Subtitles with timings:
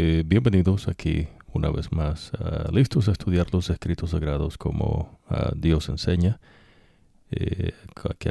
[0.00, 5.56] Eh, bienvenidos aquí una vez más, uh, listos a estudiar los escritos sagrados como uh,
[5.56, 6.38] Dios enseña,
[7.32, 7.72] eh,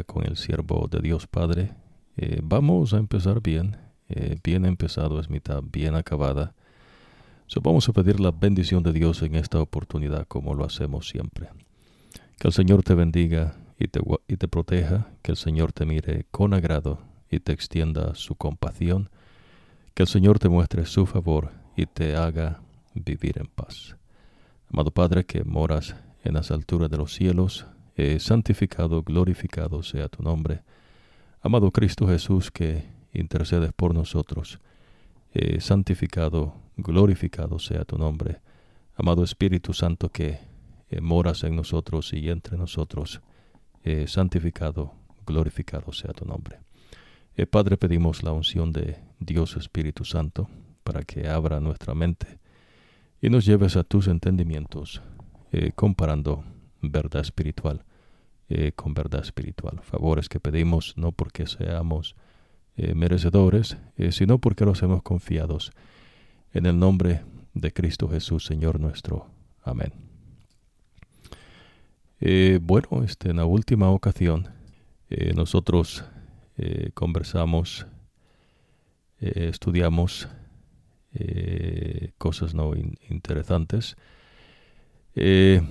[0.06, 1.72] con el siervo de Dios Padre.
[2.16, 3.76] Eh, vamos a empezar bien,
[4.08, 6.56] eh, bien empezado es mitad bien acabada.
[7.48, 11.50] So, vamos a pedir la bendición de Dios en esta oportunidad como lo hacemos siempre.
[12.40, 14.00] Que el Señor te bendiga y te,
[14.30, 19.10] y te proteja, que el Señor te mire con agrado y te extienda su compasión
[19.98, 22.62] que el Señor te muestre su favor y te haga
[22.94, 23.98] vivir en paz.
[24.72, 30.22] Amado Padre que moras en las alturas de los cielos, eh, santificado, glorificado sea tu
[30.22, 30.62] nombre.
[31.42, 34.60] Amado Cristo Jesús que intercedes por nosotros,
[35.58, 38.40] santificado, glorificado sea tu nombre.
[38.94, 40.38] Amado Espíritu Santo que
[41.02, 43.20] moras en nosotros y entre nosotros,
[44.06, 44.94] santificado,
[45.26, 46.67] glorificado sea tu nombre.
[47.46, 50.50] Padre, pedimos la unción de Dios Espíritu Santo,
[50.84, 52.40] para que abra nuestra mente
[53.22, 55.02] y nos lleves a tus entendimientos,
[55.52, 56.46] eh, comparando
[56.82, 57.84] verdad espiritual
[58.50, 59.82] eh, con verdad espiritual.
[59.82, 62.16] Favores que pedimos no porque seamos
[62.78, 63.76] eh, merecedores,
[64.12, 65.74] sino porque los hemos confiados
[66.54, 67.22] en el nombre
[67.54, 69.28] de Cristo Jesús, Señor nuestro.
[69.62, 69.92] Amén.
[72.62, 74.48] bueno, este, en la última ocasión
[75.36, 76.06] nosotros
[76.94, 77.86] conversamos
[79.20, 80.28] eh, estudiamos
[81.14, 82.74] eh, cosas no
[83.10, 83.96] interesantes.
[85.16, 85.62] Eh,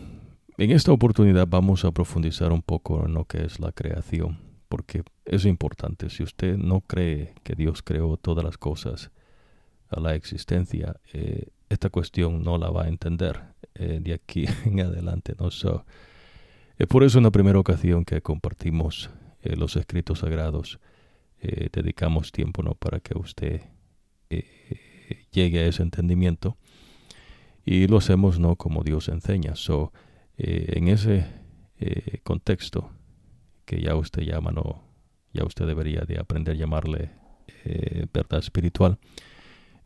[0.59, 5.03] en esta oportunidad vamos a profundizar un poco en lo que es la creación, porque
[5.25, 6.11] es importante.
[6.11, 9.11] Si usted no cree que Dios creó todas las cosas
[9.89, 10.97] a la existencia,
[11.69, 13.41] esta cuestión no la va a entender
[13.75, 15.35] de aquí en adelante.
[15.39, 15.51] ¿no?
[16.89, 19.11] por eso en la primera ocasión que compartimos
[19.55, 20.81] los escritos sagrados,
[21.39, 22.75] eh, dedicamos tiempo ¿no?
[22.75, 23.61] para que usted
[24.31, 26.57] eh, llegue a ese entendimiento
[27.65, 29.55] y lo hacemos no como Dios enseña.
[29.55, 29.93] So,
[30.39, 31.27] eh, en ese
[32.23, 32.91] contexto
[33.67, 34.83] que ya usted llama, no,
[35.35, 37.11] ya usted debería de aprender a llamarle
[38.13, 38.99] verdad espiritual,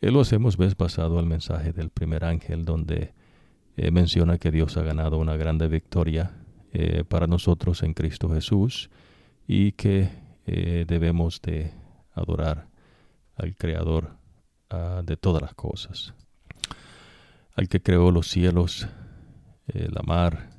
[0.01, 3.13] lo hacemos ves basado al mensaje del primer ángel donde
[3.91, 6.37] menciona que Dios ha ganado una grande victoria
[7.09, 8.91] para nosotros en Cristo Jesús
[9.53, 10.09] y que
[10.47, 11.73] eh, debemos de
[12.15, 12.69] adorar
[13.35, 14.13] al Creador
[14.73, 16.15] uh, de todas las cosas,
[17.57, 18.87] al que creó los cielos,
[19.67, 20.51] eh, la mar,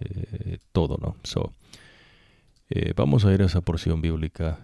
[0.00, 1.14] eh, todo, ¿no?
[1.22, 1.52] So,
[2.96, 4.58] vamos a ir a esa porción bíblica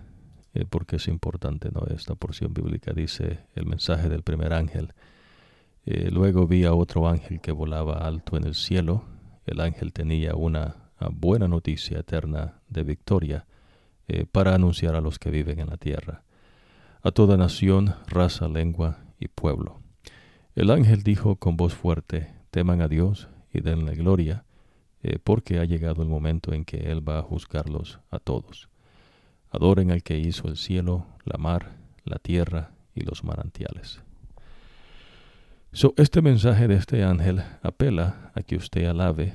[0.68, 1.86] porque es importante, ¿no?
[1.94, 4.94] Esta porción bíblica dice el mensaje del primer ángel.
[5.84, 9.04] luego vi a otro ángel que volaba alto en el cielo.
[9.46, 13.46] El ángel tenía una buena noticia eterna de victoria
[14.12, 16.24] eh, para anunciar a los que viven en la tierra,
[17.00, 19.78] a toda nación, raza, lengua y pueblo.
[20.56, 24.44] El ángel dijo con voz fuerte, teman a Dios y denle gloria,
[25.04, 28.68] eh, porque ha llegado el momento en que Él va a juzgarlos a todos.
[29.48, 34.02] Adoren al que hizo el cielo, la mar, la tierra y los manantiales.
[35.72, 39.34] So, este mensaje de este ángel apela a que usted alabe,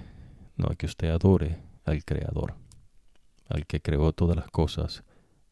[0.57, 2.64] no a que usted adore al Creador
[3.47, 5.03] al que creó todas las cosas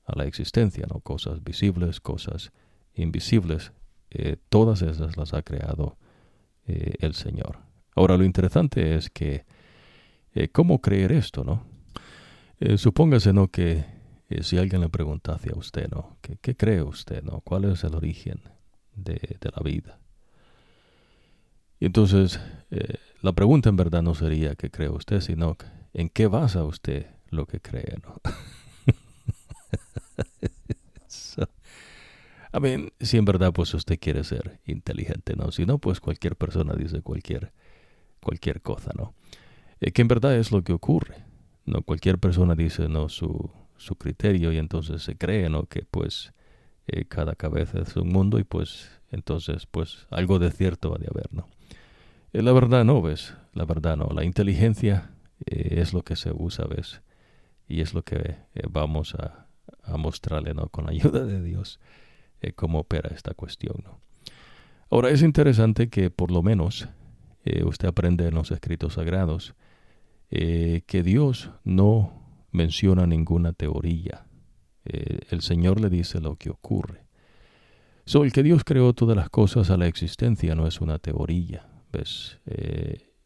[0.05, 0.99] a la existencia, ¿no?
[0.99, 2.51] Cosas visibles, cosas
[2.93, 3.71] invisibles,
[4.09, 5.97] eh, todas esas las ha creado
[6.67, 7.59] eh, el Señor.
[7.95, 9.45] Ahora lo interesante es que
[10.33, 11.71] eh, cómo creer esto, ¿no?
[12.77, 13.49] supóngase, ¿no?
[13.49, 13.83] Que
[14.39, 16.15] si alguien le pregunta hacia usted, ¿no?
[16.21, 17.41] ¿Qué, ¿Qué, cree usted, ¿no?
[17.41, 18.39] ¿Cuál es el origen
[18.95, 19.99] de, de la vida?
[21.77, 22.39] Y entonces
[23.21, 25.57] la pregunta en verdad no sería qué cree usted, sino
[25.93, 28.21] en qué basa usted lo que cree, ¿no?
[32.53, 35.51] a mí, si en verdad pues usted quiere ser inteligente, ¿no?
[35.51, 37.51] Si no, pues cualquier persona dice cualquier,
[38.21, 39.15] cualquier cosa, ¿no?
[39.81, 41.25] Eh, que en verdad es lo que ocurre,
[41.65, 41.81] ¿no?
[41.81, 43.09] Cualquier persona dice, ¿no?
[43.09, 45.65] Su, su criterio y entonces se cree, ¿no?
[45.65, 46.33] Que pues
[46.87, 51.07] eh, cada cabeza es un mundo y pues entonces pues algo de cierto va de
[51.09, 51.49] haber, ¿no?
[52.33, 53.33] Eh, la verdad no, ¿ves?
[53.53, 54.09] La verdad no.
[54.13, 55.11] La inteligencia
[55.45, 57.01] es lo que se usa, ¿ves?
[57.73, 59.47] Y es lo que eh, vamos a,
[59.97, 60.69] mostrarle ¿no?
[60.69, 61.79] con la ayuda de Dios
[62.41, 63.77] eh, cómo opera esta cuestión.
[63.83, 63.99] ¿no?
[64.89, 66.87] Ahora es interesante que por lo menos
[67.43, 69.55] eh, usted aprende en los escritos sagrados
[70.29, 74.25] que Dios no menciona ninguna teoría.
[74.83, 77.05] el Señor le dice lo que ocurre.
[78.05, 81.69] So, el que Dios creó todas las cosas a la existencia no es una teoría.
[81.91, 82.39] ¿ves?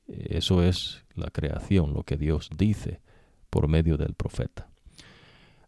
[0.06, 3.00] eso es la creación, lo que Dios dice
[3.50, 4.68] por medio del profeta.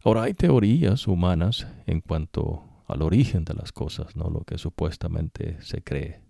[0.04, 4.30] Ahora hay teorías humanas en cuanto al origen de las cosas, ¿no?
[4.30, 6.20] lo que supuestamente se cree.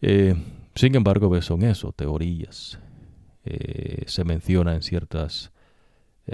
[0.00, 0.34] Eh,
[0.74, 2.78] sin embargo, son eso, teorías.
[3.44, 5.52] Eh, se menciona en ciertas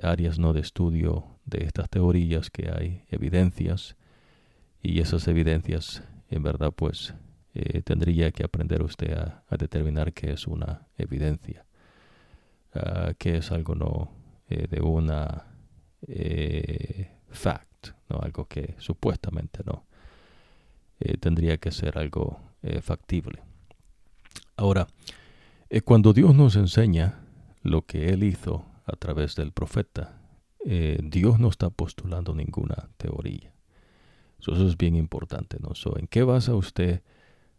[0.03, 3.97] áreas no de estudio de estas teorías que hay evidencias
[4.83, 7.15] y esas evidencias en verdad pues
[7.55, 11.65] eh, tendría que aprender usted a, determinar qué es una evidencia,
[12.75, 14.13] uh, qué es algo no
[14.49, 15.45] de una
[17.29, 19.85] fact, no algo que supuestamente no
[21.21, 22.41] tendría que ser algo
[22.81, 23.43] factible.
[24.57, 24.89] Ahora,
[25.71, 27.21] eh, cuando Dios nos enseña
[27.63, 30.19] lo que Él hizo a través del profeta,
[30.65, 33.53] eh, Dios no está postulando ninguna teoría.
[34.41, 35.73] eso es bien importante, ¿no?
[35.97, 37.03] ¿En qué basa usted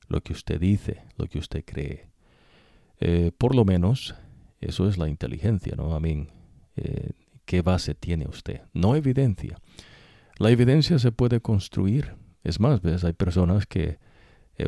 [0.08, 2.10] lo que usted dice, lo que usted cree?
[3.00, 4.16] Eh, por lo menos,
[4.60, 5.96] eso es la inteligencia, ¿no?
[5.96, 6.28] A mí,
[7.46, 8.62] ¿qué base tiene usted?
[8.74, 9.58] No evidencia.
[10.38, 12.16] La evidencia se puede construir.
[12.44, 13.04] Es más, ¿ves?
[13.04, 14.00] hay personas que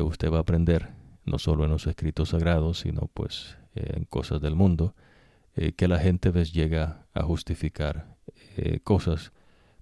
[0.00, 0.90] usted va a aprender
[1.24, 4.94] no solo en los escritos sagrados, sino pues eh, en cosas del mundo,
[5.54, 8.16] eh, que la gente ves llega a justificar
[8.56, 9.32] eh, cosas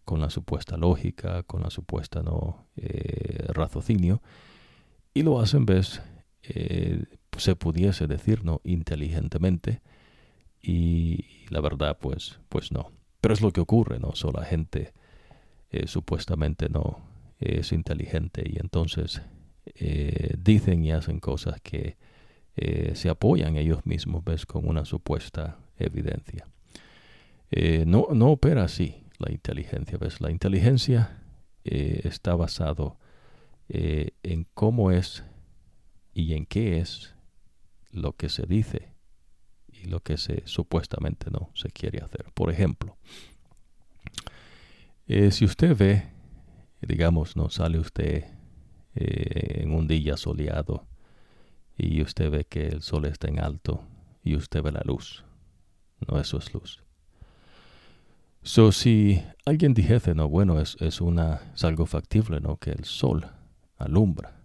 [0.05, 2.67] con la supuesta lógica, con la supuesta no
[3.49, 4.23] raciocinio,
[5.15, 6.03] y lo hacen ves
[7.37, 9.83] se pudiese decir no inteligentemente
[10.63, 14.93] y la verdad pues pues no pero es lo que ocurre no so, la gente
[15.87, 16.99] supuestamente no
[17.39, 19.23] es inteligente y entonces
[19.75, 21.97] eh, dicen y hacen cosas que
[22.57, 26.47] eh, se apoyan ellos mismos, ves, con una supuesta evidencia.
[27.51, 30.21] Eh, no, no opera así la inteligencia, ves.
[30.21, 31.17] La inteligencia
[31.63, 32.97] está basado
[33.69, 35.25] en cómo es
[36.15, 37.15] y en qué es
[37.93, 38.89] lo que se dice
[39.83, 42.27] y lo que se supuestamente no se quiere hacer.
[42.35, 42.97] Por ejemplo,
[45.07, 46.09] si usted ve,
[46.81, 48.25] digamos, no sale usted
[48.95, 50.87] eh, en un día soleado
[51.77, 53.83] y usted ve que el sol está en alto
[54.23, 55.25] y usted ve la luz.
[56.07, 56.83] No, eso es luz.
[58.43, 62.57] So, si alguien dijese, no, bueno, es, es, una, es algo factible, ¿no?
[62.57, 63.27] Que el sol
[63.77, 64.41] alumbra.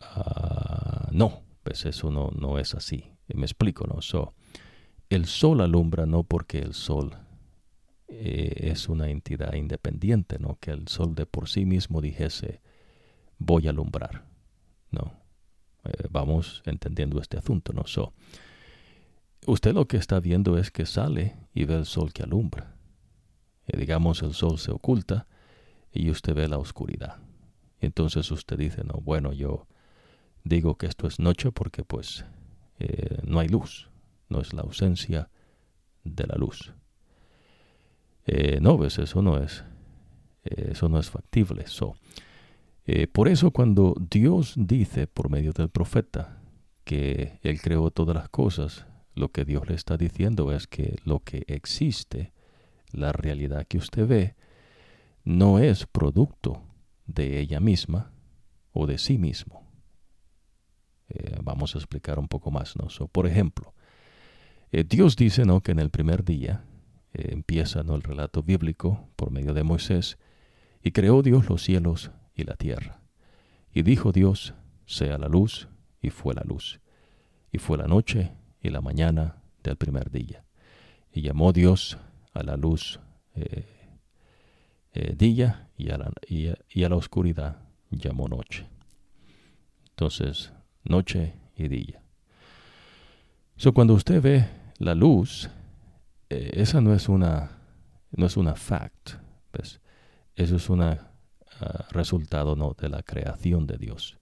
[0.00, 3.04] Ah, no, pues eso no, no es así.
[3.34, 4.02] Me explico, ¿no?
[4.02, 4.34] So,
[5.08, 7.16] el sol alumbra no porque el sol
[8.08, 10.56] eh, es una entidad independiente, ¿no?
[10.60, 12.60] Que el sol de por sí mismo dijese,
[13.38, 14.24] voy a alumbrar.
[14.90, 15.12] No.
[15.84, 17.86] Eh, vamos entendiendo este asunto, ¿no?
[17.86, 18.12] So,
[19.46, 22.74] usted lo que está viendo es que sale y ve el sol que alumbra.
[23.66, 25.26] Eh, digamos, el sol se oculta
[25.92, 27.18] y usted ve la oscuridad.
[27.80, 29.66] entonces usted dice, no, bueno, yo
[30.44, 32.24] digo que esto es noche porque pues
[32.80, 33.88] eh, no hay luz,
[34.28, 35.30] no es la ausencia
[36.04, 36.72] de la luz.
[38.60, 39.64] no, ves, eso no es,
[40.44, 41.64] eso no es factible.
[42.92, 46.42] Eh, por eso cuando Dios dice por medio del profeta
[46.82, 48.84] que Él creó todas las cosas,
[49.14, 52.32] lo que Dios le está diciendo es que lo que existe,
[52.90, 54.34] la realidad que usted ve,
[55.22, 56.64] no es producto
[57.06, 58.10] de ella misma
[58.72, 59.69] o de sí mismo.
[61.10, 62.74] Eh, vamos a explicar un poco más.
[62.76, 62.88] ¿no?
[63.08, 63.74] por ejemplo,
[64.72, 65.60] eh, Dios dice ¿no?
[65.60, 66.64] que en el primer día
[67.12, 67.96] empieza ¿no?
[67.96, 70.16] el relato bíblico por medio de Moisés,
[70.82, 73.00] y creó Dios los cielos y la tierra.
[73.72, 74.54] Y dijo Dios,
[74.86, 75.68] sea la luz,
[76.00, 76.80] y fue la luz.
[77.52, 80.44] Y fue la noche y la mañana del primer día.
[81.12, 81.98] Y llamó Dios
[82.32, 83.00] a la luz
[83.34, 83.66] eh,
[84.92, 88.66] eh, día y a, la, y, a, la, oscuridad llamó noche.
[89.90, 90.52] Entonces,
[90.84, 92.02] noche y día.
[93.56, 94.46] So, cuando usted ve
[94.78, 95.50] la luz,
[96.28, 97.58] eh, esa no es una,
[98.12, 99.12] no es una fact,
[99.52, 99.80] ¿ves?
[100.34, 101.10] Eso es una
[101.60, 104.16] Ah, resultado no de la creación de Dios.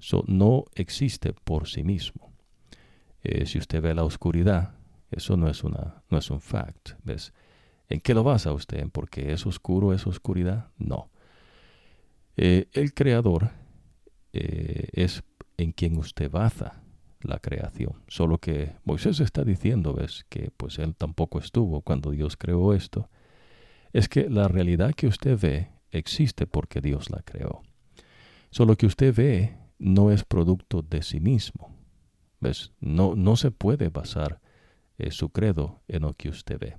[0.00, 2.32] So, no existe por sí mismo.
[3.22, 4.74] Eh, si usted ve la oscuridad,
[5.12, 6.94] eso no es, una, no es un fact.
[7.04, 7.32] ¿ves?
[7.88, 8.80] ¿En qué lo basa usted?
[8.80, 10.70] ¿En porque es oscuro, es oscuridad?
[10.76, 11.10] No.
[12.36, 13.50] Eh, el creador
[14.32, 15.22] eh, es
[15.56, 16.82] en quien usted basa
[17.20, 17.94] la creación.
[18.08, 23.08] Solo que Moisés está diciendo, ves, que pues él tampoco estuvo cuando Dios creó esto.
[23.92, 27.62] Es que la realidad que usted ve existe porque Dios la creó.
[28.50, 31.74] Solo que usted ve no es producto de sí mismo.
[32.40, 32.72] ¿Ves?
[32.80, 34.40] No, no se puede basar
[34.98, 36.76] eh, su credo en lo que usted ve.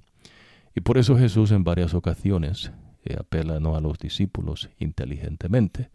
[0.75, 2.71] Y por eso Jesús en varias ocasiones
[3.03, 5.89] eh, apela no a los discípulos inteligentemente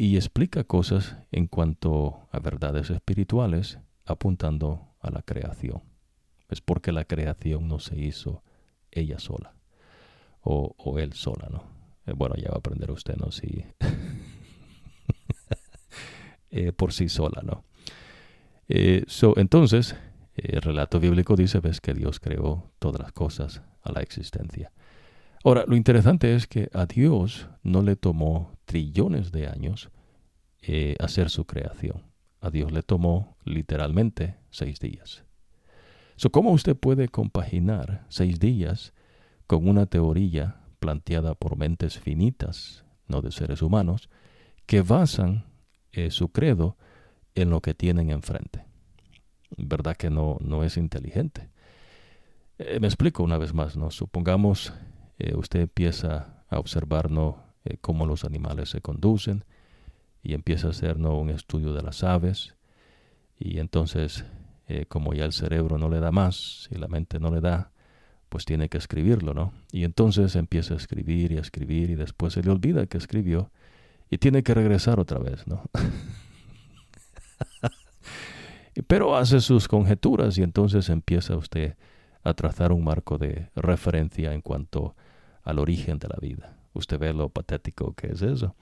[0.00, 5.82] y explica cosas en cuanto a verdades espirituales apuntando a la creación.
[6.48, 8.44] Es porque la creación no se hizo
[8.92, 9.56] ella sola
[10.40, 11.64] o, o él sola, ¿no?
[12.06, 13.32] Eh, bueno, ya va a aprender usted, ¿no?
[13.32, 13.64] Si
[16.76, 17.64] por sí sola, ¿no?
[18.68, 19.96] entonces,
[20.34, 24.70] el relato bíblico dice, ves que Dios creó todas las cosas a la existencia.
[25.48, 29.88] Ahora, lo interesante es que a Dios no le tomó trillones de años
[31.00, 32.02] hacer su creación.
[32.42, 35.24] A Dios le tomó literalmente seis días.
[36.30, 38.92] ¿Cómo usted puede compaginar seis días
[39.46, 44.10] con una teoría planteada por mentes finitas, no de seres humanos,
[44.66, 45.46] que basan
[45.92, 46.76] eh, su credo
[47.34, 48.66] en lo que tienen enfrente?
[49.56, 51.48] ¿Verdad que no, no es inteligente?
[52.58, 53.90] Eh, me explico una vez más, ¿no?
[53.90, 54.74] Supongamos
[55.18, 57.10] eh, usted empieza a observar
[57.80, 59.44] cómo los animales se conducen
[60.22, 62.56] y empieza a hacer un estudio de las aves
[63.38, 64.24] y entonces
[64.68, 67.72] eh, como ya el cerebro no le da más y la mente no le da,
[68.28, 69.54] pues tiene que escribirlo, ¿no?
[69.72, 73.50] Y entonces empieza a escribir y a escribir y después se le olvida que escribió
[74.10, 75.62] y tiene que regresar otra vez, ¿no?
[78.86, 81.76] Pero hace sus conjeturas y entonces empieza usted
[82.22, 84.94] a trazar un marco de referencia en cuanto
[85.48, 86.58] al origen de la vida.
[86.74, 88.54] Usted ve lo patético que es eso.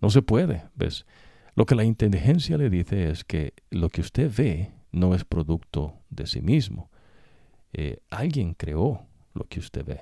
[0.00, 1.06] No se puede, ¿ves?
[1.54, 5.94] Lo que la inteligencia le dice es que lo que usted ve no es producto
[6.10, 6.90] de sí mismo.
[7.72, 10.00] Eh, alguien creó lo que usted ve.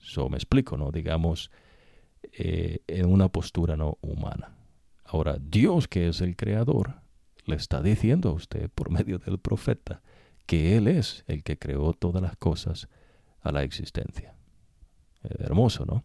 [0.00, 0.92] Eso me explico, ¿no?
[0.92, 1.50] Digamos,
[2.22, 4.54] eh, en una postura no humana.
[5.04, 7.00] Ahora, Dios, que es el creador,
[7.46, 10.02] le está diciendo a usted por medio del profeta
[10.46, 12.88] que Él es el que creó todas las cosas
[13.40, 14.36] a la existencia.
[15.24, 16.04] Eh, hermoso, ¿no?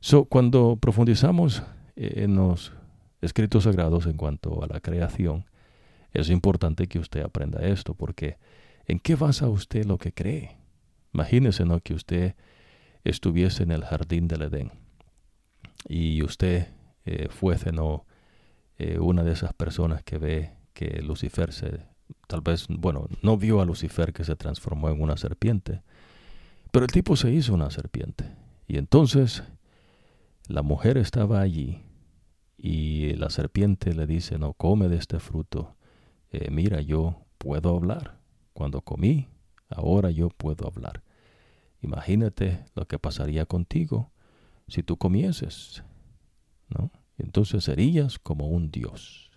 [0.00, 1.62] So, cuando profundizamos
[1.94, 2.72] en los
[3.20, 5.44] escritos sagrados en cuanto a la creación,
[6.12, 8.36] es importante que usted aprenda esto, porque
[8.86, 10.56] ¿en qué basa usted lo que cree?
[11.14, 11.80] Imagínese ¿no?
[11.80, 12.34] que usted
[13.04, 14.72] estuviese en el jardín del Edén
[15.88, 16.68] y usted
[17.04, 18.06] eh, fuese ¿no?
[18.78, 21.80] Eh, una de esas personas que ve que Lucifer se,
[22.26, 25.82] tal vez, bueno, no vio a Lucifer que se transformó en una serpiente,
[26.72, 28.24] pero el tipo se hizo una serpiente.
[28.66, 29.44] Y entonces
[30.48, 31.82] la mujer estaba allí
[32.58, 35.76] y la serpiente le dice, no come de este fruto
[36.32, 38.18] eh, mira, yo puedo hablar.
[38.54, 39.28] Cuando comí,
[39.68, 41.02] ahora yo puedo hablar.
[41.80, 44.10] Imagínate lo que pasaría contigo
[44.68, 45.82] si tú comieses,
[46.68, 46.90] ¿no?
[47.18, 49.30] Entonces serías como un Dios.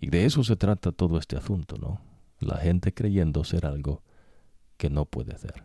[0.00, 2.00] Y de eso se trata todo este asunto, ¿no?
[2.38, 4.02] La gente creyendo ser algo
[4.76, 5.64] que no puede ser.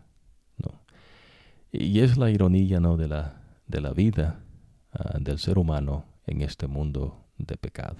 [1.76, 2.96] Y es la ironía, ¿no?
[2.96, 4.40] De la, de la vida
[4.92, 7.96] ah, del ser humano en este mundo de pecado.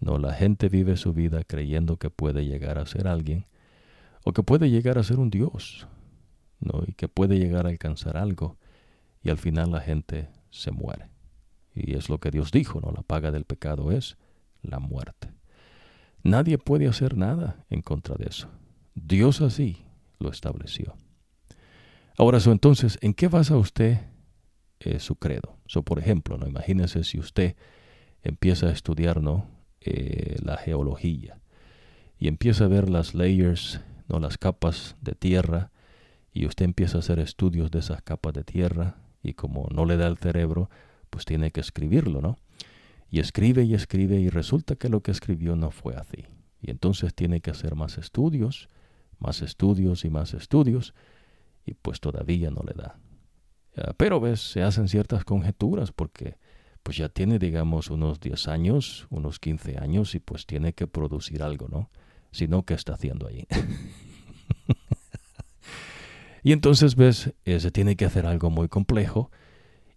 [0.00, 3.46] No, la gente vive su vida creyendo que puede llegar a ser alguien
[4.24, 5.86] o que puede llegar a ser un Dios,
[6.58, 6.82] ¿no?
[6.84, 8.56] Y que puede llegar a alcanzar algo
[9.22, 11.10] y al final la gente se muere.
[11.76, 12.90] Y es lo que Dios dijo, ¿no?
[12.90, 14.16] La paga del pecado es
[14.62, 15.28] la muerte.
[16.24, 18.48] Nadie puede hacer nada en contra de eso.
[18.96, 19.84] Dios así
[20.18, 20.96] lo estableció.
[22.16, 23.98] Ahora, so, entonces, ¿en qué basa usted
[24.80, 25.58] eh, su credo?
[25.66, 26.46] So, por ejemplo, ¿no?
[26.46, 27.56] Imagínese si usted
[28.22, 29.48] empieza a estudiar, ¿no?
[29.80, 31.38] Eh, la geología
[32.18, 35.72] y empieza a ver las layers, no las capas de tierra
[36.32, 39.98] y usted empieza a hacer estudios de esas capas de tierra y como no le
[39.98, 40.70] da el cerebro,
[41.10, 42.38] pues tiene que escribirlo, ¿no?
[43.10, 46.24] Y escribe y escribe y resulta que lo que escribió no fue así.
[46.62, 48.68] Y entonces tiene que hacer más estudios,
[49.18, 50.94] más estudios y más estudios
[51.64, 52.98] y pues todavía no le da.
[53.96, 56.36] Pero ves, se hacen ciertas conjeturas porque
[56.84, 61.42] pues ya tiene, digamos, unos 10 años, unos 15 años y pues tiene que producir
[61.42, 61.90] algo, ¿no?
[62.30, 63.46] Si no, ¿qué está haciendo ahí?
[66.42, 69.30] y entonces, ves, eh, se tiene que hacer algo muy complejo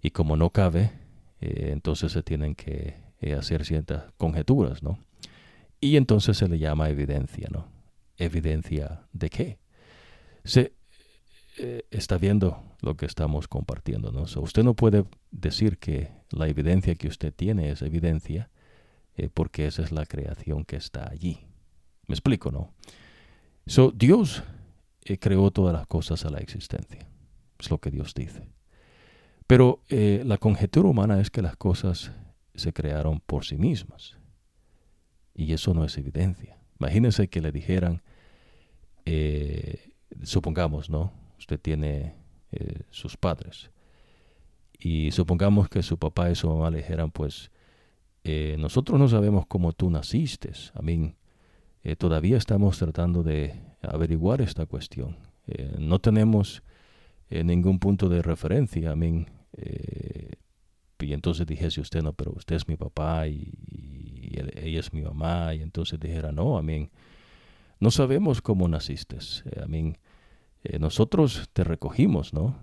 [0.02, 0.92] y como no cabe,
[1.42, 4.98] eh, entonces se tienen que eh, hacer ciertas conjeturas, ¿no?
[5.82, 7.68] Y entonces se le llama evidencia, ¿no?
[8.16, 9.60] ¿Evidencia de qué?
[10.46, 10.74] Se,
[11.60, 14.12] eh, está viendo lo que estamos compartiendo.
[14.12, 14.26] ¿no?
[14.42, 18.52] usted no puede decir que la evidencia que usted tiene es evidencia
[19.16, 21.48] eh, porque esa es la creación que está allí.
[22.06, 22.74] Me explico, ¿no?
[23.66, 24.44] So, Dios
[25.04, 27.10] eh, creó todas las cosas a la existencia.
[27.58, 28.48] Es lo que Dios dice.
[29.48, 32.12] Pero la conjetura humana es que las cosas
[32.54, 34.18] se crearon por sí mismas.
[35.34, 36.60] Y eso no es evidencia.
[36.80, 38.04] Imagínense que le dijeran,
[40.22, 41.14] supongamos, ¿no?
[41.38, 42.16] Usted tiene
[42.52, 43.72] eh, sus padres.
[44.80, 47.52] Y supongamos que su papá y su mamá le dijeran, pues,
[48.24, 50.52] eh, nosotros no sabemos cómo tú naciste.
[50.74, 51.16] A mí,
[51.84, 55.18] eh, todavía estamos tratando de averiguar esta cuestión.
[55.80, 56.62] no tenemos
[57.30, 58.92] ningún punto de referencia.
[58.92, 59.26] A mí,
[61.00, 65.02] y entonces dijese usted, no, pero usted es mi papá y, y ella es mi
[65.02, 66.90] mamá, y entonces dijera, no, amén,
[67.80, 69.18] no sabemos cómo naciste,
[69.62, 69.98] amén,
[70.70, 72.58] eh, nosotros te recogimos, ¿no?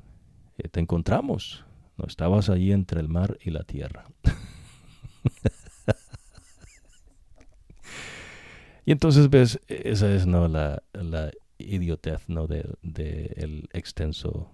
[0.59, 1.65] Eh, te encontramos,
[1.97, 4.05] no estabas allí entre el mar y la tierra.
[8.85, 14.51] y entonces ves, esa es no la, la idiotez no del de, el extenso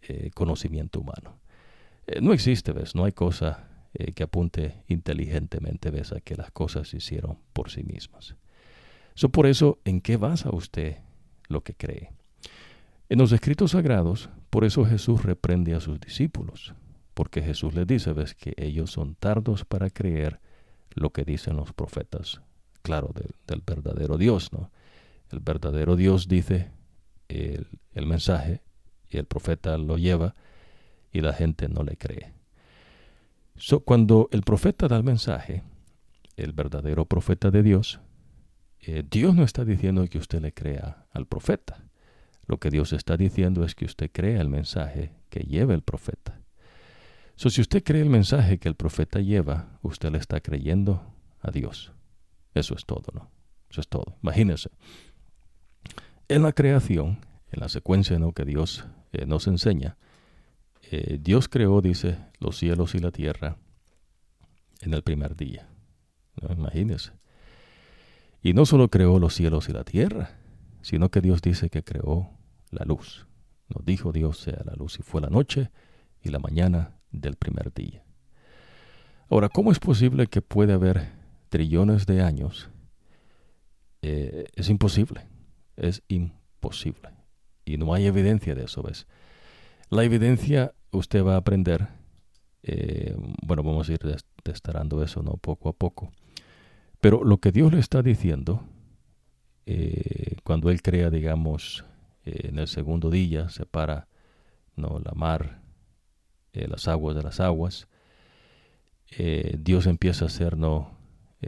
[0.00, 1.38] eh, conocimiento humano.
[2.22, 3.68] No existe, ves, no hay cosa
[4.14, 8.36] que apunte inteligentemente, ves, a que las cosas se hicieron por sí mismas.
[9.14, 10.98] So, por eso, ¿en qué basa usted
[11.48, 12.10] lo que cree?
[13.08, 16.74] En los escritos sagrados, por eso Jesús reprende a sus discípulos,
[17.12, 20.40] porque Jesús les dice, ves, que ellos son tardos para creer
[20.94, 22.40] lo que dicen los profetas,
[22.82, 23.12] claro,
[23.46, 24.70] del verdadero Dios, ¿no?
[25.30, 26.70] El verdadero Dios dice
[27.28, 27.66] el,
[28.06, 28.62] mensaje
[29.10, 30.34] y el profeta lo lleva
[31.12, 32.32] y la gente no le cree.
[33.84, 35.62] cuando el profeta da el mensaje,
[36.36, 38.00] el verdadero profeta de Dios,
[38.80, 41.82] eh, Dios no está diciendo que usted le crea al profeta.
[42.46, 46.40] Lo que Dios está diciendo es que usted crea el mensaje que lleva el profeta.
[47.36, 51.02] So, si usted cree el mensaje que el profeta lleva, usted le está creyendo
[51.40, 51.92] a Dios.
[52.54, 53.30] Eso es todo, ¿no?
[53.68, 54.16] Eso es todo.
[54.22, 54.70] Imagínense.
[56.28, 57.18] En la creación,
[57.50, 58.32] en la secuencia ¿no?
[58.32, 59.96] que Dios eh, nos enseña,
[60.82, 63.56] eh, Dios creó, dice, los cielos y la tierra
[64.80, 65.68] en el primer día.
[66.40, 66.54] ¿no?
[66.54, 67.12] Imagínense.
[68.42, 70.38] Y no solo creó los cielos y la tierra,
[70.84, 72.28] sino que Dios dice que creó
[72.70, 73.26] la luz.
[73.74, 75.70] Nos dijo Dios sea la luz y fue la noche
[76.22, 78.04] y la mañana del primer día.
[79.30, 81.08] Ahora, ¿cómo es posible que puede haber
[81.48, 82.68] trillones de años?
[84.02, 85.22] Eh, es imposible,
[85.76, 87.08] es imposible.
[87.64, 89.06] Y no hay evidencia de eso, ¿ves?
[89.88, 91.88] La evidencia usted va a aprender,
[92.62, 94.00] eh, bueno, vamos a ir
[94.42, 95.38] testarando eso, ¿no?
[95.38, 96.12] Poco a poco.
[97.00, 98.68] Pero lo que Dios le está diciendo,
[99.66, 101.84] eh, cuando Él crea, digamos,
[102.24, 104.08] eh, en el segundo día, separa
[104.76, 104.98] ¿no?
[104.98, 105.60] la mar,
[106.52, 107.88] las aguas de las aguas,
[109.58, 110.96] Dios empieza a hacer ¿no?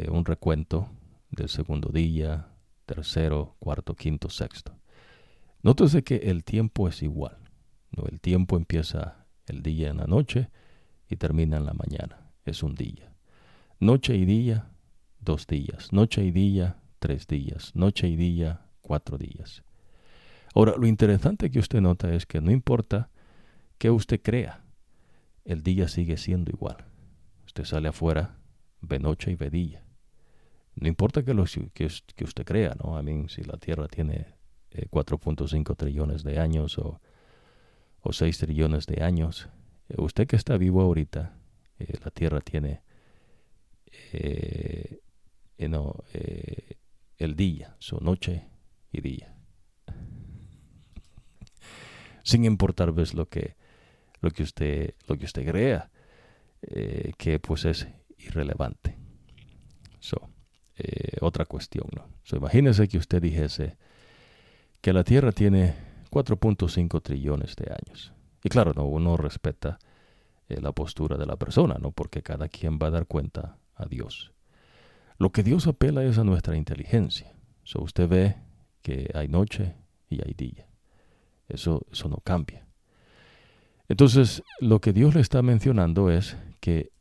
[0.09, 0.89] un recuento
[1.31, 2.49] del segundo día,
[2.87, 4.77] tercero, cuarto, quinto, sexto.
[5.63, 7.39] Nótese que el tiempo es igual.
[8.11, 10.51] El tiempo empieza el día en la noche
[11.09, 12.31] y termina en la mañana.
[12.45, 13.13] Es un día.
[13.81, 14.71] Noche y día,
[15.21, 15.93] dos días.
[15.93, 17.71] Noche y día, tres días.
[17.77, 19.63] Noche y día, cuatro días.
[20.57, 23.11] Ahora, lo interesante que usted nota es que no importa
[23.79, 24.65] que usted crea,
[25.45, 26.79] el día sigue siendo igual.
[27.47, 28.39] Usted sale afuera,
[28.81, 29.85] ve noche y ve día.
[30.75, 32.97] No importa que, lo, que, usted crea, ¿no?
[32.97, 34.35] A mí, si la Tierra tiene
[34.73, 37.01] 4.5 eh, trillones de años o,
[38.01, 39.49] o 6 trillones de años.
[39.91, 41.37] Eh, usted que está vivo ahorita,
[41.79, 42.83] eh, la Tierra tiene
[47.19, 48.49] el día, su noche
[48.93, 49.35] y día.
[52.23, 53.57] Sin importar ves lo que
[54.21, 55.91] lo que usted lo que usted crea
[57.19, 57.87] que pues es
[58.19, 58.97] irrelevante.
[60.01, 60.31] So,
[61.21, 62.09] otra cuestión, ¿no?
[62.25, 63.77] So, imagínese que usted dijese
[64.81, 65.75] que la Tierra tiene
[66.11, 68.13] 4.5 trillones de años.
[68.43, 69.79] Y claro, no, uno respeta
[70.49, 71.91] eh, la postura de la persona, ¿no?
[71.91, 74.33] Porque cada quien va a dar cuenta a Dios.
[75.19, 77.33] Lo que Dios apela es a nuestra inteligencia.
[77.65, 78.37] So, usted ve
[78.83, 79.75] que hay noche
[80.09, 80.69] y hay día.
[81.49, 82.67] Eso, eso no cambia.
[83.89, 86.93] Entonces, lo que Dios le está mencionando es que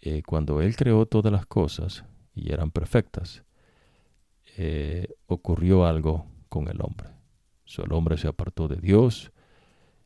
[0.00, 2.04] eh, cuando Él creó todas las cosas
[2.34, 3.44] y eran perfectas,
[4.56, 7.12] eh, ocurrió algo con el hombre
[7.80, 9.32] el hombre se apartó de Dios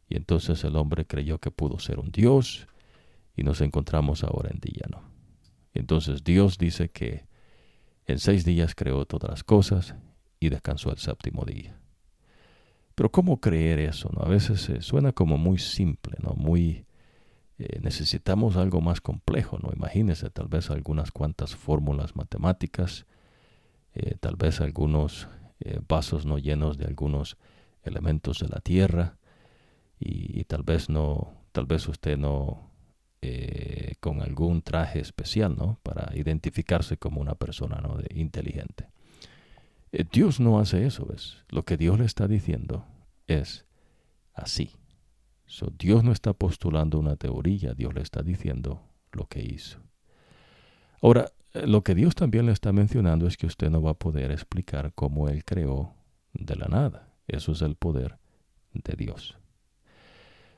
[0.09, 2.69] y entonces el hombre creyó que pudo ser un Dios
[3.37, 5.03] y nos encontramos ahora en día, ¿no?
[5.75, 7.27] Entonces Dios dice que
[8.07, 9.95] en seis días creó todas las cosas
[10.41, 11.79] y descansó el séptimo día.
[12.95, 14.11] Pero ¿cómo creer eso?
[14.13, 14.23] No?
[14.23, 16.31] A veces suena como muy simple, ¿no?
[16.35, 16.87] Muy
[17.59, 19.71] eh, necesitamos algo más complejo, ¿no?
[19.75, 23.07] Imagínese tal vez algunas cuantas fórmulas matemáticas,
[23.95, 25.29] eh, tal vez algunos
[25.61, 27.39] eh, vasos no llenos de algunos
[27.83, 29.17] elementos de la tierra
[29.99, 32.66] y, tal vez no, tal vez usted no
[33.29, 35.81] eh, con algún traje especial, ¿no?
[35.83, 37.99] Para identificarse como una persona ¿no?
[38.15, 38.89] inteligente.
[39.91, 41.39] Eh, Dios no hace eso, ¿ves?
[41.49, 42.85] Lo que Dios le está diciendo
[43.27, 43.65] es
[44.33, 44.71] así.
[45.77, 49.81] Dios no está postulando una teoría, Dios le está diciendo lo que hizo.
[51.03, 53.99] Ahora, eh, lo que Dios también le está mencionando es que usted no va a
[53.99, 55.95] poder explicar cómo Él creó
[56.33, 57.09] de la nada.
[57.27, 58.19] Eso es el poder
[58.73, 59.37] de Dios.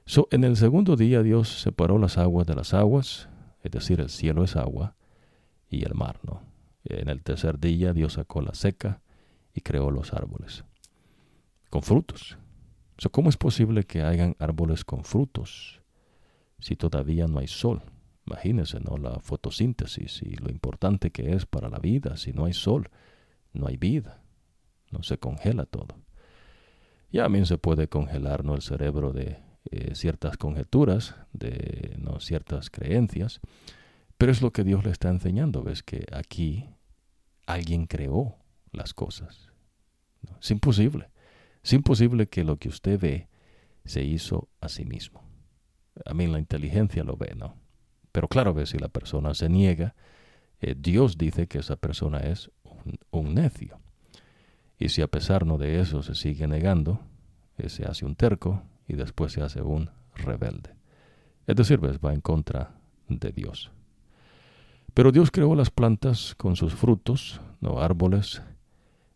[0.08, 3.28] So, en el segundo día Dios separó las aguas de las aguas,
[3.62, 4.96] es decir, el cielo es agua
[5.68, 6.40] y el mar, ¿no?
[6.84, 9.02] En el tercer día Dios sacó la seca
[9.52, 10.64] y creó los árboles
[11.68, 12.38] con frutos.
[13.10, 15.82] ¿Cómo es posible que hayan árboles con frutos
[16.58, 17.82] si todavía no hay sol?
[18.26, 18.96] Imagínense, ¿no?
[18.96, 22.16] La fotosíntesis y lo importante que es para la vida.
[22.16, 22.88] Si no hay sol,
[23.52, 24.22] no hay vida.
[24.90, 25.96] No se congela todo.
[27.12, 28.54] Ya también se puede congelar ¿no?
[28.54, 32.20] el cerebro de eh, ciertas conjeturas, de ¿no?
[32.20, 33.40] ciertas creencias,
[34.16, 35.62] pero es lo que Dios le está enseñando.
[35.62, 36.68] Ves que aquí
[37.46, 38.36] alguien creó
[38.72, 39.48] las cosas.
[40.40, 41.10] Es imposible.
[41.62, 43.28] Es imposible que lo que usted ve
[43.84, 45.22] se hizo a sí mismo.
[46.04, 47.56] A mí la inteligencia lo ve, ¿no?
[48.12, 49.94] Pero claro, ve si la persona se niega,
[50.60, 52.50] eh, Dios dice que esa persona es
[53.10, 53.78] un, necio.
[54.78, 57.00] Y si a pesar ¿no, de eso se sigue negando,
[57.58, 60.74] eh, se hace un terco y después se hace un rebelde.
[61.46, 61.98] Es decir, ¿ves?
[61.98, 62.74] va en contra
[63.08, 63.70] de Dios.
[64.94, 68.42] Pero Dios creó las plantas con sus frutos, no árboles,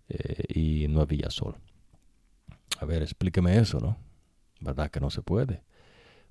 [0.09, 1.57] eh, y no había sol.
[2.79, 3.97] A ver, explíqueme eso, ¿no?
[4.61, 5.63] ¿Verdad que no se puede?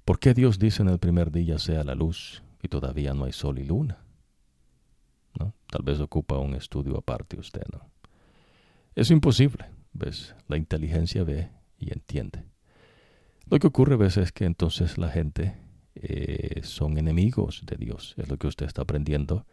[0.06, 3.32] ¿Por qué Dios dice en el primer día sea la luz y todavía no hay
[3.32, 4.00] sol y luna?
[5.40, 5.54] ¿No?
[5.68, 7.90] Tal vez ocupa un estudio aparte usted, ¿no?
[8.96, 10.36] Es imposible, ¿ves?
[10.48, 12.44] La inteligencia ve y entiende.
[13.52, 15.58] Lo que ocurre a veces es que entonces la gente
[15.96, 18.16] eh, son enemigos de Dios.
[18.18, 19.46] Es lo que usted está aprendiendo,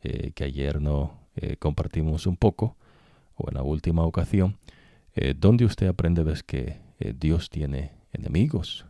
[0.00, 2.78] eh, que ayer no eh, compartimos un poco,
[3.34, 4.56] o en la última ocasión,
[5.36, 8.86] donde usted aprende ves que Dios tiene enemigos.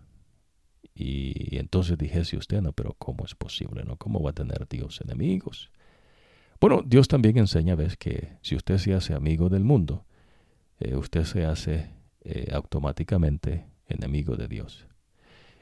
[0.94, 3.82] Y entonces dije, si usted no, pero ¿cómo es posible?
[3.84, 3.96] ¿no?
[3.96, 5.72] ¿Cómo va a tener Dios enemigos?
[6.60, 10.04] Bueno, Dios también enseña, ves, que si usted se hace amigo del mundo,
[10.80, 11.90] usted se hace
[12.52, 14.86] automáticamente enemigo de Dios.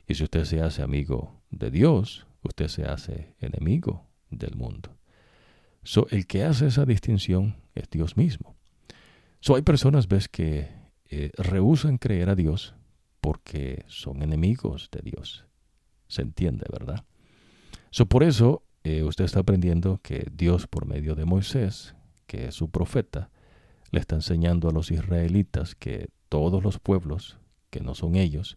[0.06, 4.96] Y si usted se hace amigo de Dios, usted se hace enemigo del mundo.
[5.82, 8.56] So, el que hace esa distinción es Dios mismo.
[9.40, 10.68] So, hay personas, ves, que
[11.10, 11.30] eh,
[12.00, 12.74] creer a Dios
[13.20, 15.46] porque son enemigos de Dios.
[16.08, 17.04] Se entiende, ¿verdad?
[17.90, 21.94] So, por eso eh, usted está aprendiendo que Dios, por medio de Moisés,
[22.26, 23.30] que es su profeta,
[23.90, 27.38] le está enseñando a los israelitas que todos los pueblos
[27.74, 28.56] que no son ellos,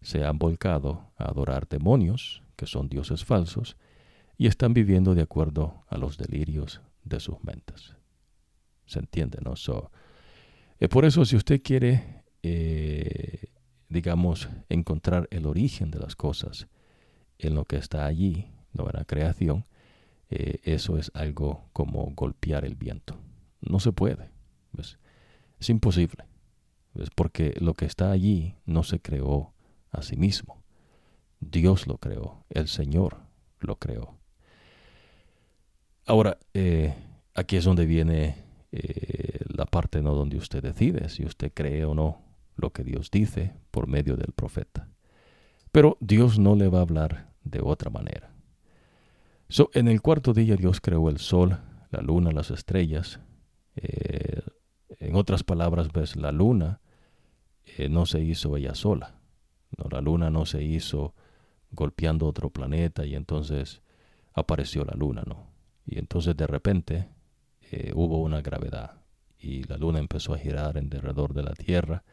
[0.00, 3.76] se han volcado a adorar demonios, que son dioses falsos,
[4.38, 7.96] y están viviendo de acuerdo a los delirios de sus mentes.
[8.86, 9.56] ¿Se entiende, no?
[9.56, 9.90] So,
[10.80, 13.50] eh, por eso, si usted quiere, eh,
[13.90, 16.66] digamos, encontrar el origen de las cosas
[17.36, 19.66] en lo que está allí, no en la creación,
[20.30, 23.18] eh, eso es algo como golpear el viento.
[23.60, 24.30] No se puede.
[25.58, 26.24] Es imposible.
[27.00, 29.52] Es porque lo que está allí no se creó
[29.90, 30.62] a sí mismo.
[31.40, 33.18] Dios lo creó, el Señor
[33.60, 34.18] lo creó.
[36.06, 36.94] Ahora, eh,
[37.34, 38.36] aquí es donde viene
[38.72, 40.14] eh, la parte ¿no?
[40.14, 42.22] donde usted decide si usted cree o no
[42.56, 44.88] lo que Dios dice por medio del profeta.
[45.72, 48.32] Pero Dios no le va a hablar de otra manera.
[49.48, 51.58] So, en el cuarto día Dios creó el sol,
[51.90, 53.20] la luna, las estrellas.
[53.76, 54.40] Eh,
[54.98, 56.80] en otras palabras, ves, la luna
[57.90, 59.14] no se hizo ella sola.
[59.76, 59.88] ¿no?
[59.90, 61.14] La luna no se hizo
[61.70, 63.82] golpeando otro planeta y entonces
[64.32, 65.46] apareció la luna, ¿no?
[65.84, 67.08] Y entonces de repente
[67.70, 69.02] eh, hubo una gravedad
[69.38, 72.04] y la luna empezó a girar en derredor de la Tierra.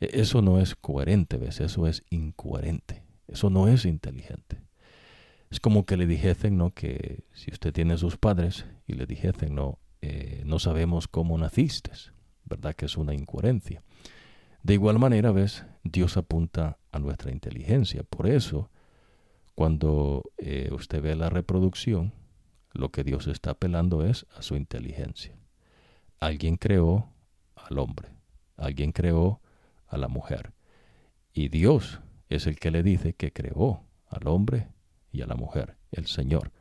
[0.00, 1.60] E, eso no es coherente, ¿ves?
[1.60, 3.02] Eso es incoherente.
[3.28, 4.60] Eso no es inteligente.
[5.50, 6.72] Es como que le dijesen, ¿no?
[6.72, 9.78] Que si usted tiene sus padres y le dijesen, ¿no?
[10.02, 11.92] Eh, no sabemos cómo naciste,
[12.44, 12.74] ¿verdad?
[12.74, 13.82] Que es una incoherencia.
[14.64, 18.02] De igual manera, ves, Dios apunta a nuestra inteligencia.
[18.02, 18.70] Por eso,
[19.54, 22.14] cuando eh, usted ve la reproducción,
[22.72, 25.36] lo que Dios está apelando es a su inteligencia.
[26.18, 27.12] Alguien creó
[27.54, 28.08] al hombre,
[28.56, 29.42] alguien creó
[29.86, 30.54] a la mujer.
[31.34, 32.00] Y Dios
[32.30, 34.68] es el que le dice que creó al hombre
[35.12, 36.52] y a la mujer, el Señor.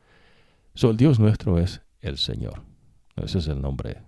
[0.75, 2.63] So, el Dios nuestro es el Señor.
[3.15, 4.01] Ese es el nombre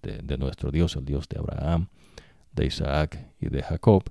[0.00, 1.90] de nuestro Dios, el Dios de Abraham,
[2.52, 4.04] de Isaac y de Jacob.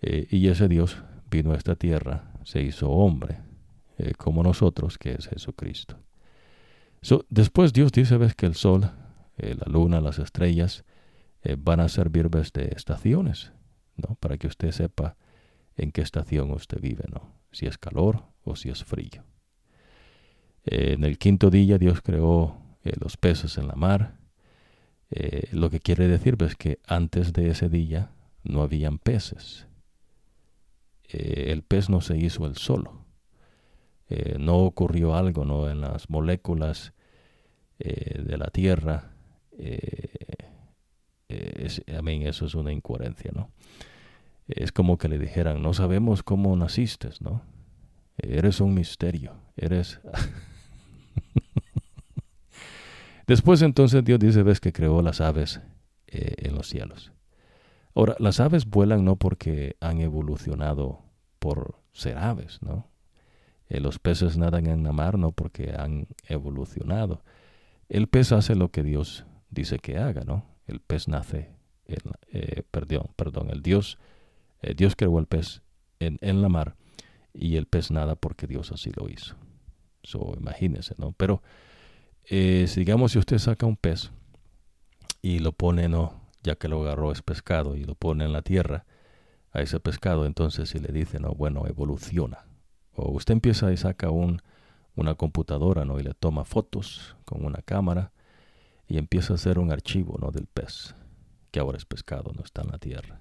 [0.00, 3.38] Eh, y ese Dios vino a esta tierra, se hizo hombre,
[3.98, 5.98] eh, como nosotros, que es Jesucristo.
[7.28, 8.90] después Dios dice, ves que el sol,
[9.36, 10.84] eh, la luna, las estrellas
[11.60, 13.52] van a servir de estaciones,
[13.96, 14.16] ¿no?
[14.16, 15.16] Para que usted sepa
[15.76, 17.32] en qué estación usted vive, ¿no?
[17.52, 19.24] Si es calor o si es frío.
[20.64, 22.60] en el quinto día Dios creó
[23.00, 24.17] los peces en la mar,
[25.10, 28.10] eh, lo que quiere decir es que antes de ese día
[28.42, 29.66] no habían peces.
[31.08, 33.04] Eh, el pez no se hizo el solo.
[34.10, 35.70] Eh, no ocurrió algo ¿no?
[35.70, 36.92] en las moléculas
[37.78, 39.12] de la tierra.
[41.28, 43.52] Es, a mí eso es una incoherencia, ¿no?
[44.48, 47.42] Es como que le dijeran, no sabemos cómo naciste, ¿no?
[48.16, 50.00] Eres un misterio, eres...
[53.28, 55.60] Después entonces Dios dice, ves que creó las aves
[56.08, 57.12] en los cielos.
[57.94, 61.02] Ahora, las aves vuelan no porque han evolucionado
[61.38, 62.88] por ser aves, ¿no?
[63.68, 67.22] Eh, los peces nadan en la mar no porque han evolucionado.
[67.88, 70.46] El pez hace lo que Dios dice que haga, ¿no?
[70.66, 71.50] El pez nace,
[71.86, 73.98] eh, perdón, perdón, el Dios,
[74.62, 75.62] eh, Dios creó el pez
[75.98, 76.76] en, en, la mar
[77.32, 79.36] y el pez nada porque Dios así lo hizo.
[80.02, 81.12] So, imagínese, ¿no?
[81.12, 81.42] Pero,
[82.30, 84.10] digamos, si usted saca un pez
[85.22, 86.28] y lo pone, ¿no?
[86.42, 88.86] ya que lo agarró es pescado y lo pone en la tierra
[89.52, 92.46] a ese pescado, entonces si le dice, no, bueno, evoluciona.
[92.94, 94.42] O usted empieza y saca un,
[94.94, 95.98] una computadora, ¿no?
[95.98, 98.12] Y le toma fotos con una cámara
[98.86, 100.30] y empieza a hacer un archivo, ¿no?
[100.30, 100.94] Del pez,
[101.50, 103.20] que ahora es pescado, no está en la tierra.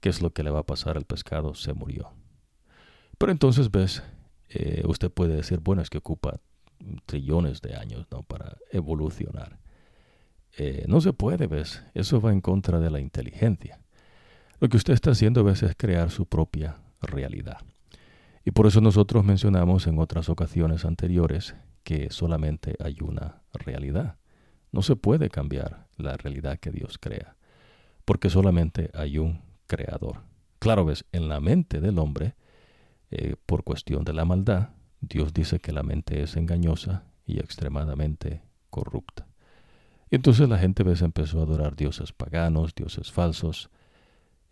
[0.00, 1.54] ¿Qué es lo que le va a pasar al pescado?
[1.54, 2.12] Se murió.
[3.18, 4.02] Pero entonces ves,
[4.48, 6.40] eh, usted puede decir, bueno, es que ocupa
[7.06, 8.22] trillones de años, ¿no?
[8.22, 9.58] Para evolucionar.
[10.58, 11.82] Eh, no se puede, ¿ves?
[11.94, 13.80] Eso va en contra de la inteligencia.
[14.60, 15.62] Lo que usted está haciendo, ¿ves?
[15.62, 17.58] Es crear su propia realidad.
[18.44, 24.16] Y por eso nosotros mencionamos en otras ocasiones anteriores que solamente hay una realidad.
[24.72, 27.36] No se puede cambiar la realidad que Dios crea,
[28.04, 30.22] porque solamente hay un creador.
[30.58, 32.34] Claro, ves, en la mente del hombre,
[33.10, 34.70] eh, por cuestión de la maldad,
[35.02, 39.26] Dios dice que la mente es engañosa y extremadamente corrupta.
[40.10, 41.02] Y entonces la gente ¿ves?
[41.02, 43.70] empezó a adorar dioses paganos, dioses falsos,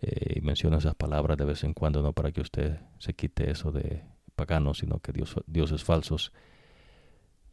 [0.02, 3.50] eh, y menciona esas palabras de vez en cuando, no para que usted se quite
[3.50, 4.02] eso de
[4.34, 6.32] paganos, sino que dios, dioses falsos.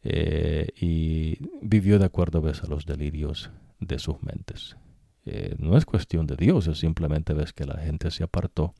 [0.02, 2.62] Eh, y vivió de acuerdo ¿ves?
[2.62, 4.76] a los delirios de sus mentes.
[5.24, 8.74] Eh, no es cuestión de Dios, es simplemente ves que la gente se apartó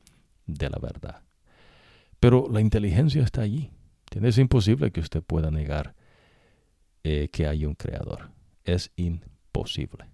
[0.47, 1.21] de la verdad.
[2.19, 3.69] Pero la inteligencia está allí.
[4.11, 5.95] Es imposible que usted pueda negar
[7.03, 8.29] que hay un creador
[8.73, 10.05] es imposible.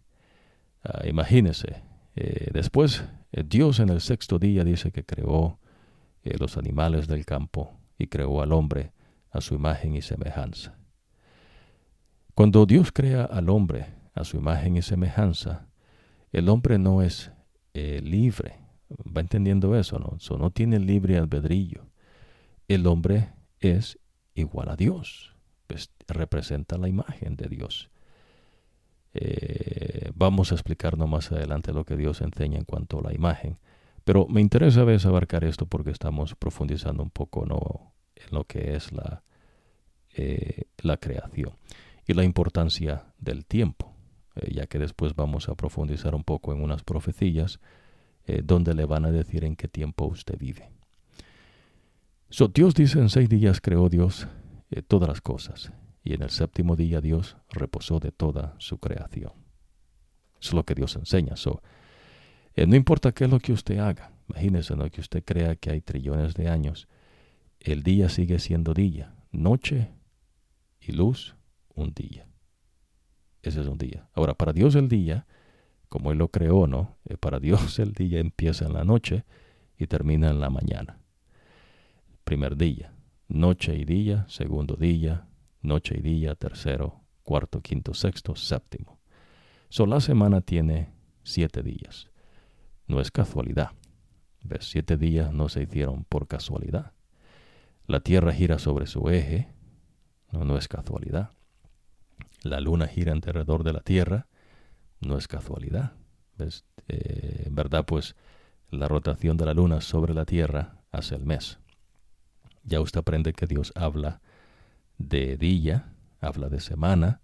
[0.84, 1.84] Ah, imagínese,
[2.15, 5.60] eh, después eh, Dios en el sexto día dice que creó
[6.23, 8.91] eh, los animales del campo y creó al hombre
[9.31, 10.77] a su imagen y semejanza.
[12.34, 15.67] Cuando Dios crea al hombre a su imagen y semejanza,
[16.31, 17.31] el hombre no es
[17.73, 18.60] libre.
[18.89, 19.99] ¿Va entendiendo eso?
[19.99, 20.38] No?
[20.38, 21.86] no tiene libre albedrillo.
[22.67, 23.29] El hombre
[23.60, 24.00] es
[24.34, 25.36] igual a Dios.
[25.68, 27.89] Pues, representa la imagen de Dios.
[29.13, 33.58] Eh, vamos a explicarnos más adelante lo que Dios enseña en cuanto a la imagen.
[34.04, 37.94] Pero me interesa a veces abarcar esto porque estamos profundizando un poco ¿no?
[38.15, 39.24] en lo que es la,
[40.15, 41.54] eh, la creación
[42.06, 43.96] y la importancia del tiempo,
[44.36, 47.60] eh, ya que después vamos a profundizar un poco en unas profecías
[48.44, 50.75] donde le van a decir en qué tiempo usted vive.
[52.36, 54.28] So, Dios dice en seis días creó Dios
[54.89, 55.71] todas las cosas
[56.04, 59.32] y en el séptimo día Dios reposó de toda su creación.
[60.41, 61.38] Eso es lo que Dios enseña.
[61.38, 61.62] So,
[62.54, 64.89] eh, no importa qué es lo que usted haga, imagínese ¿no?
[64.89, 66.89] que usted crea que hay trillones de años,
[67.62, 69.93] el día sigue siendo día, noche
[70.82, 71.38] y luz,
[71.74, 72.28] un día.
[73.43, 74.10] Ese es un día.
[74.13, 75.26] Ahora, para Dios el día,
[75.88, 76.98] como Él lo creó, ¿no?
[77.06, 79.24] Eh, para Dios el día empieza en la noche
[79.78, 81.00] y termina en la mañana.
[82.26, 82.92] Primer día,
[83.28, 85.28] noche y día, segundo día,
[85.62, 89.00] noche y día, tercero, cuarto, quinto, sexto, séptimo.
[89.70, 90.90] So, la semana tiene
[91.22, 92.10] siete días.
[92.88, 93.74] No es casualidad.
[94.42, 94.68] ¿Ves?
[94.72, 96.94] Siete días no se hicieron por casualidad.
[97.86, 99.48] La Tierra gira sobre su eje.
[100.32, 101.30] No, es casualidad.
[102.42, 104.26] La Luna gira alrededor de la Tierra.
[105.00, 105.94] No es casualidad.
[106.40, 106.66] ¿Ves?
[106.88, 108.16] Eh, verdad, pues
[108.72, 111.60] la rotación de la Luna sobre la Tierra hace el mes.
[112.65, 114.21] Ya usted aprende que Dios habla
[114.97, 117.21] de día, habla de semana,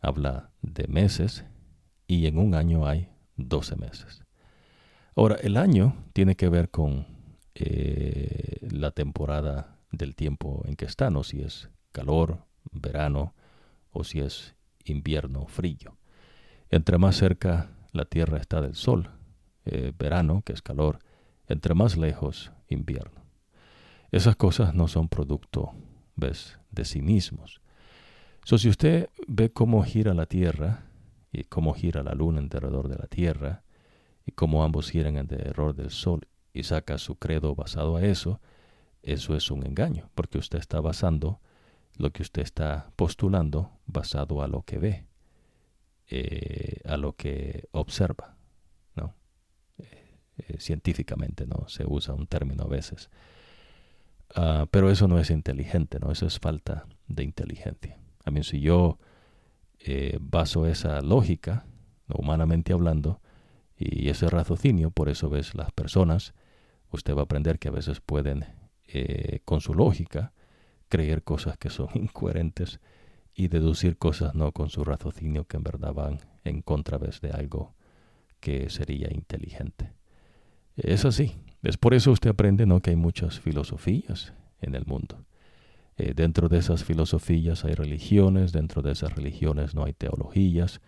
[0.00, 1.44] habla de meses
[2.06, 4.22] y en un año hay 12 meses.
[5.16, 7.06] Ahora, el año tiene que ver con
[7.54, 13.34] eh, la temporada del tiempo en que está, no si es calor, verano
[13.92, 15.96] o si es invierno, frío.
[16.70, 19.08] Entre más cerca la Tierra está del Sol,
[19.66, 20.98] eh, verano, que es calor,
[21.46, 23.23] entre más lejos, invierno.
[24.14, 25.72] Esas cosas no son producto
[26.14, 26.60] ¿ves?
[26.70, 27.60] de sí mismos.
[28.44, 30.84] So, si usted ve cómo gira la Tierra
[31.32, 33.64] y cómo gira la Luna alrededor de la Tierra
[34.24, 38.40] y cómo ambos giran alrededor del Sol y saca su credo basado a eso,
[39.02, 41.40] eso es un engaño, porque usted está basando
[41.96, 45.06] lo que usted está postulando basado a lo que ve,
[46.06, 48.36] eh, a lo que observa,
[48.94, 49.16] ¿no?
[49.78, 51.66] Eh, eh, científicamente, ¿no?
[51.66, 53.10] Se usa un término a veces.
[54.34, 56.10] Ah, pero eso no es inteligente, ¿no?
[56.10, 57.98] Eso es falta de inteligencia.
[58.24, 58.98] A mí, si yo
[60.18, 61.66] baso esa lógica,
[62.08, 63.20] humanamente hablando,
[63.76, 66.34] y ese raciocinio, por eso ves las personas,
[66.90, 68.46] usted va a aprender que a veces pueden,
[69.44, 70.32] con su lógica,
[70.88, 72.80] creer cosas que son incoherentes
[73.34, 77.74] y deducir cosas no con su raciocinio que en verdad van en contra de algo
[78.40, 79.92] que sería inteligente.
[80.76, 81.34] Es así.
[81.64, 82.80] Es por eso usted aprende ¿no?
[82.80, 85.24] que hay muchas filosofías en el mundo.
[85.96, 90.80] Eh, dentro de esas filosofías hay religiones, dentro de esas religiones no hay teologías,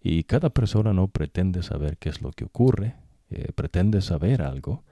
[0.00, 2.96] y cada persona no pretende saber qué es lo que ocurre,
[3.30, 4.84] eh, pretende saber algo,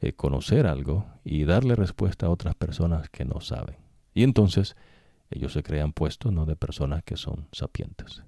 [0.00, 3.76] eh, conocer algo y darle respuesta a otras personas que no saben.
[4.14, 4.76] Y entonces
[5.30, 8.22] ellos se crean puestos no de personas que son sapientes.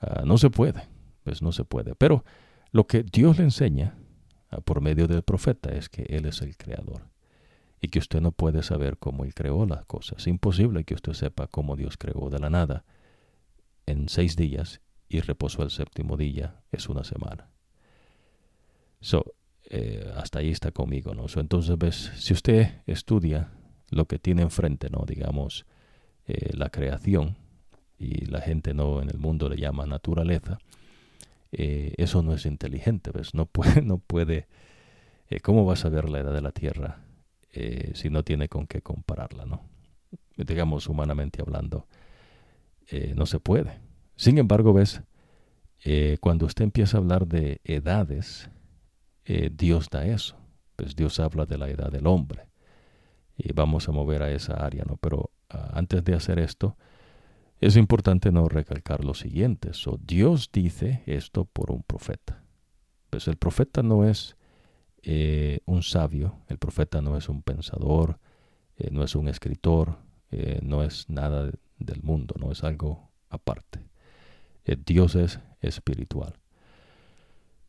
[0.00, 0.82] Ah, no se puede,
[1.24, 1.94] pues no se puede.
[1.94, 2.24] Pero
[2.72, 3.96] lo que Dios le enseña
[4.64, 7.08] por medio del profeta es que Él es el creador
[7.80, 10.18] y que usted no puede saber cómo Él creó las cosas.
[10.18, 12.84] Es imposible que usted sepa cómo Dios creó de la nada
[13.86, 17.50] en seis días y reposó el séptimo día, es una semana.
[19.00, 19.34] So,
[19.68, 21.26] eh, hasta ahí está conmigo, ¿no?
[21.36, 23.52] entonces, ves, si usted estudia
[23.90, 25.04] lo que tiene enfrente, ¿no?
[25.06, 25.66] Digamos,
[26.26, 27.36] eh, la creación,
[27.98, 30.58] y la gente no en el mundo le llama naturaleza,
[31.52, 33.34] eh, eso no es inteligente, ¿ves?
[33.34, 34.48] No puede, no puede,
[35.42, 37.02] ¿cómo vas a ver la edad de la Tierra
[37.94, 39.62] si no tiene con qué compararla, ¿no?
[40.36, 41.86] Digamos, humanamente hablando,
[43.14, 43.80] no se puede.
[44.14, 45.00] Sin embargo, ves,
[46.20, 48.50] cuando usted empieza a hablar de edades,
[49.26, 50.36] eh, Dios da eso.
[50.76, 52.48] Pues Dios habla de la edad del hombre.
[53.36, 54.96] Y vamos a mover a esa área, ¿no?
[54.96, 56.76] Pero ah, antes de hacer esto,
[57.60, 59.72] es importante no recalcar lo siguiente.
[59.72, 62.42] So, Dios dice esto por un profeta.
[63.10, 64.36] Pues el profeta no es
[65.02, 68.18] eh, un sabio, el profeta no es un pensador,
[68.76, 69.98] eh, no es un escritor,
[70.60, 73.80] no es nada del mundo, no es algo aparte.
[74.84, 76.34] Dios es espiritual.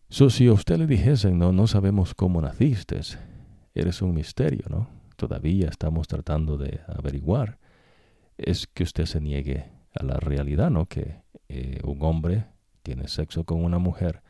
[0.10, 3.00] So, si a usted le dijesen, no, no sabemos cómo naciste,
[3.73, 4.89] eres un misterio, ¿no?
[5.17, 7.60] Todavía estamos tratando de averiguar.
[8.38, 10.86] Es que usted se niegue a la realidad, ¿no?
[10.86, 12.45] Que eh, un hombre
[12.83, 14.21] tiene sexo con una mujer,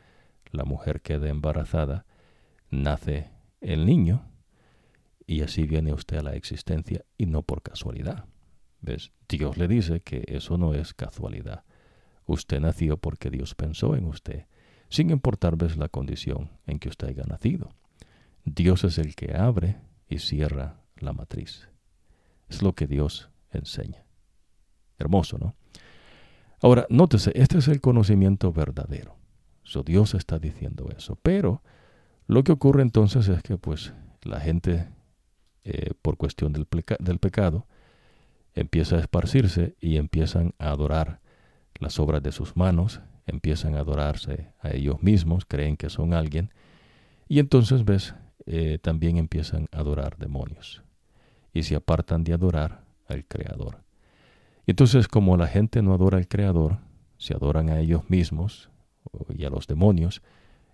[0.50, 2.06] la mujer queda embarazada,
[2.70, 4.24] nace el niño
[5.26, 8.24] y así viene usted a la existencia y no por casualidad.
[8.80, 9.12] ¿Ves?
[9.28, 11.64] Dios le dice que eso no es casualidad.
[12.26, 14.46] Usted nació porque Dios pensó en usted
[14.88, 17.70] sin importarles la condición en que usted haya nacido.
[18.44, 19.76] Dios es el que abre
[20.08, 21.68] y cierra la matriz.
[22.48, 24.04] Es lo que Dios enseña.
[24.98, 25.54] Hermoso, ¿no?
[26.60, 29.16] Ahora, nótese, este es el conocimiento verdadero.
[29.62, 31.18] So, Dios está diciendo eso.
[31.22, 31.62] Pero
[32.26, 33.92] lo que ocurre entonces es que pues
[34.22, 34.88] la gente,
[35.64, 36.66] eh, por cuestión del,
[36.98, 37.66] del pecado,
[38.54, 41.20] empieza a esparcirse y empiezan a adorar
[41.78, 46.50] las obras de sus manos, empiezan a adorarse a ellos mismos, creen que son alguien,
[47.28, 48.14] y entonces ves,
[48.46, 50.82] eh, también empiezan a adorar demonios,
[51.52, 53.82] y se apartan de adorar al Creador.
[54.68, 56.76] Entonces como la gente no adora al Creador,
[57.16, 58.68] se adoran a ellos mismos
[59.34, 60.20] y a los demonios,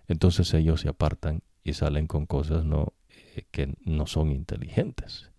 [0.09, 2.65] entonces ellos se apartan y salen con cosas
[3.09, 5.31] eh, que no son inteligentes.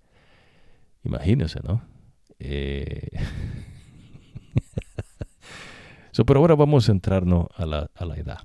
[1.04, 1.82] Imagínense, ¿no?
[2.38, 3.10] Eh,
[6.26, 8.38] pero ahora vamos a centrarnos a la, edad.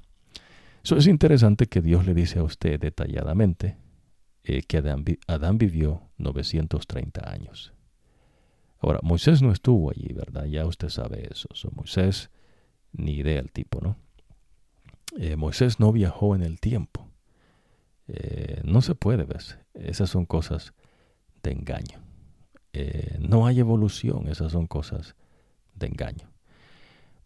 [0.83, 3.77] So, es interesante que Dios le dice a usted detalladamente
[4.43, 7.73] eh, que Adán, vivió 930 años.
[8.81, 10.45] Ahora, Moisés no estuvo allí, ¿verdad?
[10.45, 11.47] Ya usted sabe eso.
[11.75, 12.29] Moisés,
[12.93, 13.95] ni idea el tipo, ¿no?
[15.17, 17.07] Eh, Moisés no viajó en el tiempo.
[18.07, 19.57] Eh, no se puede, ¿ves?
[19.73, 20.73] Esas son cosas
[21.43, 22.01] de engaño.
[23.19, 25.15] no hay evolución, esas son cosas
[25.75, 26.31] de engaño.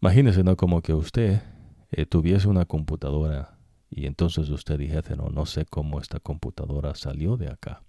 [0.02, 0.56] Imagínese, ¿no?
[0.56, 1.42] Como que usted
[1.90, 3.58] eh, tuviese una computadora
[3.88, 7.82] y entonces usted dijese, no, no sé cómo esta computadora salió de acá.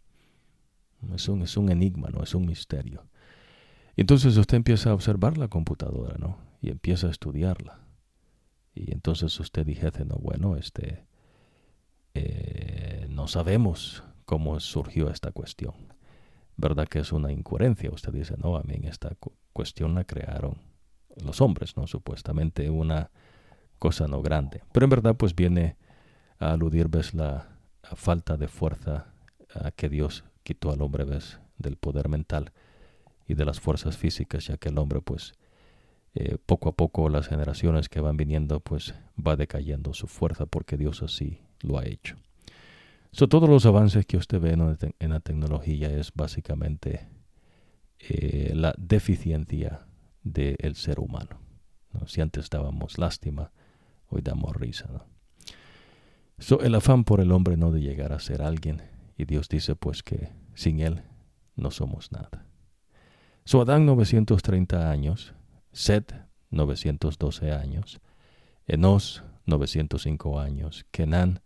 [1.13, 2.23] Es un, es un enigma, ¿no?
[2.23, 3.05] Es un misterio.
[3.97, 6.37] Entonces usted empieza a observar la computadora, ¿no?
[6.61, 7.79] Y empieza a estudiarla.
[8.75, 11.03] Y entonces usted dijese, no, bueno, este,
[12.13, 15.73] eh, no sabemos cómo surgió esta cuestión.
[16.57, 17.89] ¿Verdad que es una incoherencia?
[17.91, 19.17] Usted dice, no, a mí esta
[19.51, 20.61] cuestión la crearon
[21.23, 21.87] los hombres, ¿no?
[21.87, 23.09] Supuestamente una
[23.79, 24.61] cosa no grande.
[24.71, 25.75] Pero en verdad pues viene
[26.37, 29.07] a aludir, ves, la falta de fuerza
[29.75, 32.51] que Dios quitó al hombre, ves, del poder mental
[33.27, 35.33] y de las fuerzas físicas, ya que el hombre pues
[36.13, 40.77] eh, poco a poco las generaciones que van viniendo pues va decayendo su fuerza porque
[40.77, 42.15] Dios así lo ha hecho.
[43.11, 47.07] So, todos los avances que usted ve en, la tecnología es básicamente
[47.99, 49.87] eh, la deficiencia
[50.23, 51.39] del ser humano.
[52.05, 53.51] Si antes dábamos lástima,
[54.07, 54.87] hoy damos risa.
[54.91, 55.05] ¿no?
[56.37, 58.81] So, el afán por el hombre no de llegar a ser alguien,
[59.17, 61.03] y Dios dice pues que sin él
[61.55, 62.46] no somos nada.
[63.47, 65.33] So, Adán 930 años,
[65.71, 66.11] Seth
[66.51, 68.01] 912 años,
[68.65, 71.39] Enos 905 años, Kenan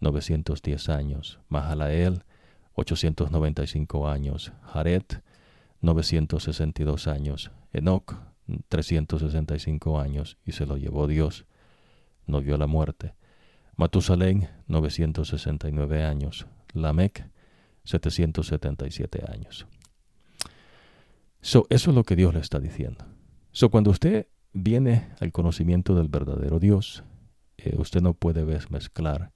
[0.00, 2.24] 910 años, Mahalael
[2.76, 5.02] 895 años, Jared
[5.82, 8.14] 962 años, Enoch
[8.70, 11.44] 365 años y se lo llevó Dios,
[12.26, 13.16] no vio la muerte.
[13.76, 17.28] Matusalén 969 años, Lamec
[17.84, 19.66] 777 años.
[21.44, 23.04] So, eso es lo que Dios le está diciendo.
[23.52, 27.04] So, cuando usted viene al conocimiento del verdadero Dios,
[27.58, 29.30] eh, usted no puede mezclar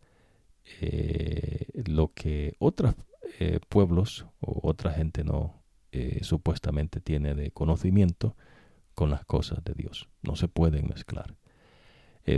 [0.80, 2.94] eh, lo que otros
[3.38, 5.62] eh, pueblos o otra gente no
[6.22, 8.36] supuestamente tiene de conocimiento
[8.94, 10.08] con las cosas de Dios.
[10.22, 11.34] No se pueden mezclar.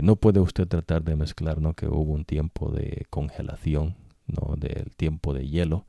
[0.01, 1.75] no puede usted tratar de mezclar ¿no?
[1.75, 3.95] que hubo un tiempo de congelación,
[4.25, 4.55] ¿no?
[4.55, 5.85] del tiempo de hielo,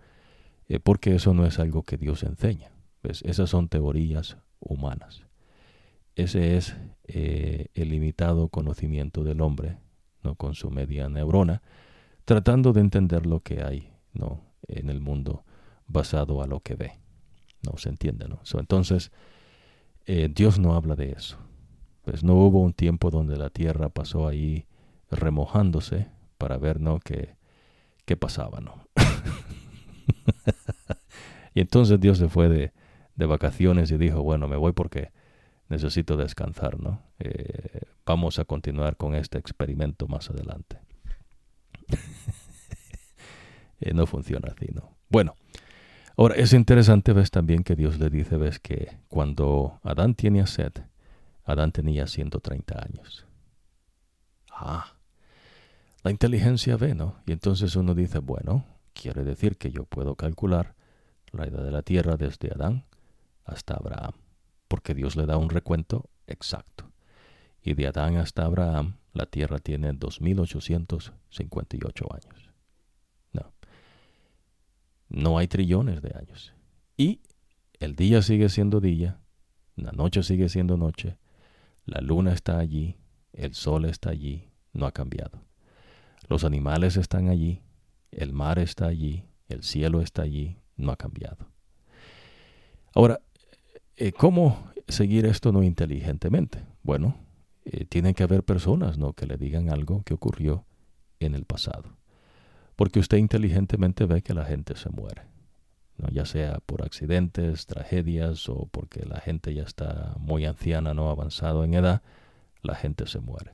[0.83, 2.72] porque eso no es algo que Dios enseña.
[3.03, 5.25] Esas son teorías humanas.
[6.15, 9.79] Ese es el limitado conocimiento del hombre,
[10.23, 11.63] no con su media neurona,
[12.25, 14.41] tratando de entender lo que hay ¿no?
[14.69, 15.45] en el mundo
[15.87, 16.93] basado a lo que ve.
[17.63, 17.77] ¿no?
[17.77, 18.29] ¿Se entiende?
[18.29, 18.41] ¿no?
[18.59, 19.11] entonces,
[20.07, 21.39] eh, Dios no habla de eso.
[22.03, 24.67] Pues no hubo un tiempo donde la tierra pasó ahí
[25.11, 27.01] remojándose para ver ¿no?
[27.01, 27.37] qué,
[28.05, 28.61] qué pasaba.
[28.61, 28.85] ¿no?
[31.55, 32.73] y entonces Dios se fue de,
[33.15, 35.11] de, vacaciones y dijo, bueno, me voy porque
[35.69, 36.81] necesito descansar.
[36.81, 37.03] ¿no?
[37.19, 40.79] Eh, vamos a continuar con este experimento más adelante.
[43.85, 44.97] Eh, no funciona así, ¿no?
[45.09, 45.35] Bueno,
[46.17, 50.71] ahora es interesante, ves también que Dios le dice, ves que cuando Adán tiene sed,
[51.45, 53.27] Adán tenía 130 años.
[54.53, 54.93] Ah,
[56.05, 57.17] la inteligencia ve, ¿no?
[57.27, 60.77] Y entonces uno dice, bueno, quiere decir que yo puedo calcular
[61.33, 62.85] la edad de la tierra desde Adán
[63.45, 64.15] hasta Abraham,
[64.69, 66.91] porque Dios le da un recuento exacto.
[67.63, 72.53] Y de Adán hasta Abraham, la tierra tiene 2858 años.
[75.13, 76.55] No hay trillones de años.
[76.97, 77.21] Y
[77.81, 79.21] el día sigue siendo día,
[79.77, 81.19] la noche sigue siendo noche,
[81.85, 82.97] la luna está allí,
[83.35, 85.45] el sol está allí, no ha cambiado.
[86.29, 87.61] Los animales están allí,
[88.11, 91.47] el mar está allí, el cielo está allí, no ha cambiado.
[92.95, 93.21] Ahora,
[93.97, 96.65] eh, ¿cómo seguir esto no inteligentemente?
[96.83, 97.17] Bueno,
[97.65, 99.13] eh, tienen que haber personas ¿no?
[99.13, 100.65] que le digan algo que ocurrió
[101.21, 102.03] en el pasado
[102.77, 105.23] porque usted inteligentemente ve que la gente se muere,
[105.99, 106.09] ¿no?
[106.09, 111.65] ya sea por accidentes, tragedias o porque la gente ya está muy anciana, no avanzado
[111.65, 112.03] en edad,
[112.63, 113.53] la gente se muere.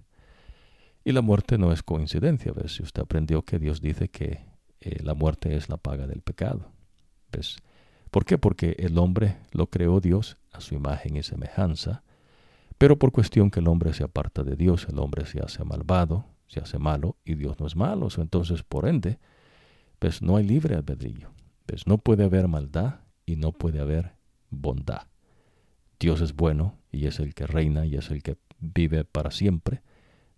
[1.05, 2.53] Y la muerte no es coincidencia.
[2.67, 4.47] Si usted aprendió que Dios dice que
[4.81, 6.71] eh, la muerte es la paga del pecado,
[7.33, 7.57] ¿ves?
[8.11, 8.39] ¿Por qué?
[8.39, 12.03] Porque el hombre lo creó Dios a su imagen y semejanza,
[12.79, 16.27] pero por cuestión que el hombre se aparta de Dios, el hombre se hace malvado,
[16.47, 18.09] se hace malo y Dios no es malo.
[18.17, 19.19] Entonces, por ende,
[19.99, 21.31] pues no hay libre albedrío.
[21.67, 24.15] Pues no puede haber maldad y no puede haber
[24.49, 25.09] bondad.
[26.01, 29.83] Dios es bueno y es el que reina y es el que vive para siempre.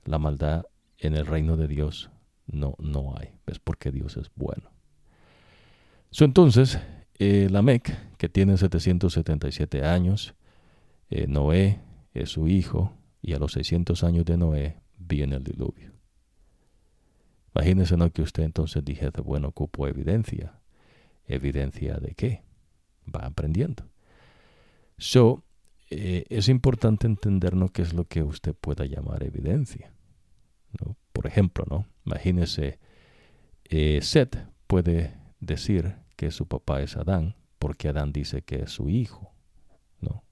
[0.05, 0.65] La maldad
[0.99, 2.11] en el reino de Dios
[2.47, 3.33] no, no hay.
[3.47, 4.71] Es porque Dios es bueno.
[6.11, 6.81] So, entonces,
[7.21, 10.35] eh, Lamec, que tiene 777 años,
[11.11, 11.81] eh, Noé
[12.15, 15.93] es su hijo, y a los 600 años de Noé viene el diluvio.
[17.55, 18.11] Imagínese ¿no?
[18.11, 20.59] que usted entonces dijera, bueno, ocupo evidencia.
[21.27, 22.43] ¿Evidencia de qué?
[23.15, 23.85] Va aprendiendo.
[24.97, 25.45] So,
[25.91, 29.93] eh, es importante entendernos qué es lo que usted pueda llamar evidencia.
[30.81, 30.97] ¿no?
[31.13, 31.87] Por ejemplo, ¿no?
[32.07, 32.79] Imagínese,
[33.65, 38.91] eh, Seth puede decir que su papá es Adán, porque Adán dice que es su
[38.91, 39.33] hijo.
[40.03, 40.23] ¿no?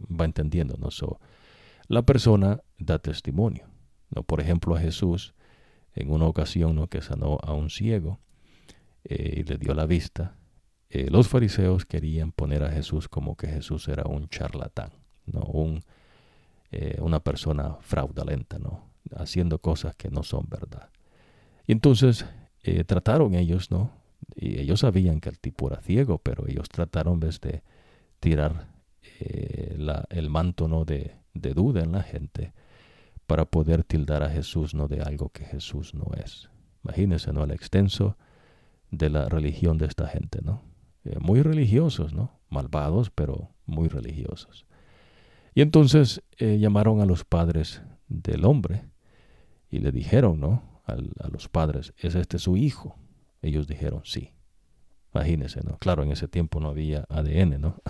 [0.00, 0.90] Va entendiendo, ¿no?
[0.90, 1.20] So,
[1.86, 3.68] la persona da testimonio.
[4.10, 4.24] ¿no?
[4.24, 5.32] Por ejemplo, a Jesús
[5.94, 6.88] en una ocasión ¿no?
[6.88, 8.18] que sanó a un ciego
[9.04, 10.36] eh, y le dio la vista,
[10.90, 14.90] eh, los fariseos querían poner a Jesús como que Jesús era un charlatán,
[15.26, 15.42] ¿no?
[15.42, 15.84] un,
[16.72, 18.90] eh, una persona fraudulenta, ¿no?
[19.14, 20.90] haciendo cosas que no son verdad.
[21.68, 22.26] Y entonces
[22.88, 24.03] trataron ellos, ¿no?
[24.34, 27.62] Y ellos sabían que el tipo era ciego, pero ellos trataron de,
[28.20, 28.68] tirar
[29.20, 30.84] el manto ¿no?
[30.84, 32.52] de, de duda en la gente
[33.26, 36.50] para poder tildar a Jesús no de algo que Jesús no es.
[36.84, 37.44] Imagínense, ¿no?
[37.44, 38.16] El extenso
[38.90, 40.62] de la religión de esta gente, ¿no?
[41.04, 42.38] Eh, muy religiosos, ¿no?
[42.50, 44.66] Malvados, pero muy religiosos.
[45.54, 48.84] Y entonces eh, llamaron a los padres del hombre
[49.70, 50.74] y le dijeron, ¿no?
[50.86, 52.98] a los padres, ¿es este su hijo?
[53.44, 54.32] Ellos dijeron, sí.
[55.14, 55.76] Imagínense, ¿no?
[55.78, 57.82] Claro, en ese tiempo no había ADN, ¿no?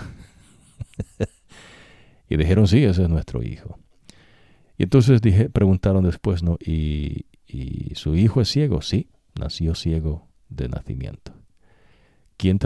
[2.29, 3.79] y dijeron, sí, ese es nuestro hijo.
[4.77, 6.59] Y entonces dije, preguntaron después, ¿no?
[6.61, 8.83] ¿Y, ¿Y, su hijo es ciego?
[8.83, 11.33] Sí, nació ciego de nacimiento.
[12.37, 12.59] ¿Quién,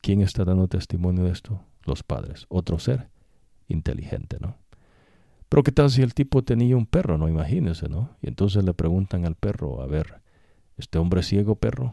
[0.00, 1.64] ¿Quién está dando testimonio de esto?
[1.84, 2.46] Los padres.
[2.48, 3.08] Otro ser
[3.66, 4.56] inteligente, ¿no?
[5.48, 7.18] Pero ¿qué tal si el tipo tenía un perro?
[7.18, 8.16] No, imagínense, ¿no?
[8.22, 10.22] Y entonces le preguntan al perro, a ver,
[10.76, 11.92] ¿este hombre ciego, perro?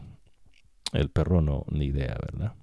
[0.94, 2.54] El perro no, ni idea, ¿verdad?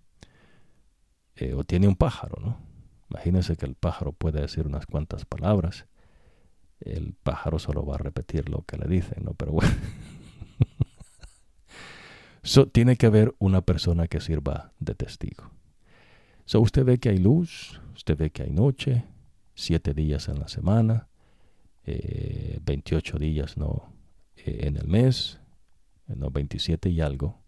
[1.36, 2.58] Eh, o tiene un pájaro, ¿no?
[3.10, 5.86] Imagínense que el pájaro puede decir unas cuantas palabras
[6.82, 9.34] el pájaro solo va a repetir lo que le dicen, ¿no?
[9.34, 9.72] Pero bueno.
[12.44, 15.52] so, tiene que haber una persona que sirva de testigo.
[16.46, 19.06] So, usted ve que hay luz, usted ve que hay noche,
[19.54, 21.08] siete días en la semana,
[21.86, 23.94] eh, 28 días ¿no?
[24.36, 25.40] Eh, en el mes,
[26.08, 26.32] ¿no?
[26.32, 27.41] 27 y algo.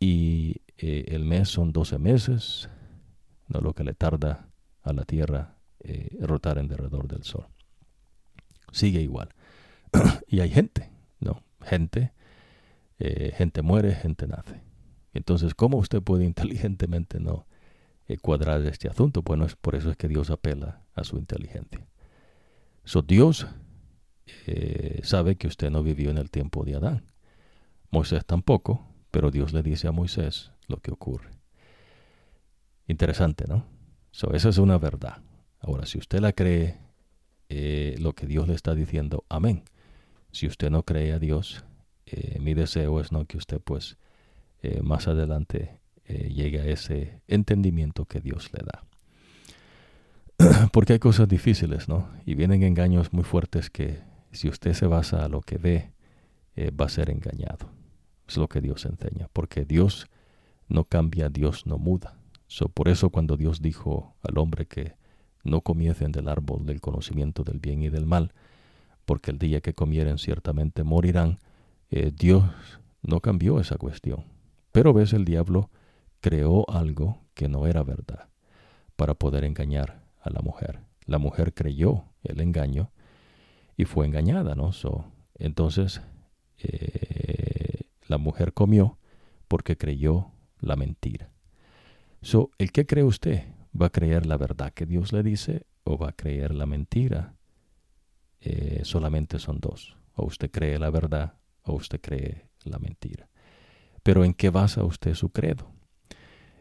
[0.00, 2.68] Y eh, el mes son 12 meses,
[3.48, 3.60] ¿no?
[3.60, 4.48] lo que le tarda
[4.82, 7.46] a la Tierra eh, rotar en derredor del Sol
[8.72, 9.34] sigue igual.
[10.28, 10.90] y hay gente,
[11.20, 11.42] ¿no?
[11.62, 12.12] Gente,
[12.98, 14.60] eh, gente muere, gente nace.
[15.14, 17.46] Entonces, ¿cómo usted puede inteligentemente no
[18.22, 19.22] cuadrar este asunto?
[19.22, 21.86] Bueno, es por eso es que Dios apela a su inteligencia.
[22.84, 23.46] So, Dios
[25.02, 27.04] sabe que usted no vivió en el tiempo de Adán.
[27.90, 28.86] Moisés tampoco,
[29.18, 31.30] pero Dios le dice a Moisés lo que ocurre.
[32.86, 33.66] Interesante, ¿no?
[34.12, 35.16] So, esa es una verdad.
[35.58, 36.78] Ahora, si usted la cree
[37.48, 39.64] eh, lo que Dios le está diciendo, amén.
[40.30, 41.64] Si usted no cree a Dios,
[42.06, 43.96] eh, mi deseo es no que usted pues
[44.62, 48.84] eh, más adelante llegue a ese entendimiento que Dios le da.
[50.72, 52.08] Porque hay cosas difíciles, ¿no?
[52.24, 53.98] Y vienen engaños muy fuertes que
[54.30, 55.90] si usted se basa a lo que ve,
[56.56, 57.77] va a ser engañado.
[58.28, 59.28] Es lo que Dios enseña.
[59.32, 60.06] Porque Dios
[60.68, 62.18] no cambia, Dios no muda.
[62.46, 64.94] So, por eso cuando Dios dijo al hombre que
[65.44, 68.32] no comiesen del árbol del conocimiento del bien y del mal,
[69.04, 71.38] porque el día que comieren ciertamente morirán.
[71.90, 72.44] Eh, Dios
[73.02, 74.24] no cambió esa cuestión.
[74.72, 75.70] Pero ves, el diablo
[76.20, 78.28] creó algo que no era verdad
[78.96, 80.80] para poder engañar a la mujer.
[81.06, 82.90] La mujer creyó el engaño
[83.76, 84.72] y fue engañada, ¿no?
[85.36, 86.02] entonces,
[86.58, 87.57] eh,
[88.08, 88.98] la mujer comió
[89.46, 91.30] porque creyó la mentira.
[92.22, 93.44] So, ¿el qué cree usted?
[93.80, 97.36] ¿Va a creer la verdad que Dios le dice o va a creer la mentira?
[98.40, 99.96] Eh, solamente son dos.
[100.14, 103.28] O usted cree la verdad o usted cree la mentira.
[104.02, 105.70] Pero ¿en qué basa usted su credo?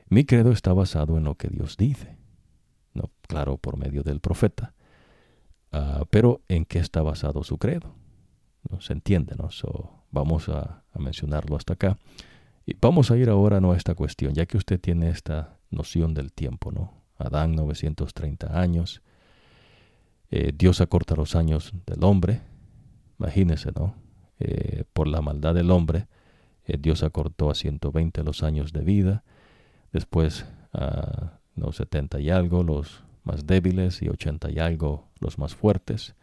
[0.10, 2.18] Mi credo está basado en lo que Dios dice.
[2.94, 4.74] No, claro, por medio del profeta.
[5.72, 7.96] Ah, pero ¿en qué está basado su credo?
[8.70, 8.82] ¿No?
[8.82, 9.50] Se entiende, ¿no?
[10.12, 11.98] vamos a, mencionarlo hasta acá.
[12.66, 13.72] Y vamos a ir ahora ¿no?
[13.72, 16.94] a esta cuestión, ya que usted tiene esta noción del tiempo, ¿no?
[17.18, 19.02] Adán 930 años.
[20.30, 22.42] Eh, Dios acorta los años del hombre.
[23.20, 23.96] Imagínese, ¿no?
[24.40, 26.08] Eh, por la maldad del hombre,
[26.66, 29.24] eh, Dios acortó a 120 los años de vida.
[29.92, 35.56] Después a no, 70 y algo los más débiles y 80 y algo los más
[35.56, 36.16] fuertes.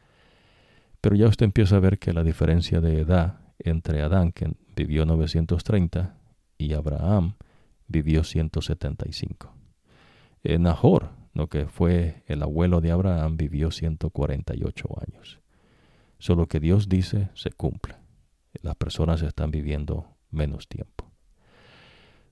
[1.00, 5.06] Pero ya usted empieza a ver que la diferencia de edad entre Adán, que vivió
[5.06, 6.16] 930,
[6.58, 7.34] y Abraham
[7.86, 9.52] vivió 175.
[10.42, 11.10] Eh, Nahor,
[11.48, 15.40] que fue el abuelo de Abraham, vivió 148 años.
[16.18, 17.96] Solo que Dios dice se cumple.
[18.62, 21.10] Las personas están viviendo menos tiempo.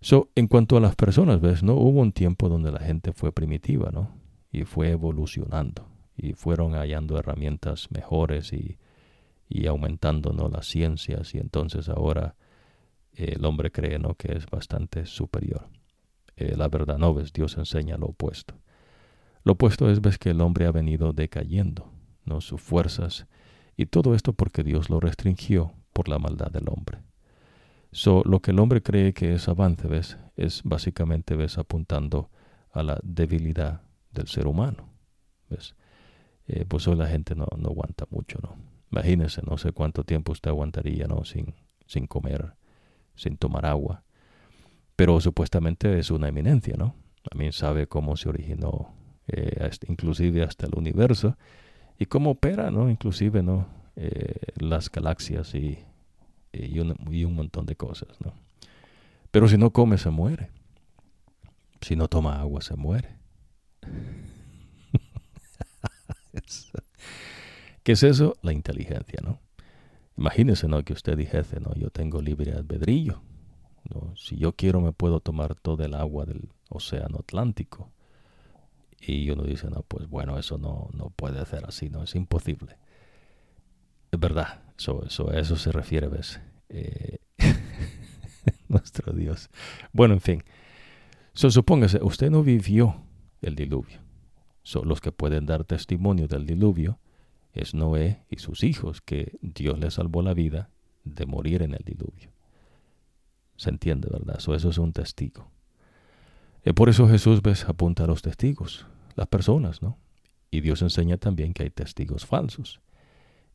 [0.00, 1.62] So, en cuanto a las personas, ¿ves?
[1.62, 4.16] No hubo un tiempo donde la gente fue primitiva, ¿no?
[4.50, 5.86] Y fue evolucionando.
[6.16, 8.78] Y fueron hallando herramientas mejores y,
[9.52, 10.48] y aumentando, ¿no?
[10.48, 11.34] Las ciencias.
[11.34, 12.34] Y entonces ahora
[13.12, 14.14] el hombre cree, ¿no?
[14.14, 15.68] Que es bastante superior.
[16.36, 18.54] Eh, la verdad no ves, Dios enseña lo opuesto.
[19.44, 21.92] Lo opuesto es ves que el hombre ha venido decayendo,
[22.24, 23.26] no sus fuerzas,
[23.76, 26.98] y todo esto porque Dios lo restringió por la maldad del hombre.
[27.90, 32.30] So, lo que el hombre cree que es avance, ves, es básicamente ves apuntando
[32.70, 33.82] a la debilidad
[34.12, 34.88] del ser humano.
[35.50, 35.74] ¿Ves?
[36.46, 38.71] Eh, pues hoy la gente no, no aguanta mucho, ¿no?
[38.92, 41.24] Imagínese, no sé cuánto tiempo usted aguantaría, ¿no?
[41.24, 41.54] Sin,
[41.86, 42.54] sin comer,
[43.16, 44.04] sin tomar agua
[44.96, 46.94] pero supuestamente es una eminencia, ¿no?
[47.28, 48.94] También sabe cómo se originó,
[49.26, 51.36] eh, inclusive hasta el universo,
[51.98, 52.88] y cómo opera, ¿no?
[52.90, 53.66] Inclusive, ¿no?
[53.96, 55.78] Eh, las galaxias y,
[56.52, 58.32] y, un, y un montón de cosas, ¿no?
[59.30, 60.50] Pero si no come, se muere.
[61.80, 63.16] Si no toma agua, se muere.
[67.82, 68.36] ¿Qué es eso?
[68.42, 69.40] La inteligencia, ¿no?
[70.16, 70.82] Imagínese, ¿no?
[70.84, 71.74] Que usted dijese, ¿no?
[71.74, 73.22] Yo tengo libre albedrillo.
[73.90, 74.14] ¿no?
[74.16, 77.90] Si yo quiero, me puedo tomar todo el agua del océano Atlántico.
[79.00, 82.04] Y uno dice, no, pues bueno, eso no, no puede ser así, ¿no?
[82.04, 82.76] Es imposible.
[84.12, 86.40] Es verdad, eso, eso, eso se refiere, ¿ves?
[86.68, 87.18] Eh,
[88.68, 89.50] nuestro Dios.
[89.92, 90.44] Bueno, en fin.
[91.32, 93.02] So, supóngase, usted no vivió
[93.40, 94.00] el diluvio.
[94.62, 97.00] So, los que pueden dar testimonio del diluvio
[97.52, 100.70] es Noé y sus hijos, que Dios les salvó la vida
[101.04, 102.30] de morir en el diluvio.
[103.56, 104.36] Se entiende, ¿verdad?
[104.38, 105.50] eso es un testigo.
[106.64, 108.86] Y por eso Jesús ves, apunta a los testigos,
[109.16, 109.98] las personas, ¿no?
[110.50, 112.80] Y Dios enseña también que hay testigos falsos.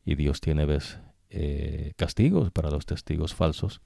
[0.04, 0.98] Y Dios tiene, ves,
[1.30, 3.80] eh, castigos para los testigos falsos.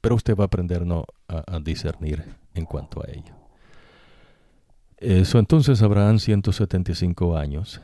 [0.00, 1.04] Pero usted va a aprender ¿no?
[1.26, 3.34] a, discernir en cuanto a ello.
[4.98, 7.80] Eso entonces Abraham 175 años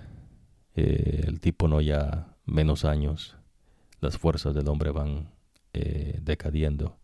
[0.77, 3.37] eh, el tipo no ya menos años,
[4.01, 5.31] las fuerzas del hombre van
[5.72, 6.99] eh, decadiendo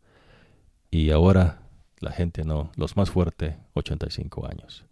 [0.91, 1.63] y ahora
[2.01, 4.87] la gente no, los más fuertes, 85 años.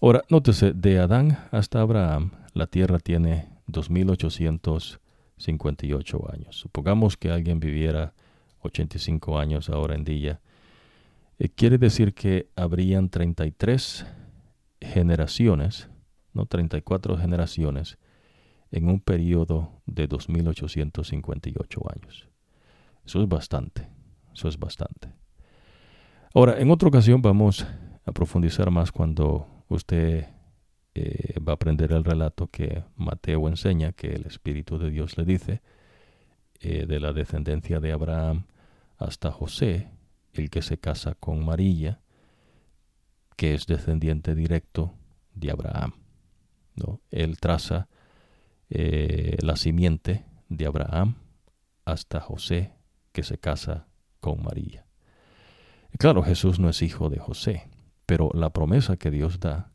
[0.00, 6.56] Ahora, nótese, de Adán hasta Abraham, la tierra tiene 2858 años.
[6.56, 8.12] Supongamos que alguien viviera
[8.62, 10.40] 85 años ahora en día.
[11.38, 14.04] Eh, quiere decir que habrían 33
[14.80, 15.88] generaciones
[16.46, 17.98] 34 generaciones
[18.70, 22.28] en un periodo de 2.858 años.
[23.04, 23.88] Eso es bastante,
[24.34, 25.12] eso es bastante.
[26.34, 27.66] Ahora, en otra ocasión vamos
[28.04, 30.26] a profundizar más cuando usted
[30.94, 35.24] eh, va a aprender el relato que Mateo enseña, que el Espíritu de Dios le
[35.24, 35.62] dice,
[36.60, 38.46] eh, de la descendencia de Abraham
[38.96, 39.90] hasta José,
[40.32, 42.00] el que se casa con María,
[43.36, 44.94] que es descendiente directo
[45.34, 45.92] de Abraham.
[47.10, 47.88] Él traza
[48.70, 51.16] eh, la simiente de Abraham
[51.84, 52.74] hasta José,
[53.12, 53.86] que se casa
[54.20, 54.84] con María.
[55.98, 57.68] claro, Jesús no es hijo de José,
[58.04, 59.72] pero la promesa que Dios da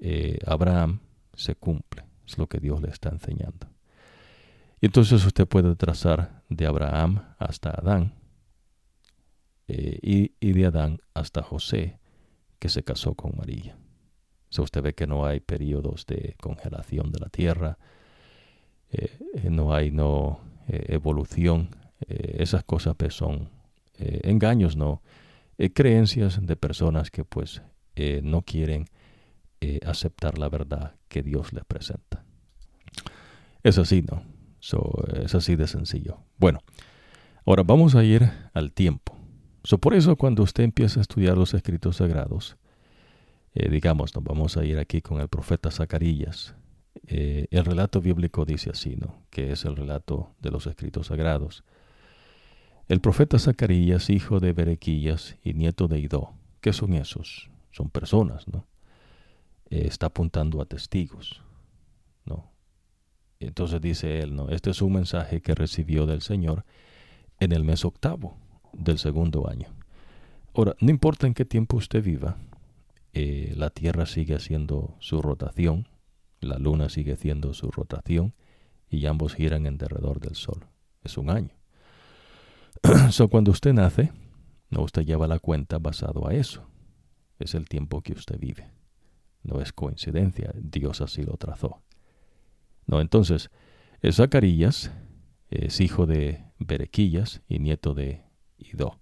[0.00, 1.00] eh, Abraham
[1.34, 2.04] se cumple.
[2.26, 3.68] Es lo que Dios le está enseñando.
[4.80, 8.14] Y entonces usted puede trazar de Abraham hasta Adán
[9.68, 11.98] eh, y de Adán hasta José,
[12.58, 13.76] que se casó con María
[14.60, 17.78] usted ve que no hay periodos de congelación de la Tierra,
[18.90, 21.68] eh, eh, no hay no eh, evolución.
[22.06, 23.48] esas cosas pues, son
[23.96, 25.02] engaños, no
[25.72, 27.62] creencias de personas que pues
[28.22, 28.86] no quieren
[29.86, 32.24] aceptar la verdad que Dios les presenta.
[33.62, 34.24] Es así, ¿no?
[35.22, 36.18] es así de sencillo.
[36.38, 36.58] Bueno,
[37.46, 39.16] ahora vamos a ir al tiempo.
[39.62, 42.56] So, por eso cuando usted empieza a estudiar los escritos sagrados,
[43.54, 46.54] eh, digamos, nos vamos a ir aquí con el profeta Zacarías.
[47.06, 49.22] Eh, el relato bíblico dice así, ¿no?
[49.30, 51.64] Que es el relato de los escritos sagrados.
[52.88, 56.32] El profeta Zacarías, hijo de Berequías y nieto de Idó.
[56.60, 57.50] ¿Qué son esos?
[57.70, 58.66] Son personas, ¿no?
[59.70, 61.42] Eh, está apuntando a testigos,
[62.24, 62.50] ¿no?
[63.40, 64.48] Entonces dice él, ¿no?
[64.50, 66.64] Este es un mensaje que recibió del Señor
[67.40, 68.36] en el mes octavo
[68.72, 69.68] del segundo año.
[70.54, 72.36] Ahora, no importa en qué tiempo usted viva,
[73.14, 75.88] eh, la Tierra sigue haciendo su rotación,
[76.40, 78.34] la Luna sigue haciendo su rotación
[78.88, 80.66] y ambos giran en derredor del Sol.
[81.02, 81.50] Es un año.
[83.10, 84.12] so, cuando usted nace,
[84.70, 86.66] no usted lleva la cuenta basado a eso.
[87.38, 88.70] Es el tiempo que usted vive.
[89.42, 91.82] No es coincidencia, Dios así lo trazó.
[92.86, 93.50] No, entonces,
[94.10, 94.90] Zacarías
[95.50, 98.24] es hijo de Berequillas y nieto de
[98.58, 99.01] Idó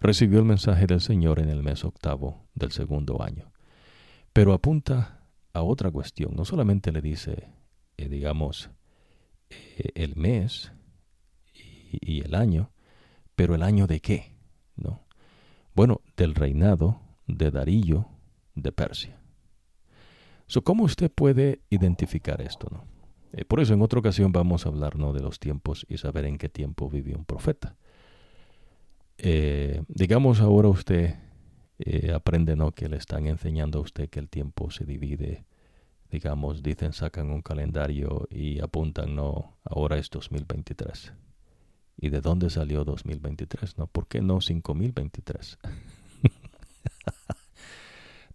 [0.00, 3.52] recibió el mensaje del Señor en el mes octavo del segundo año.
[4.32, 6.34] Pero apunta a otra cuestión.
[6.36, 7.50] No solamente le dice,
[7.96, 8.70] eh, digamos,
[9.50, 10.72] eh, el mes
[11.52, 12.70] y, el año,
[13.34, 14.36] pero el año de qué,
[14.76, 15.06] ¿no?
[15.74, 18.08] Bueno, del reinado de Darío
[18.54, 19.18] de Persia.
[20.64, 22.84] ¿Cómo usted puede identificar esto, no?
[23.32, 25.12] Eh, por eso en otra ocasión vamos a hablar ¿no?
[25.12, 27.76] de los tiempos y saber en qué tiempo vivió un profeta.
[29.18, 31.16] Eh, digamos ahora usted
[31.80, 32.72] eh, aprende ¿no?
[32.72, 35.44] que le están enseñando a usted que el tiempo se divide,
[36.10, 41.12] digamos, dicen, sacan un calendario y apuntan, no, ahora es 2023.
[42.00, 43.76] ¿Y de dónde salió 2023?
[43.78, 43.86] ¿No?
[43.88, 45.58] ¿Por qué no 5023?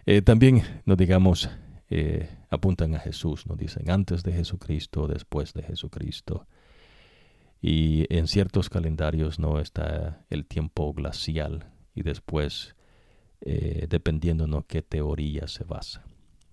[0.05, 1.49] Eh, también, no digamos,
[1.89, 6.49] eh, apuntan a Jesús, no dicen antes de Jesucristo, después de Jesucristo.
[7.63, 12.75] Y en ciertos calendarios no está el tiempo glacial y después,
[13.41, 14.67] eh, dependiendo ¿no?
[14.67, 16.05] qué teoría se basa.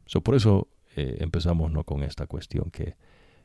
[0.06, 1.86] So, por eso empezamos ¿no?
[1.86, 2.96] con esta cuestión que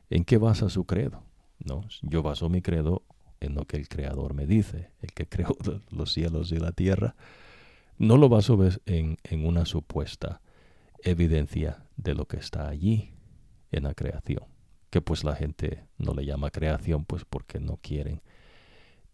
[0.09, 1.23] ¿en qué basa su credo?
[1.59, 1.87] ¿No?
[2.01, 3.03] Yo baso mi credo
[3.39, 5.55] en lo que el Creador me dice, el que creó
[5.89, 7.15] los cielos y la tierra.
[7.97, 10.41] No lo baso en, en una supuesta
[11.03, 13.13] evidencia de lo que está allí
[13.71, 14.43] en la creación,
[14.89, 18.21] que pues la gente no le llama creación pues porque no quieren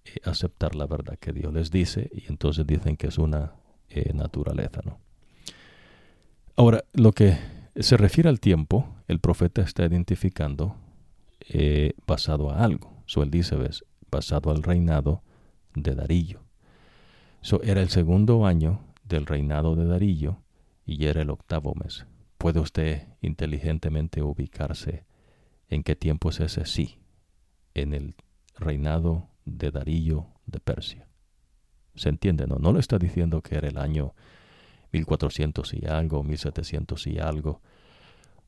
[0.05, 3.53] eh, aceptar la verdad que Dios les dice y entonces dicen que es una
[3.89, 4.99] eh, naturaleza, ¿no?
[6.55, 7.37] Ahora, lo que
[7.75, 10.75] se refiere al tiempo, el profeta está identificando
[11.49, 13.01] eh, basado a algo.
[13.05, 15.23] So, él dice, ves, basado al reinado
[15.73, 16.41] de Darillo.
[17.41, 20.37] So, era el segundo año del reinado de Darillo
[20.85, 22.05] y era el octavo mes.
[22.37, 25.05] ¿Puede usted inteligentemente ubicarse
[25.71, 26.65] en qué tiempo es ese?
[26.65, 26.99] Sí,
[27.73, 28.15] en el
[28.57, 31.07] reinado de Darillo de Persia.
[31.95, 32.45] ¿Se entiende?
[32.45, 34.13] No, no le está diciendo que era el año
[34.91, 37.61] 1400 y algo, 1700 y algo,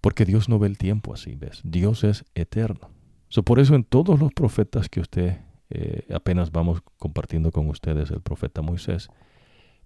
[0.01, 1.61] porque Dios no ve el tiempo así, ¿ves?
[1.63, 2.89] Dios es eterno.
[3.29, 8.11] So, por eso en todos los profetas que usted eh, apenas vamos compartiendo con ustedes
[8.11, 9.09] el profeta Moisés,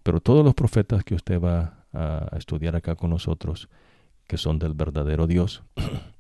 [0.01, 3.69] pero todos los profetas que usted va a estudiar acá con nosotros,
[4.27, 5.63] que son del verdadero Dios,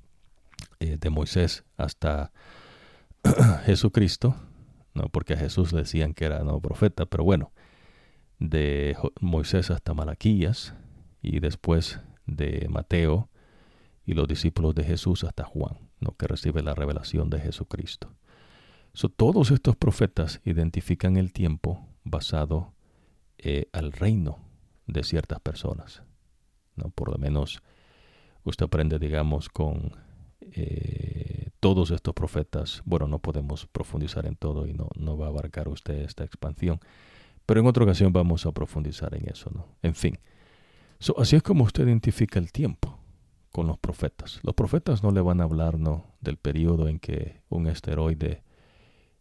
[0.79, 2.31] eh, de Moisés hasta
[3.65, 4.35] Jesucristo,
[4.93, 7.51] no porque a Jesús decían que era no profeta, pero bueno,
[8.39, 10.73] de Moisés hasta Malaquías
[11.21, 13.29] y después de Mateo
[14.05, 16.15] y los discípulos de Jesús hasta Juan, ¿no?
[16.15, 18.15] que recibe la revelación de Jesucristo.
[19.15, 22.73] todos estos profetas identifican el tiempo basado
[23.37, 24.39] eh, al reino
[24.87, 26.03] de ciertas personas.
[26.75, 26.89] ¿no?
[26.89, 27.61] Por lo menos
[28.43, 30.06] usted aprende, digamos, con
[30.41, 32.81] eh, todos estos profetas.
[32.85, 36.79] Bueno, no podemos profundizar en todo y no, no va a abarcar usted esta expansión.
[37.45, 39.67] Pero en otra ocasión vamos a profundizar en eso, ¿no?
[39.81, 40.19] En fin.
[41.17, 42.99] así es como usted identifica el tiempo
[43.51, 44.39] con los profetas.
[44.43, 46.05] Los profetas no le van a hablar ¿no?
[46.21, 48.43] del periodo en que un esteroide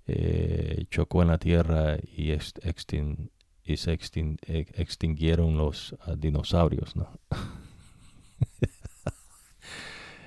[0.06, 6.96] eh, chocó en la Tierra y, y se extinguieron los ah, dinosaurios.
[6.96, 7.08] ¿no?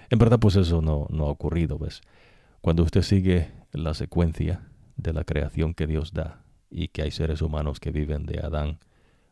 [0.10, 1.78] en verdad, pues eso no, ha ocurrido.
[1.78, 2.01] ¿ves?
[2.62, 7.41] Cuando usted sigue la secuencia de la creación que Dios da y que hay seres
[7.41, 8.80] humanos que viven de Adán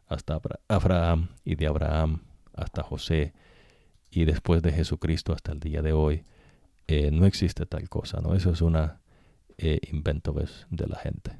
[0.07, 2.21] hasta Abraham y de Abraham
[2.53, 3.34] hasta José
[4.09, 6.23] y después de Jesucristo hasta el día de hoy,
[6.88, 8.34] eh, no existe tal cosa, ¿no?
[8.34, 9.01] Eso es una
[9.57, 10.65] eh, invento, ¿ves?
[10.69, 11.38] de la gente.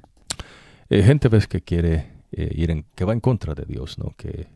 [0.90, 1.46] Eh, gente, ¿ves?
[1.46, 4.14] que quiere ir en, que va en contra de Dios, ¿no?
[4.16, 4.48] Que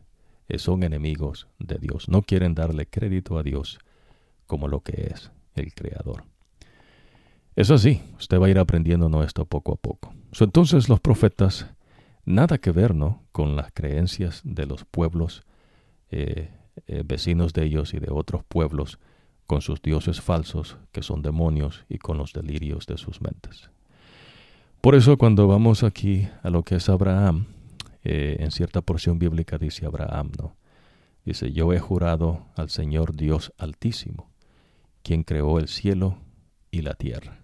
[0.57, 3.79] son enemigos de Dios, no quieren darle crédito a Dios
[4.47, 6.23] como lo que es el Creador.
[7.55, 10.13] Eso sí, usted va a ir aprendiendo esto poco a poco.
[10.39, 11.67] entonces los profetas,
[12.25, 13.21] nada que ver ¿no?
[13.31, 15.43] con las creencias de los pueblos
[16.09, 16.49] eh,
[17.05, 18.97] vecinos de ellos y de otros pueblos,
[19.45, 23.69] con sus dioses falsos, que son demonios, y con los delirios de sus mentes.
[24.81, 27.45] Por eso cuando vamos aquí a lo que es Abraham,
[28.03, 30.55] eh, en cierta porción bíblica dice Abraham, ¿no?
[31.23, 34.29] Dice, yo he jurado al Señor Dios Altísimo,
[35.03, 36.17] quien creó el cielo
[36.71, 37.39] y la tierra.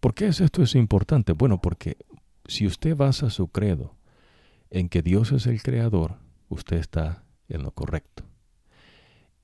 [0.00, 1.32] ¿Por qué es esto es importante?
[1.32, 1.96] Bueno, porque
[2.44, 3.96] si usted basa su credo
[4.70, 6.18] en que Dios es el creador,
[6.48, 8.24] usted está en lo correcto.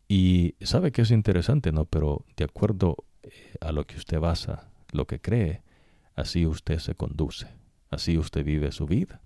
[0.09, 1.87] Y sabe que es interesante, ¿no?
[1.87, 3.31] Pero de acuerdo eh,
[3.61, 5.63] a lo que usted basa, lo que cree,
[6.15, 7.49] así usted se conduce,
[7.91, 9.23] así usted vive su vida.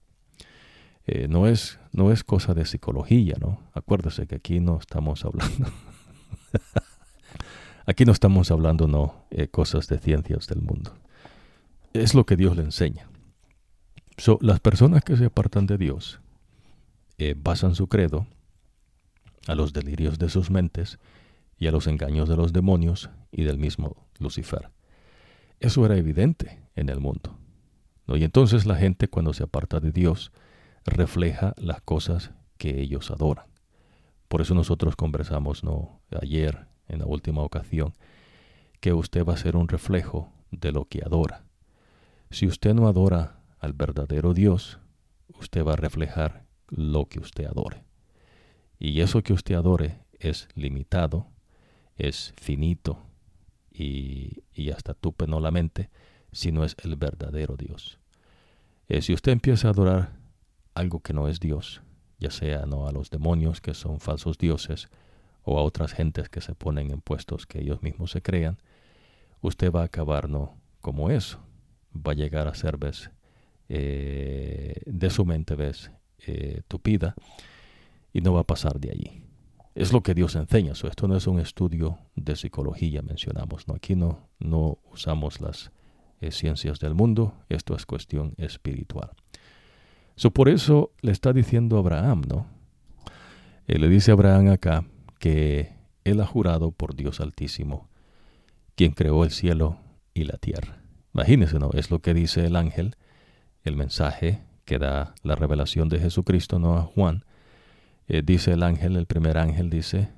[1.06, 3.60] Eh, no, es, no es cosa de psicología, ¿no?
[3.72, 5.70] Acuérdese que aquí no estamos hablando.
[7.86, 10.94] aquí no estamos hablando, no, eh, cosas de ciencias del mundo.
[11.92, 13.08] Es lo que Dios le enseña.
[14.18, 16.20] So, las personas que se apartan de Dios
[17.36, 18.26] basan su credo
[19.46, 20.98] a los delirios de sus mentes
[21.58, 24.70] y a los engaños de los demonios y del mismo Lucifer.
[25.60, 27.38] Eso era evidente en el mundo.
[28.08, 30.32] Y entonces la gente cuando se aparta de Dios
[30.84, 33.46] refleja las cosas que ellos adoran.
[34.28, 36.00] Por eso nosotros conversamos ¿no?
[36.20, 37.94] ayer, en la última ocasión,
[38.80, 41.44] que usted va a ser un reflejo de lo que adora.
[42.30, 44.78] Si usted no adora al verdadero Dios,
[45.40, 47.84] usted va a reflejar lo que usted adore.
[48.78, 51.28] Y eso que usted adore es limitado,
[51.96, 53.02] es finito
[53.72, 55.90] y, y hasta tupe no la mente,
[56.32, 57.98] si no es el verdadero Dios.
[58.88, 60.16] Eh, si usted empieza a adorar
[60.74, 61.82] algo que no es Dios,
[62.18, 64.88] ya sea no a los demonios que son falsos dioses
[65.46, 68.58] o a otras gentes que se ponen en puestos que ellos mismos se crean,
[69.40, 71.38] usted va a acabar no como eso,
[71.94, 73.10] va a llegar a ser ves
[73.68, 75.90] eh, de su mente ves
[76.26, 77.14] eh, tupida
[78.12, 79.22] y no va a pasar de allí.
[79.76, 80.72] Es lo que Dios enseña.
[80.72, 83.68] esto no es un estudio de psicología, mencionamos.
[83.68, 83.74] ¿no?
[83.74, 85.70] Aquí no, no usamos las
[86.20, 87.34] eh, ciencias del mundo.
[87.50, 89.10] Esto es cuestión espiritual.
[90.16, 92.46] So, por eso le está diciendo Abraham, ¿no?
[93.66, 94.86] Él le dice Abraham acá
[95.26, 95.72] que
[96.04, 97.88] él ha jurado por Dios Altísimo,
[98.76, 99.76] quien creó el cielo
[100.14, 100.78] y la tierra.
[101.12, 101.70] Imagínense, ¿no?
[101.72, 102.94] Es lo que dice el ángel,
[103.64, 106.76] el mensaje que da la revelación de Jesucristo, ¿no?
[106.76, 107.24] A Juan
[108.06, 110.10] eh, dice el ángel, el primer ángel dice,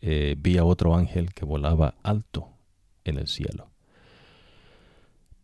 [0.00, 2.48] eh, vi a otro ángel que volaba alto
[3.04, 3.70] en el cielo.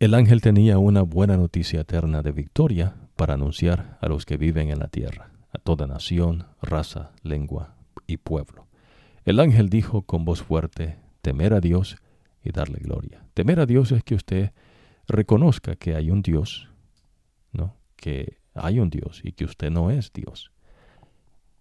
[0.01, 4.71] El ángel tenía una buena noticia eterna de victoria para anunciar a los que viven
[4.71, 7.77] en la tierra, a toda nación, raza, lengua
[8.09, 8.67] y pueblo.
[9.25, 11.97] El ángel dijo con voz fuerte, temer a Dios
[12.43, 13.25] y darle gloria.
[13.35, 14.53] Temer a Dios es que usted
[15.07, 16.69] reconozca que hay un Dios,
[17.53, 17.77] ¿no?
[17.97, 20.51] Que hay un Dios y que usted no es Dios.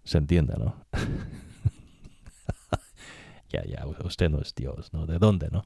[0.04, 0.76] Se entiende, ¿no?
[3.50, 5.06] ya, ya, usted no es Dios, ¿no?
[5.06, 5.66] ¿De dónde, no?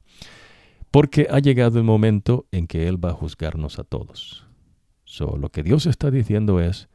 [0.90, 4.46] Porque ha llegado el momento en que Él va a juzgarnos a todos.
[5.04, 6.88] So, lo que Dios está diciendo es,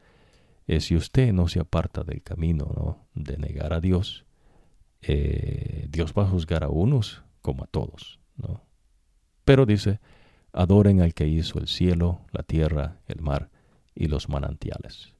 [0.67, 3.07] es si usted no se aparta del camino ¿no?
[3.15, 4.25] de negar a Dios,
[5.01, 8.19] eh, Dios va a juzgar a unos como a todos.
[8.37, 8.61] ¿no?
[9.45, 9.99] Pero dice,
[10.53, 13.49] adoren al que hizo el cielo, la tierra, el mar
[13.95, 15.13] y los manantiales.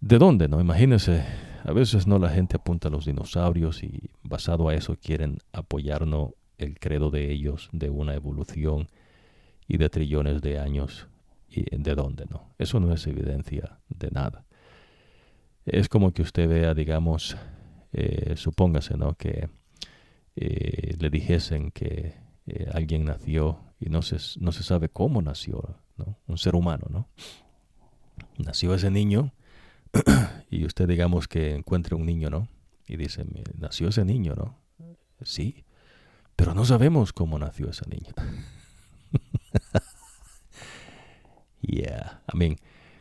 [0.00, 0.48] ¿De dónde?
[0.48, 1.24] No, imagínense,
[1.64, 6.32] a veces no la gente apunta a los dinosaurios y basado a eso quieren apoyarnos
[6.58, 8.88] el credo de ellos de una evolución
[9.66, 11.08] y de trillones de años.
[11.48, 12.26] ¿Y de dónde?
[12.30, 14.44] No, eso no es evidencia de nada.
[15.64, 17.36] Es como que usted vea, digamos,
[17.98, 19.14] eh, supóngase, ¿no?
[19.14, 19.48] Que
[20.36, 22.14] eh, le dijesen que
[22.46, 26.18] eh, alguien nació y no se, no se sabe cómo nació, ¿no?
[26.26, 27.08] Un ser humano, ¿no?
[28.36, 29.32] Nació ese niño
[30.50, 32.48] y usted digamos que encuentre un niño, ¿no?
[32.86, 33.24] Y dice,
[33.58, 34.58] nació ese niño, ¿no?
[35.22, 35.64] Sí,
[36.36, 38.12] pero no sabemos cómo nació ese niño.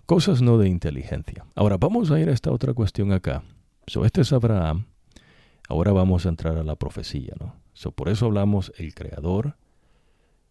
[0.06, 1.46] cosas no de inteligencia.
[1.56, 3.43] Ahora vamos a ir a esta otra cuestión acá.
[3.88, 4.88] So, este es Abraham.
[5.69, 7.55] Ahora vamos a entrar a la profecía, ¿no?
[7.73, 9.57] So, por eso hablamos el creador,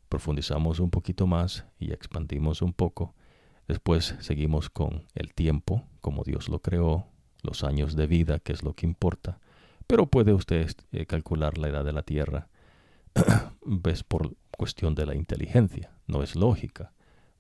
[0.09, 3.15] profundizamos un poquito más y expandimos un poco.
[3.67, 7.09] Después seguimos con el tiempo, como Dios lo creó,
[7.43, 9.41] los años de vida, que es lo que importa.
[9.89, 12.49] Pero puede usted eh, calcular la edad de la Tierra,
[13.65, 16.93] ves por cuestión de la inteligencia, no es lógica,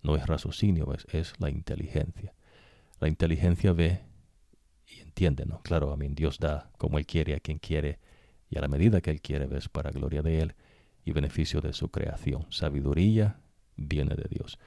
[0.03, 2.35] no es raciocinio, es, es la inteligencia.
[2.99, 4.03] La inteligencia ve
[5.15, 5.63] entiende, ¿no?
[5.63, 8.01] Claro, a mí Dios da como Él quiere a quien quiere
[8.51, 10.55] y a la medida que Él quiere, ves para gloria de Él
[11.05, 12.47] y beneficio de su creación.
[12.51, 13.39] Sabiduría
[13.77, 14.59] viene de Dios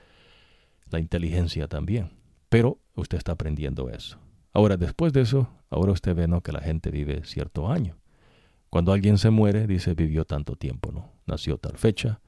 [0.89, 2.11] la inteligencia también.
[2.49, 4.17] Pero usted está aprendiendo eso.
[4.53, 6.41] Ahora, después de eso, ahora usted ve ¿no?
[6.41, 7.97] que la gente vive cierto año.
[8.69, 11.13] Cuando alguien se muere, dice vivió tanto tiempo, ¿no?
[11.25, 12.19] Nació tal fecha,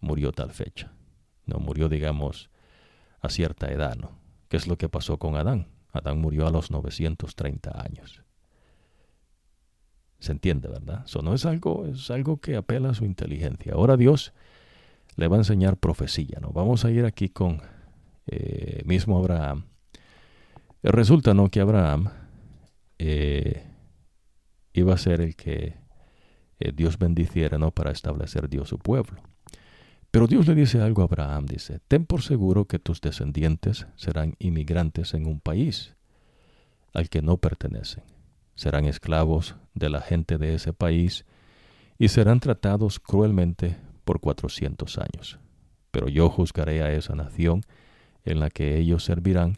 [0.00, 0.92] murió tal fecha.
[1.44, 2.50] No murió, digamos,
[3.20, 4.12] a cierta edad, ¿no?
[4.48, 5.66] ¿Qué es lo que pasó con Adán?
[5.92, 8.22] Adán murió a los 930 años.
[10.18, 11.02] Se entiende, ¿verdad?
[11.04, 13.74] Eso no es algo, es algo que apela a su inteligencia.
[13.74, 14.32] Ahora Dios
[15.16, 16.50] le va a enseñar profecía, ¿no?
[16.52, 17.60] Vamos a ir aquí con
[18.26, 19.64] eh, mismo Abraham.
[20.82, 22.08] Resulta no que Abraham
[22.98, 23.66] eh,
[24.72, 25.76] iba a ser el que
[26.58, 27.70] eh, Dios bendiciera ¿no?
[27.72, 29.20] para establecer Dios su pueblo.
[30.12, 34.36] Pero Dios le dice algo a Abraham, dice, ten por seguro que tus descendientes serán
[34.38, 35.96] inmigrantes en un país
[36.92, 38.04] al que no pertenecen.
[38.54, 41.24] Serán esclavos de la gente de ese país
[41.98, 45.38] y serán tratados cruelmente por cuatrocientos años.
[45.90, 47.62] Pero yo juzgaré a esa nación
[48.26, 49.56] en la que ellos servirán,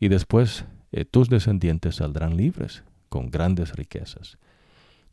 [0.00, 4.36] y después eh, tus descendientes saldrán libres, con grandes riquezas.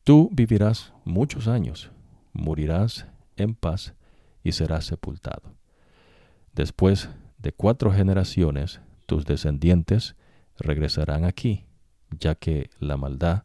[0.03, 1.91] Tú vivirás muchos años,
[2.33, 3.05] morirás
[3.37, 3.93] en paz
[4.43, 5.55] y serás sepultado.
[6.53, 10.15] Después de cuatro generaciones, tus descendientes
[10.57, 11.65] regresarán aquí,
[12.19, 13.43] ya que la maldad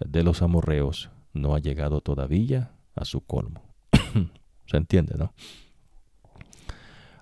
[0.00, 3.62] de los amorreos no ha llegado todavía a su colmo.
[4.66, 5.32] Se entiende, ¿no?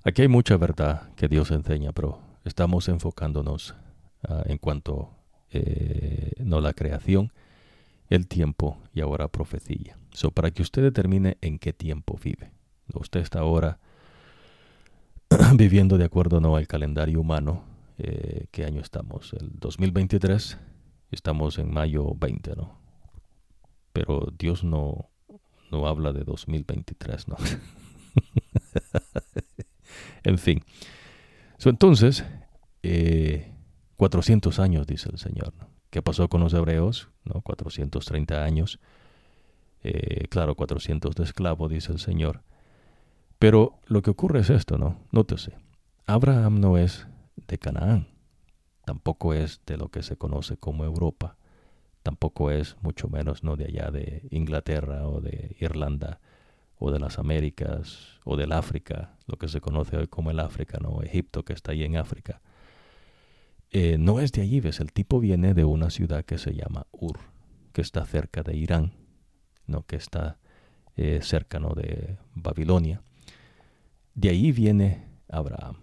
[0.05, 3.75] Aquí hay mucha verdad que Dios enseña, pero estamos enfocándonos
[4.27, 5.11] ah, en cuanto
[5.51, 7.33] eh, no la creación,
[8.09, 9.99] el tiempo y ahora profecía.
[10.13, 12.53] So, para que usted determine en qué tiempo vive.
[12.95, 13.79] Usted está ahora
[15.55, 17.65] viviendo de acuerdo no al calendario humano,
[18.01, 19.33] Eh, ¿Qué año estamos?
[19.33, 20.57] El 2023.
[21.11, 22.79] Estamos en mayo 20, ¿no?
[23.93, 25.11] Pero Dios no,
[25.73, 27.37] no habla de 2023, ¿no?
[30.23, 30.63] en fin.
[31.65, 32.25] entonces,
[33.97, 35.53] 400 eh, años, dice el Señor.
[35.91, 37.09] ¿Qué pasó con los hebreos?
[37.25, 37.41] ¿No?
[37.41, 38.79] 430 años.
[39.83, 42.43] Eh, claro, 400 de esclavo, dice el Señor.
[43.39, 44.99] Pero lo que ocurre es esto, ¿no?
[45.13, 45.57] Nótese.
[46.07, 47.07] Abraham no es
[47.47, 48.09] de Canaán.
[48.85, 51.37] Tampoco es de lo que se conoce como Europa.
[52.03, 56.21] Tampoco es mucho menos no de allá de Inglaterra o de Irlanda
[56.79, 60.79] o de las Américas o del África, lo que se conoce hoy como el África,
[60.81, 61.03] ¿no?
[61.03, 62.41] Egipto que está ahí en África.
[63.71, 66.87] Eh, no es de allí, ves, el tipo viene de una ciudad que se llama
[66.91, 67.19] Ur,
[67.73, 68.93] que está cerca de Irán,
[69.67, 69.83] ¿no?
[69.83, 70.39] que está
[70.97, 73.03] eh, cerca de Babilonia.
[74.19, 75.77] De ahí viene Abraham.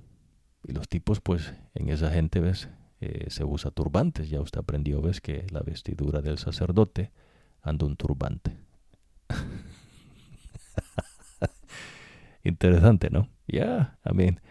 [0.67, 2.67] Y los tipos, pues, en esa gente, ves,
[2.99, 4.29] eh, se usa turbantes.
[4.29, 7.13] Ya usted aprendió, ves, que la vestidura del sacerdote
[7.61, 8.57] anda un turbante.
[12.43, 13.29] Interesante, ¿no?
[13.47, 14.41] Ya, amén.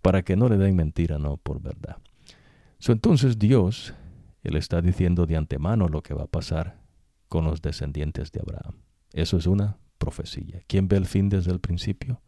[0.00, 1.98] Para que no le den mentira, no, por verdad.
[2.88, 3.94] entonces Dios,
[4.42, 6.80] Él está diciendo de antemano lo que va a pasar
[7.28, 8.82] con los descendientes de Abraham.
[9.12, 10.60] Eso es una profecía.
[10.66, 12.20] ¿Quién ve el fin desde el principio?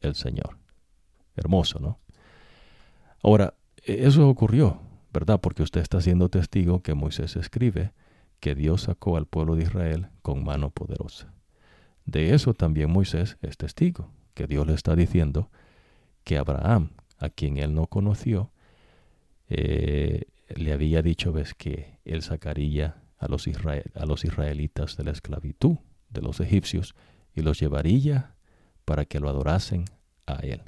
[0.00, 0.58] El Señor.
[1.36, 1.98] Hermoso, ¿no?
[3.22, 4.80] Ahora, e-, eso ocurrió,
[5.12, 5.40] ¿verdad?
[5.40, 7.92] Porque usted está siendo testigo que Moisés escribe
[8.40, 11.32] que Dios sacó al pueblo de Israel con mano poderosa.
[12.04, 15.50] De eso también Moisés es testigo, que Dios le está diciendo
[16.24, 18.52] que Abraham, a quien él no conoció,
[19.48, 20.24] eh,
[20.54, 25.76] le había dicho ves que él sacaría a los, a los israelitas de la esclavitud
[26.10, 26.94] de los egipcios
[27.34, 28.34] y los llevaría
[28.88, 29.84] para que lo adorasen
[30.26, 30.62] a él.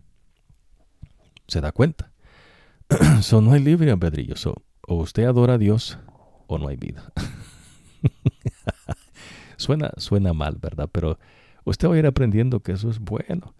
[1.48, 2.12] ¿Se da cuenta?
[3.22, 4.34] so, no hay libre albedrillo.
[4.86, 5.98] o usted adora a Dios
[6.46, 7.10] o no hay vida.
[9.56, 10.90] suena, suena mal, ¿verdad?
[10.92, 11.18] Pero
[11.64, 13.54] usted va a ir aprendiendo que eso es bueno.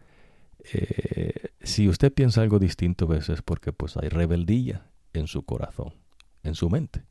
[0.75, 5.95] Eh, si usted piensa algo distinto a veces porque pues hay rebeldía en su corazón,
[6.43, 7.05] en su mente.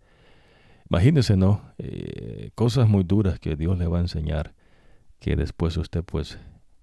[0.87, 1.73] Imagínese, ¿no?
[1.79, 4.53] Eh, cosas muy duras que Dios le va a enseñar
[5.19, 6.37] que después usted pues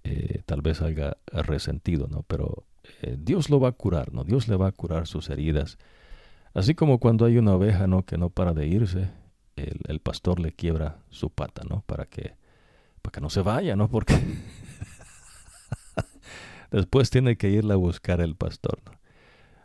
[0.08, 2.22] eh, tal vez haya resentido, ¿no?
[2.22, 2.64] Pero
[3.02, 4.22] eh, Dios lo va a curar, ¿no?
[4.22, 5.78] Dios le va a curar sus heridas.
[6.54, 8.04] Así como cuando hay una oveja, ¿no?
[8.04, 9.10] Que no para de irse,
[9.56, 11.82] el, pastor le quiebra su pata, ¿no?
[11.86, 12.36] Para que,
[13.02, 13.88] para que no se vaya, ¿no?
[13.88, 14.14] Porque
[16.70, 18.78] después tiene que irle a buscar el pastor.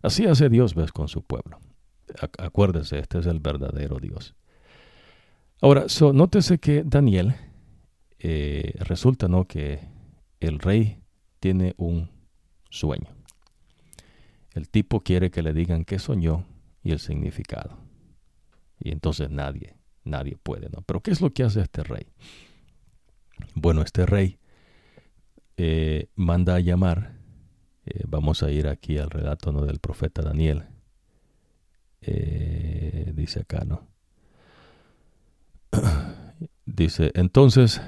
[0.02, 1.60] Así hace Dios, ves, con su pueblo.
[2.40, 4.34] Acuérdese, este es el verdadero Dios.
[5.62, 7.36] Ahora, nótese que Daniel
[8.18, 9.46] eh, resulta, ¿no?
[9.46, 9.91] Que
[10.42, 11.02] el rey
[11.40, 12.10] tiene un
[12.70, 13.16] sueño.
[14.54, 16.46] El tipo quiere que le digan qué soñó
[16.84, 17.78] y el significado.
[18.80, 20.70] Y entonces nadie, nadie puede.
[20.86, 22.08] Pero ¿qué es lo que hace este rey?
[23.56, 24.40] Bueno, este rey
[25.58, 27.14] eh, manda a llamar,
[27.86, 29.64] eh, vamos a ir aquí al relato ¿no?
[29.66, 30.66] del profeta Daniel,
[32.02, 33.88] eh, dice acá, ¿no?
[36.66, 37.80] dice, entonces,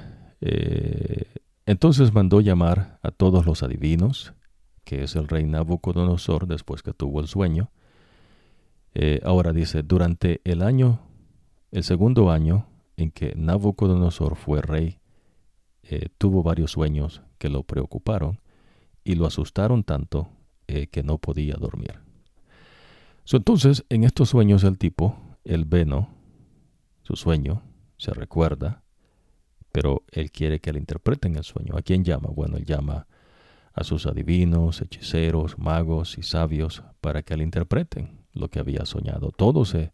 [1.66, 4.34] entonces mandó llamar a todos los adivinos,
[4.84, 7.70] que es el rey Nabucodonosor después que tuvo el sueño.
[8.94, 11.00] Eh, ahora dice, durante el año,
[11.72, 14.98] el segundo año en que Nabucodonosor fue rey,
[15.82, 18.40] eh, tuvo varios sueños que lo preocuparon
[19.02, 20.28] y lo asustaron tanto
[20.66, 22.00] eh, que no podía dormir.
[23.32, 26.08] entonces, en estos sueños el tipo, el veno,
[27.02, 27.62] su sueño,
[27.98, 28.83] se recuerda,
[29.74, 31.76] pero él quiere que le interpreten el sueño.
[31.76, 32.28] ¿A quién llama?
[32.32, 33.08] Bueno, él llama
[33.72, 39.32] a sus adivinos, hechiceros, magos y sabios para que le interpreten lo que había soñado.
[39.32, 39.92] Todos se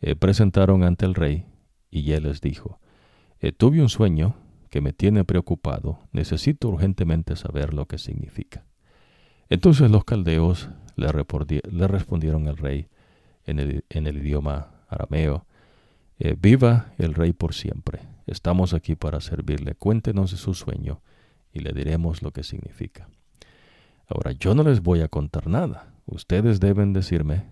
[0.00, 1.46] eh, presentaron ante el rey
[1.92, 2.80] y él les dijo,
[3.38, 4.34] eh, tuve un sueño
[4.68, 8.64] que me tiene preocupado, necesito urgentemente saber lo que significa.
[9.48, 12.88] Entonces los caldeos le, respondieron al rey
[13.46, 15.46] en el, idioma arameo,
[16.18, 21.02] eh, viva el rey por siempre, estamos aquí para servirle, cuéntenos su sueño
[21.52, 23.08] y le diremos lo que significa.
[24.06, 25.94] Ahora, yo no les voy a contar nada.
[26.06, 27.46] Ustedes deben decirme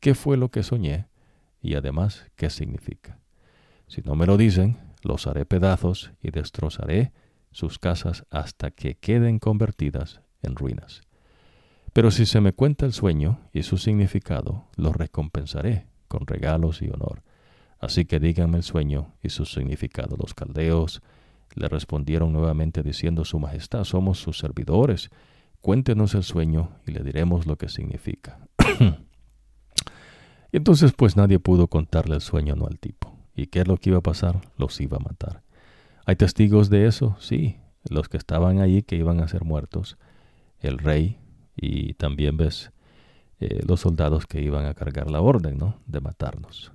[0.00, 1.06] qué fue lo que soñé
[1.60, 3.18] y además qué significa.
[3.86, 7.12] Si no me lo dicen, los haré pedazos y destrozaré
[7.50, 11.02] sus casas hasta que queden convertidas en ruinas.
[11.92, 16.88] Pero si se me cuenta el sueño y su significado, lo recompensaré con regalos y
[16.88, 17.22] honor.
[17.82, 20.16] Así que díganme el sueño y su significado.
[20.16, 21.02] Los caldeos
[21.56, 25.10] le respondieron nuevamente diciendo, Su Majestad, somos sus servidores.
[25.60, 28.38] Cuéntenos el sueño y le diremos lo que significa.
[30.52, 33.16] Entonces pues nadie pudo contarle el sueño no al tipo.
[33.34, 34.40] ¿Y qué es lo que iba a pasar?
[34.56, 35.42] Los iba a matar.
[36.06, 37.16] ¿Hay testigos de eso?
[37.18, 37.56] Sí,
[37.90, 39.98] los que estaban allí que iban a ser muertos,
[40.60, 41.18] el rey
[41.56, 42.70] y también ves
[43.40, 45.80] eh, los soldados que iban a cargar la orden, ¿no?
[45.86, 46.70] De matarnos.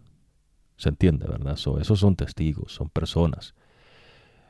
[0.78, 1.54] Se entiende, ¿verdad?
[1.54, 3.56] esos son testigos, son personas.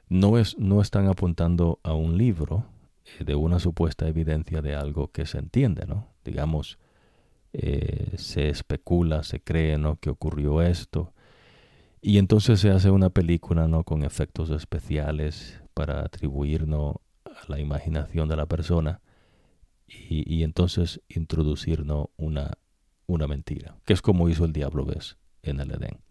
[0.09, 2.65] No, es, no están apuntando a un libro
[3.05, 6.07] eh, de una supuesta evidencia de algo que se entiende, ¿no?
[6.23, 6.77] Digamos,
[7.53, 9.97] eh, se especula, se cree, ¿no?
[9.97, 11.13] Que ocurrió esto.
[12.01, 13.83] Y entonces se hace una película, ¿no?
[13.83, 19.01] Con efectos especiales para atribuirnos a la imaginación de la persona
[19.87, 22.57] y, y entonces introducirnos una,
[23.07, 25.17] una mentira, que es como hizo el diablo, ¿ves?
[25.41, 26.06] En el Edén.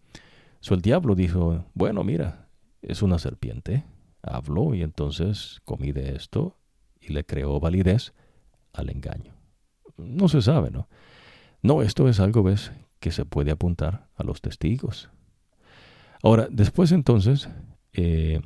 [0.73, 2.49] El diablo dijo, bueno, mira,
[2.81, 3.85] es una serpiente,
[4.21, 6.57] habló y entonces comí de esto
[6.99, 8.13] y le creó validez
[8.73, 9.33] al engaño.
[9.97, 10.87] No se sabe, ¿no?
[11.61, 15.09] No, esto es algo, ¿ves?, que se puede apuntar a los testigos.
[16.23, 17.49] Ahora, después entonces,
[17.93, 18.41] eh,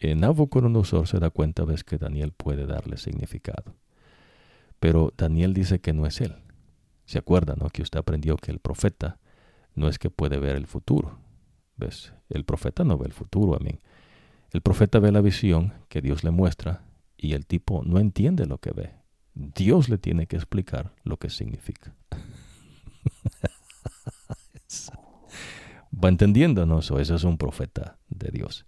[0.00, 3.74] Nabucodonosor se da cuenta, ves, que Daniel puede darle significado.
[4.80, 6.36] Pero Daniel dice que no es él.
[7.04, 7.68] ¿Se acuerda, no?
[7.68, 9.18] Que usted aprendió que el profeta
[9.78, 11.18] no es que puede ver el futuro.
[11.76, 12.12] ¿Ves?
[12.28, 13.80] El profeta no ve el futuro, amén.
[14.50, 16.82] El profeta ve la visión que Dios le muestra
[17.16, 18.94] y el tipo no entiende lo que ve.
[19.34, 21.94] Dios le tiene que explicar lo que significa.
[26.04, 26.80] Va entendiendo, ¿no?
[26.80, 28.66] Eso, ese es un profeta de Dios.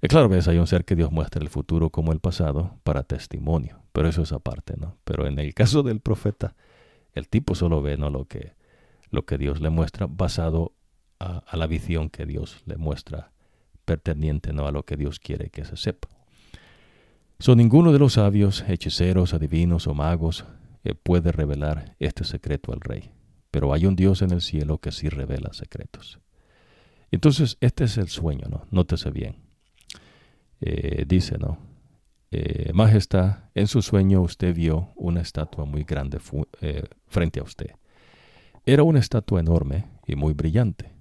[0.00, 3.04] Y claro, ves, hay un ser que Dios muestra el futuro como el pasado para
[3.04, 4.96] testimonio, pero eso es aparte, ¿no?
[5.04, 6.54] Pero en el caso del profeta,
[7.14, 8.10] el tipo solo ve, ¿no?
[8.10, 8.54] Lo que,
[9.14, 10.74] lo que Dios le muestra basado
[11.20, 13.32] a, la visión que Dios le muestra
[13.84, 14.66] pertendiente, ¿no?
[14.66, 16.08] A lo que Dios quiere que se sepa.
[17.38, 20.44] So, ninguno de los sabios, hechiceros, adivinos o magos
[20.84, 23.10] eh, puede revelar este secreto al rey,
[23.50, 26.20] pero hay un Dios en el cielo que sí revela secretos.
[27.10, 28.66] Entonces, este es el sueño, ¿no?
[28.70, 29.36] Nótese bien.
[30.60, 31.58] Eh, dice, ¿no?
[32.30, 36.18] Eh, Majestad, en su sueño usted vio una estatua muy grande
[37.06, 37.70] frente a usted.
[38.66, 40.92] Era una estatua enorme y muy brillante,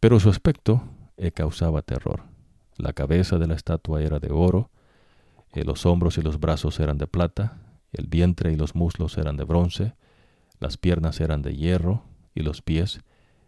[0.00, 0.82] pero su aspecto
[1.34, 2.22] causaba terror.
[2.76, 4.70] La cabeza de la estatua era de oro,
[5.52, 7.58] eh, los hombros y los brazos eran de plata,
[7.92, 9.94] el vientre y los muslos eran de bronce,
[10.60, 12.04] las piernas eran de hierro
[12.34, 13.00] y los pies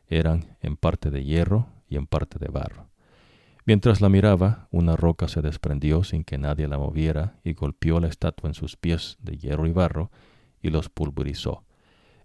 [0.09, 2.89] eran en parte de hierro y en parte de barro.
[3.67, 8.09] Mientras la miraba, una roca se desprendió sin que nadie la moviera y golpeó la
[8.09, 10.11] estatua en sus pies de hierro y barro
[10.63, 11.63] y los pulverizó.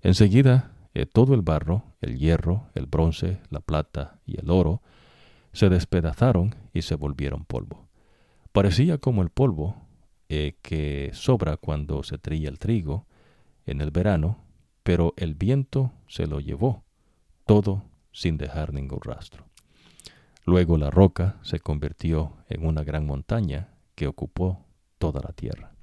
[0.01, 0.71] Enseguida,
[1.11, 4.81] todo el barro, el hierro, el bronce, la plata y el oro
[5.51, 7.87] se despedazaron y se volvieron polvo.
[8.51, 9.75] Parecía como el polvo
[10.29, 13.05] eh, que sobra cuando se trilla el trigo
[13.65, 14.39] en el verano,
[14.83, 16.83] pero el viento se lo llevó,
[17.45, 19.45] todo sin dejar ningún rastro.
[20.45, 24.65] Luego la roca se convirtió en una gran montaña que ocupó
[24.97, 25.73] toda la tierra.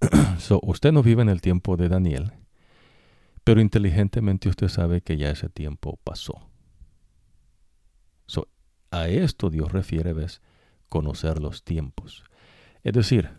[0.38, 2.32] so, usted no vive en el tiempo de Daniel,
[3.44, 6.50] pero inteligentemente usted sabe que ya ese tiempo pasó.
[8.26, 8.48] So,
[8.90, 10.40] a esto Dios refiere, ¿ves?
[10.88, 12.24] conocer los tiempos.
[12.84, 13.30] Es decir,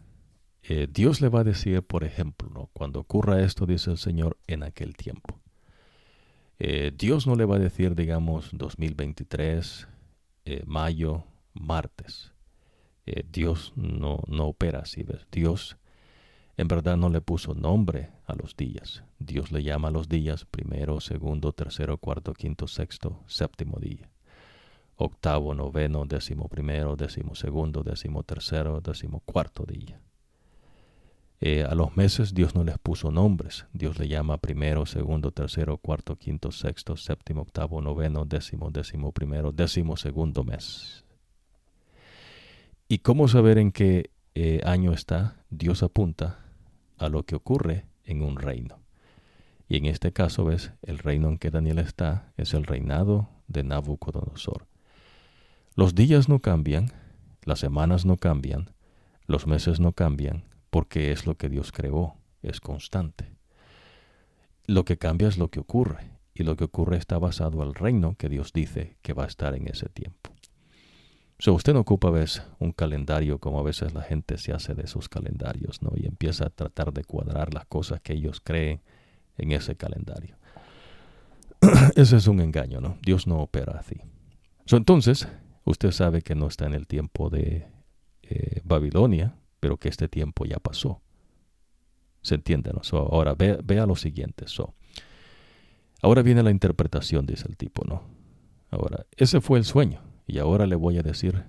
[0.63, 4.63] eh, Dios le va a decir, por ejemplo, cuando ocurra esto, dice el Señor, en
[4.63, 5.39] aquel tiempo.
[6.59, 9.87] Eh, Dios no le va a decir, digamos, 2023,
[10.45, 11.23] eh, mayo,
[11.53, 12.33] martes.
[13.31, 15.27] Dios no, no opera así, ¿ves?
[15.31, 15.77] Dios
[16.57, 19.03] en verdad no le puso nombre a los días.
[19.19, 24.09] Dios le llama a los días primero, segundo, tercero, cuarto, quinto, sexto, séptimo día
[24.97, 29.99] octavo, noveno, décimo primero, décimo segundo, décimo tercero, décimo cuarto día.
[31.41, 33.65] Eh, a los meses Dios no les puso nombres.
[33.73, 39.51] Dios le llama primero, segundo, tercero, cuarto, quinto, sexto, séptimo, octavo, noveno, décimo, décimo primero,
[39.51, 41.03] décimo segundo mes.
[42.87, 45.43] ¿Y cómo saber en qué eh, año está?
[45.49, 46.44] Dios apunta
[46.97, 48.79] a lo que ocurre en un reino.
[49.67, 53.63] Y en este caso, ves, el reino en que Daniel está es el reinado de
[53.63, 54.67] Nabucodonosor.
[55.75, 56.91] Los días no cambian,
[57.43, 58.71] las semanas no cambian,
[59.25, 63.35] los meses no cambian, porque es lo que Dios creó, es constante.
[64.67, 68.15] Lo que cambia es lo que ocurre, y lo que ocurre está basado al reino
[68.17, 70.34] que Dios dice que va a estar en ese tiempo.
[71.37, 72.41] So, usted no ocupa ¿ves?
[72.59, 75.91] un calendario como a veces la gente se hace de esos calendarios, ¿no?
[75.95, 78.81] Y empieza a tratar de cuadrar las cosas que ellos creen
[79.37, 80.37] en ese calendario.
[81.95, 82.97] ese es un engaño, ¿no?
[83.01, 83.97] Dios no opera así.
[84.65, 85.27] So, entonces,
[85.65, 87.67] Usted sabe que no está en el tiempo de
[88.21, 91.01] eh, Babilonia, pero que este tiempo ya pasó.
[92.21, 92.71] ¿Se entiende?
[92.71, 92.81] No?
[92.97, 94.47] ahora vea, lo siguiente.
[94.47, 94.75] So,
[96.01, 98.03] Ahora viene la interpretación, dice el tipo, ¿no?
[98.69, 101.45] Ahora, ese fue el sueño, y ahora le voy a decir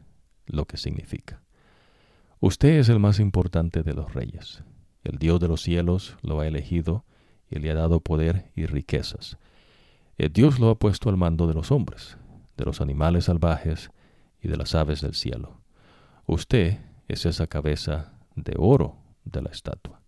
[0.47, 1.43] lo que significa.
[2.41, 4.63] Usted es el más importante de los reyes.
[5.05, 7.05] El Dios de los cielos lo ha elegido
[7.51, 9.39] y le ha dado poder y riquezas.
[10.19, 12.17] El Dios lo ha puesto al mando de los hombres,
[12.57, 13.91] de los animales salvajes
[14.43, 15.61] y de las aves del cielo.
[16.27, 16.79] Usted
[17.09, 20.01] es esa cabeza de oro de la estatua.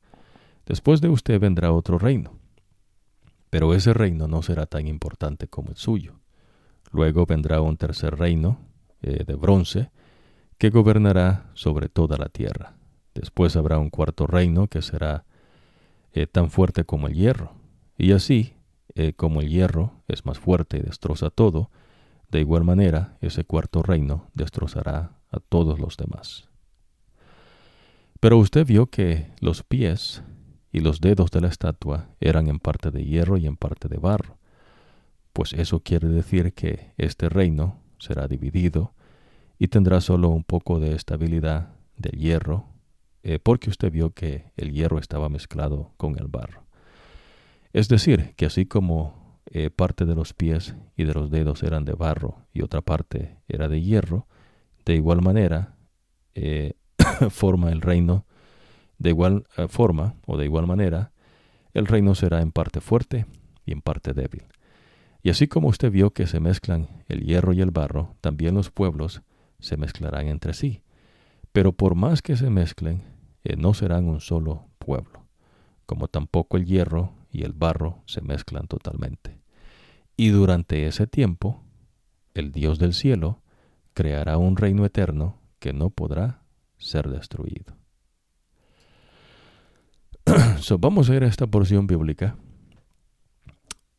[0.66, 2.39] Después de usted vendrá otro reino,
[3.51, 6.18] pero ese reino no será tan importante como el suyo.
[6.90, 8.59] Luego vendrá un tercer reino
[9.02, 9.90] eh, de bronce
[10.59, 12.74] que gobernará sobre toda la tierra.
[13.15, 15.24] Después habrá un cuarto reino que será
[16.12, 17.52] eh, tan fuerte como el hierro.
[17.97, 18.55] Y así,
[18.94, 21.70] eh, como el hierro es más fuerte y destroza todo,
[22.31, 26.48] de igual manera ese cuarto reino destrozará a todos los demás.
[28.20, 30.23] Pero usted vio que los pies
[30.73, 33.98] y los dedos de la estatua eran en parte de hierro y en parte de
[33.98, 34.39] barro,
[35.39, 38.93] pues eso quiere decir que este reino será dividido
[39.56, 42.65] y tendrá solo un poco de estabilidad del hierro,
[43.23, 46.66] eh, porque usted vio que el hierro estaba mezclado con el barro.
[47.73, 51.85] Es decir, que así como eh, parte de los pies y de los dedos eran
[51.85, 54.27] de barro y otra parte era de hierro,
[54.85, 55.77] de igual manera
[56.35, 56.73] eh,
[57.31, 58.27] forma el reino,
[58.98, 61.12] de igual forma o de igual manera,
[61.74, 63.27] el reino será en parte fuerte
[63.65, 64.43] y en parte débil.
[65.28, 68.70] Y así como usted vio que se mezclan el hierro y el barro, también los
[68.70, 69.20] pueblos
[69.59, 70.80] se mezclarán entre sí.
[71.52, 73.02] Pero por más que se mezclen,
[73.44, 75.26] eh, no serán un solo pueblo,
[75.84, 79.38] como tampoco el hierro y el barro se mezclan totalmente.
[80.16, 81.62] Y durante ese tiempo,
[82.32, 83.42] el Dios del cielo
[83.92, 86.40] creará un reino eterno que no podrá
[86.78, 87.76] ser destruido.
[90.78, 92.38] vamos a ir a esta porción bíblica.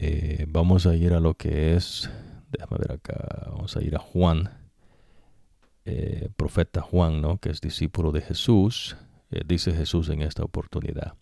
[0.02, 2.10] Eh, vamos a ir a lo que es,
[2.52, 4.50] déjame ver acá, vamos a ir a Juan
[5.84, 7.40] eh, profeta Juan, ¿no?
[7.40, 8.96] que es discípulo de Jesús,
[9.32, 11.16] eh, dice Jesús en esta oportunidad.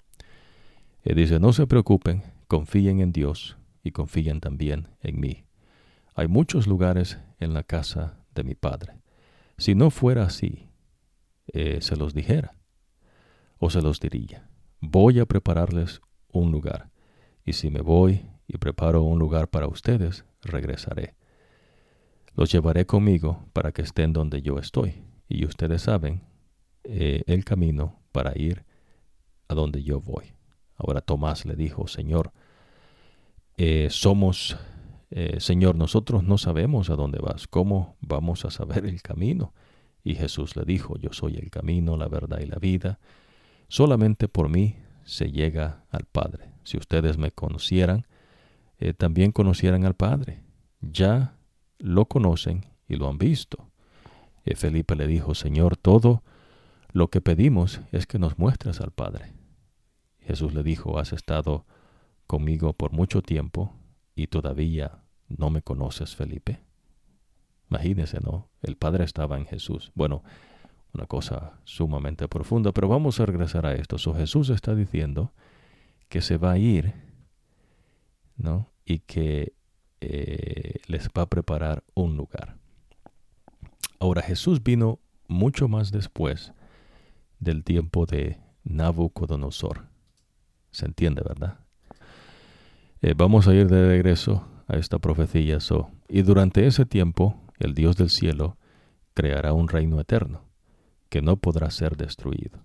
[1.03, 5.45] Dice, no se preocupen, confíen en Dios y confíen también en mí.
[6.13, 8.99] Hay muchos lugares en la casa de mi Padre.
[9.57, 10.69] Si no fuera así,
[11.53, 12.57] se los dijera
[13.57, 14.49] o se los diría.
[14.81, 16.89] Voy a prepararles un lugar,
[17.45, 21.17] y si me voy y preparo un lugar para ustedes, regresaré
[22.37, 25.03] los llevaré conmigo para que estén donde yo estoy.
[25.27, 26.21] Y ustedes saben
[26.83, 28.63] eh, el camino para ir
[29.49, 30.33] a donde yo voy.
[30.75, 32.31] Ahora Tomás le dijo, Señor,
[33.57, 34.55] eh, somos,
[35.09, 37.47] eh, Señor, nosotros no sabemos a dónde vas.
[37.47, 39.55] ¿Cómo vamos a saber el camino?
[40.03, 42.99] Y Jesús le dijo, yo soy el camino, la verdad y la vida.
[43.67, 44.75] Solamente por mí
[45.05, 46.51] se llega al Padre.
[46.63, 48.05] Si ustedes me conocieran,
[48.97, 50.43] también conocieran al Padre.
[50.81, 51.35] Ya
[51.79, 53.69] lo conocen y lo han visto.
[54.45, 56.23] Y Felipe le dijo, Señor, todo
[56.91, 59.33] lo que pedimos es que nos muestres al Padre.
[60.21, 61.65] Jesús le dijo, has estado
[62.27, 63.73] conmigo por mucho tiempo
[64.15, 66.59] y todavía no me conoces, Felipe.
[67.69, 68.49] Imagínese, ¿no?
[68.61, 69.91] El Padre estaba en Jesús.
[69.95, 70.23] Bueno,
[70.93, 73.97] una cosa sumamente profunda, pero vamos a regresar a esto.
[73.97, 75.33] So, Jesús está diciendo
[76.09, 76.93] que se va a ir,
[78.37, 78.71] ¿no?
[78.85, 79.53] Y que
[79.99, 82.57] eh, les va a preparar un lugar.
[83.99, 86.53] Ahora Jesús vino mucho más después
[87.39, 89.87] del tiempo de Nabucodonosor.
[90.71, 91.59] ¿Se entiende, verdad?
[93.01, 95.59] Eh, vamos a ir de regreso a esta profecía.
[95.59, 98.57] So, y durante ese tiempo, el Dios del cielo
[99.13, 100.43] creará un reino eterno
[101.09, 102.59] que no podrá ser destruido.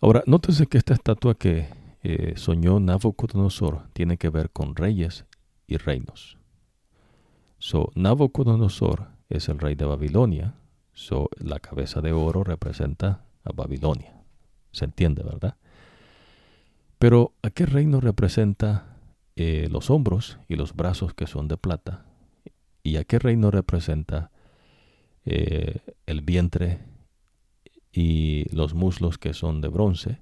[0.00, 1.68] Ahora, nótese que esta estatua que
[2.02, 5.24] eh, soñó Nabucodonosor tiene que ver con reyes
[5.66, 6.38] y reinos.
[7.58, 10.54] So, Nabucodonosor es el rey de Babilonia.
[10.92, 14.20] So, la cabeza de oro representa a Babilonia.
[14.72, 15.56] Se entiende, ¿verdad?
[16.98, 18.96] Pero, ¿a qué reino representa
[19.36, 22.04] eh, los hombros y los brazos que son de plata?
[22.82, 24.32] ¿Y a qué reino representa
[25.24, 26.80] eh, el vientre
[27.92, 30.20] y los muslos que son de bronce?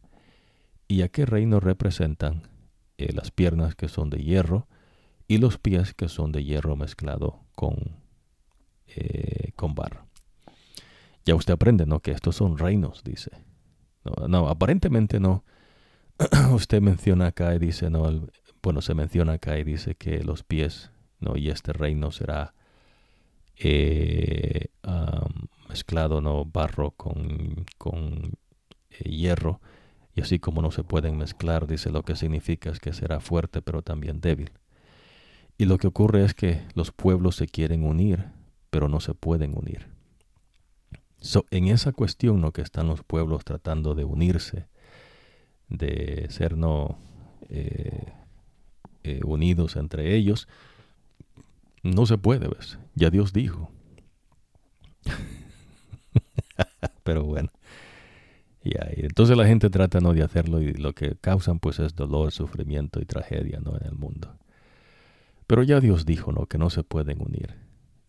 [0.90, 2.48] ¿Y a qué reino representan
[2.98, 4.66] eh, las piernas que son de hierro
[5.28, 7.76] y los pies que son de hierro mezclado con,
[8.88, 10.08] eh, con barro.
[11.24, 12.00] Ya usted aprende, ¿no?
[12.00, 13.30] Que estos son reinos, dice.
[14.26, 15.44] No, aparentemente no.
[16.52, 18.28] usted menciona acá y dice, no,
[18.60, 20.90] bueno, se menciona acá y dice que los pies,
[21.20, 21.36] ¿no?
[21.36, 22.52] Y este reino será
[23.56, 24.70] eh,
[25.68, 26.46] mezclado, ¿no?
[26.46, 28.32] Barro con, con
[29.04, 29.60] hierro.
[30.20, 33.82] Así como no se pueden mezclar, dice lo que significa es que será fuerte pero
[33.82, 34.52] también débil.
[35.58, 38.26] Y lo que ocurre es que los pueblos se quieren unir,
[38.70, 39.88] pero no se pueden unir.
[41.50, 42.52] en esa cuestión ¿no?
[42.52, 44.66] que están los pueblos tratando de unirse,
[45.68, 46.98] de ser no
[47.50, 48.12] eh,
[49.02, 50.48] eh, unidos entre ellos,
[51.82, 52.78] no se puede, ¿ves?
[52.94, 53.70] Ya Dios dijo.
[57.02, 57.50] Pero bueno.
[58.62, 63.00] Entonces la gente trata no de hacerlo y lo que causan pues es dolor, sufrimiento
[63.00, 63.76] y tragedia ¿no?
[63.76, 64.36] en el mundo.
[65.46, 66.46] Pero ya Dios dijo ¿no?
[66.46, 67.54] que no se pueden unir.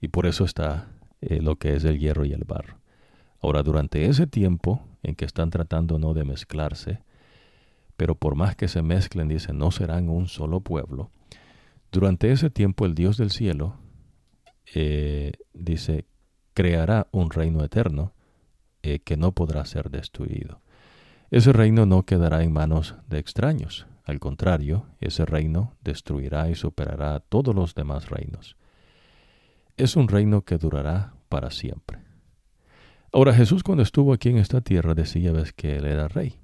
[0.02, 0.90] Y por eso está
[1.22, 2.80] eh, lo que es el hierro y el barro.
[3.42, 7.02] Ahora, durante ese tiempo en que están tratando no de mezclarse,
[7.98, 11.12] pero por más que se mezclen, dice, no serán un solo pueblo.
[11.92, 13.76] Durante ese tiempo el Dios del cielo,
[14.74, 16.06] eh, dice,
[16.54, 18.14] creará un reino eterno
[18.84, 20.62] eh, que no podrá ser destruido.
[21.30, 23.88] Ese reino no quedará en manos de extraños.
[24.04, 28.58] Al contrario, ese reino destruirá y superará a todos los demás reinos.
[29.78, 32.00] Es un reino que durará para siempre.
[33.14, 36.40] Ahora Jesús cuando estuvo aquí en esta tierra decía ves que él era rey.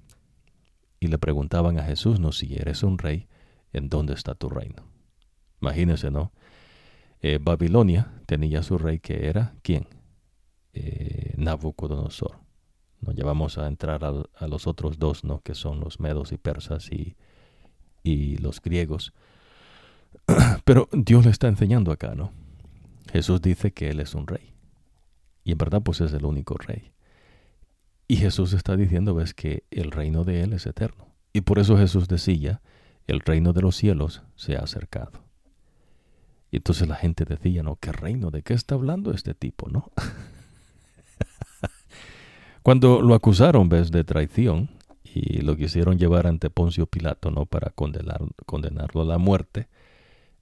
[1.00, 3.28] Y le preguntaban a Jesús, no, si eres un rey,
[3.74, 4.84] ¿en dónde está tu reino?
[5.62, 6.32] Imagínense, ¿no?
[7.22, 9.88] Eh, Babilonia tenía su rey que era, ¿quién?
[10.80, 12.38] Eh, Nabucodonosor.
[13.02, 13.12] ¿no?
[13.12, 15.42] Ya vamos a entrar a, los otros dos, ¿no?
[15.42, 17.16] Que son los medos y persas y,
[18.04, 19.14] y los griegos.
[20.66, 22.32] Pero Dios le está enseñando acá, ¿no?
[23.12, 24.54] Jesús dice que Él es un rey.
[25.44, 26.92] Y en verdad, pues es el único rey.
[28.08, 31.08] Y Jesús está diciendo, ves, que el reino de Él es eterno.
[31.34, 32.62] Y por eso Jesús decía,
[33.08, 35.24] el reino de los cielos se ha acercado.
[36.52, 38.30] Y entonces la gente decía, no, ¿qué reino?
[38.30, 39.92] ¿De qué está hablando este tipo, no?
[42.68, 44.70] Cuando lo acusaron, ves, de traición
[45.06, 47.46] y lo quisieron llevar ante Poncio Pilato, ¿no?
[47.46, 49.70] Para condenar, condenarlo a la muerte,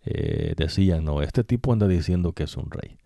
[0.05, 2.97] eh, decían, no, este tipo anda diciendo que es un rey.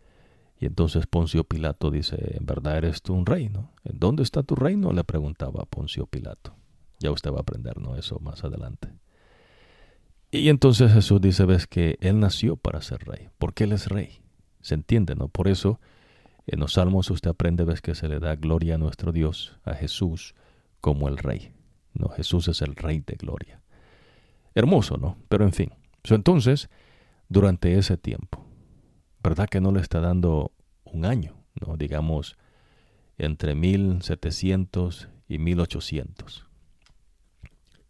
[0.57, 3.73] Y entonces Poncio Pilato dice, en verdad eres tú un rey, ¿no?
[3.83, 4.93] ¿Dónde está tu reino?
[4.93, 6.55] Le preguntaba Poncio Pilato.
[7.01, 7.97] Ya usted va a aprender, ¿no?
[7.97, 8.87] Eso más adelante.
[10.31, 14.21] Y entonces Jesús dice, ves que Él nació para ser rey, porque Él es rey.
[14.61, 15.27] Se entiende, ¿no?
[15.27, 15.81] Por eso
[16.51, 19.75] en los salmos usted aprende, ves que se le da gloria a nuestro Dios, a
[19.75, 20.33] Jesús,
[20.81, 21.53] como el Rey.
[21.93, 23.61] No, Jesús es el Rey de gloria.
[24.55, 25.17] Hermoso, ¿no?
[25.29, 25.71] Pero en fin.
[26.09, 26.69] entonces,
[27.27, 28.45] durante ese tiempo,
[29.21, 30.51] ¿verdad que no le está dando
[30.85, 31.35] un año?
[31.65, 31.77] ¿No?
[31.77, 32.35] Digamos,
[33.19, 36.47] entre 1700 y 1800.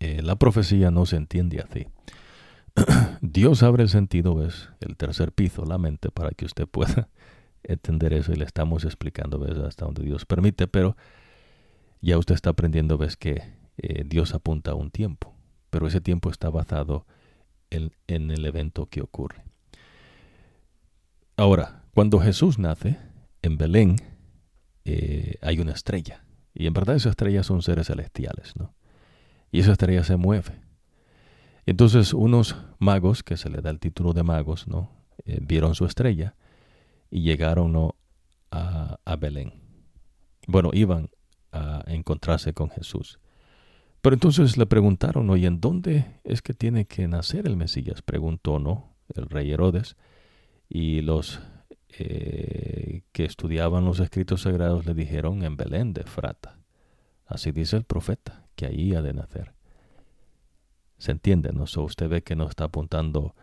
[0.01, 1.87] Eh, la profecía no se entiende así.
[3.21, 7.07] Dios abre el sentido, ves, el tercer piso, la mente, para que usted pueda
[7.63, 9.57] entender eso y le estamos explicando ¿ves?
[9.57, 10.95] hasta donde Dios permite, pero
[12.01, 13.41] ya usted está aprendiendo, ves que
[13.77, 15.35] eh, Dios apunta a un tiempo,
[15.69, 17.05] pero ese tiempo está basado
[17.69, 19.43] en, el evento que ocurre.
[21.37, 22.97] Ahora, cuando Jesús nace
[23.41, 23.97] en Belén,
[24.85, 26.23] eh, hay una estrella,
[26.53, 28.73] y en verdad esas estrellas son seres celestiales, ¿no?
[29.51, 30.61] Y esa estrella se mueve.
[31.65, 34.91] Entonces unos magos, que se le da el título de magos, ¿no?
[35.25, 36.35] Eh, vieron su estrella
[37.09, 37.91] y llegaron
[38.51, 39.53] a, a Belén.
[40.47, 41.09] Bueno, iban
[41.51, 43.19] a encontrarse con Jesús.
[44.01, 48.01] Pero entonces le preguntaron, ¿y en dónde es que tiene que nacer el Mesías?
[48.01, 48.95] Preguntó, ¿no?
[49.13, 49.97] El rey Herodes.
[50.69, 51.41] Y los
[51.89, 56.59] eh, que estudiaban los escritos sagrados le dijeron en Belén de Frata.
[57.25, 59.53] Así dice el profeta, que ahí ha de nacer.
[60.97, 61.51] ¿Se entiende?
[61.51, 61.63] ¿no?
[61.63, 63.35] usted ve que no está apuntando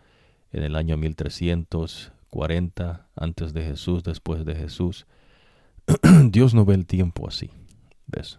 [0.52, 5.06] en el año 1300 40 antes de Jesús, después de Jesús.
[6.30, 7.50] Dios no ve el tiempo así.
[8.06, 8.38] ¿Ves?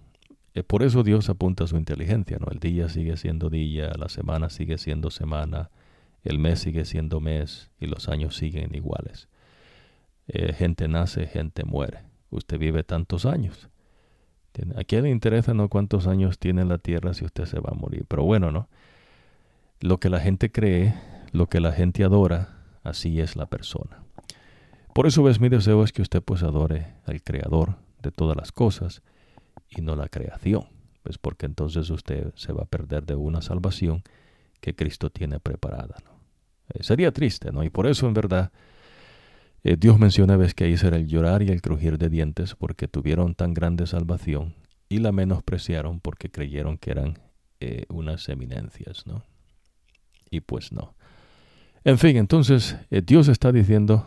[0.54, 2.48] Eh, por eso Dios apunta su inteligencia, ¿no?
[2.52, 5.70] El día sigue siendo día, la semana sigue siendo semana,
[6.24, 9.30] el mes sigue siendo mes y los años siguen iguales.
[10.28, 12.00] Eh, gente nace, gente muere.
[12.30, 13.70] Usted vive tantos años.
[14.76, 17.76] ¿A quién le interesa no cuántos años tiene la tierra si usted se va a
[17.76, 18.06] morir?
[18.08, 18.68] Pero bueno, ¿no?
[19.80, 20.96] Lo que la gente cree,
[21.32, 22.57] lo que la gente adora,
[22.90, 24.04] así es la persona.
[24.94, 28.52] Por eso ves mi deseo es que usted pues adore al creador de todas las
[28.52, 29.02] cosas
[29.70, 30.66] y no la creación,
[31.04, 34.04] pues porque entonces usted se va a perder de una salvación
[34.60, 35.98] que Cristo tiene preparada.
[36.74, 37.64] Eh, sería triste, ¿no?
[37.64, 38.52] Y por eso en verdad
[39.64, 42.88] eh, Dios menciona ves que ahí será el llorar y el crujir de dientes porque
[42.88, 44.56] tuvieron tan grande salvación
[44.90, 47.20] y la menospreciaron porque creyeron que eran
[47.60, 49.24] eh, unas eminencias, ¿no?
[50.30, 50.96] Y pues no.
[51.88, 54.06] En fin, entonces eh, Dios está diciendo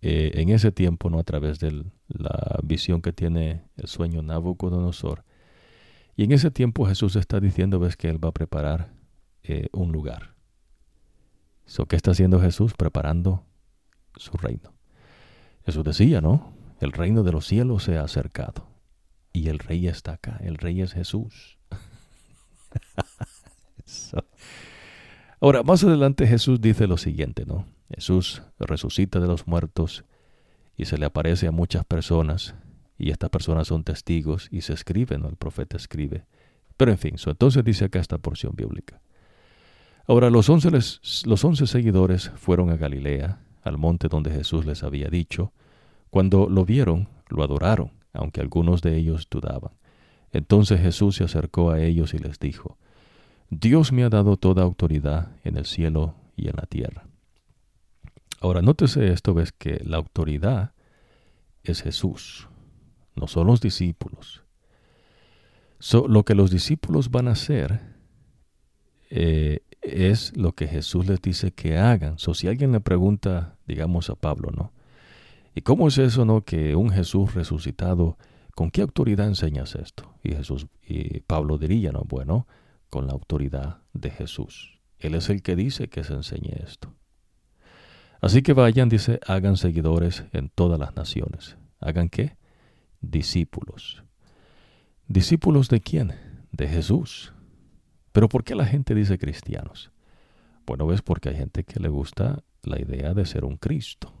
[0.00, 5.24] eh, en ese tiempo, no a través de la visión que tiene el sueño Nabucodonosor,
[6.14, 8.92] y en ese tiempo Jesús está diciendo, ves que Él va a preparar
[9.42, 10.36] eh, un lugar.
[11.66, 12.74] So, ¿Qué está haciendo Jesús?
[12.74, 13.42] Preparando
[14.14, 14.72] su reino.
[15.66, 16.52] Jesús decía, ¿no?
[16.80, 18.68] El reino de los cielos se ha acercado.
[19.32, 20.38] Y el rey está acá.
[20.44, 21.58] El rey es Jesús.
[25.44, 27.66] Ahora, más adelante Jesús dice lo siguiente, ¿no?
[27.94, 30.06] Jesús resucita de los muertos
[30.74, 32.54] y se le aparece a muchas personas
[32.96, 35.28] y estas personas son testigos y se escriben, ¿no?
[35.28, 36.24] El profeta escribe.
[36.78, 39.02] Pero en fin, entonces dice acá esta porción bíblica.
[40.06, 45.52] Ahora los once seguidores fueron a Galilea, al monte donde Jesús les había dicho.
[46.08, 49.72] Cuando lo vieron, lo adoraron, aunque algunos de ellos dudaban.
[50.32, 52.78] Entonces Jesús se acercó a ellos y les dijo,
[53.50, 57.06] Dios me ha dado toda autoridad en el cielo y en la tierra.
[58.40, 60.72] Ahora, nótese esto, ves que la autoridad
[61.62, 62.48] es Jesús,
[63.16, 64.42] no son los discípulos.
[66.08, 67.80] lo que los discípulos van a hacer
[69.10, 72.18] eh, es lo que Jesús les dice que hagan.
[72.18, 74.72] So, si alguien le pregunta, digamos a Pablo, ¿no?
[75.54, 76.42] ¿Y cómo es eso, no?
[76.42, 78.18] Que un Jesús resucitado,
[78.54, 80.12] ¿con qué autoridad enseñas esto?
[80.22, 82.02] Y Jesús, y Pablo diría, ¿no?
[82.08, 82.46] Bueno,
[82.94, 84.78] con la autoridad de Jesús.
[85.00, 86.94] Él es el que dice que se enseñe esto.
[88.20, 91.56] Así que vayan, dice, hagan seguidores en todas las naciones.
[91.80, 92.36] ¿Hagan qué?
[93.00, 94.04] Discípulos.
[95.08, 96.12] ¿Discípulos de quién?
[96.52, 97.32] De Jesús.
[98.12, 99.90] Pero ¿por qué la gente dice cristianos?
[100.64, 104.14] Bueno, es porque hay gente que le gusta la idea de ser un Cristo.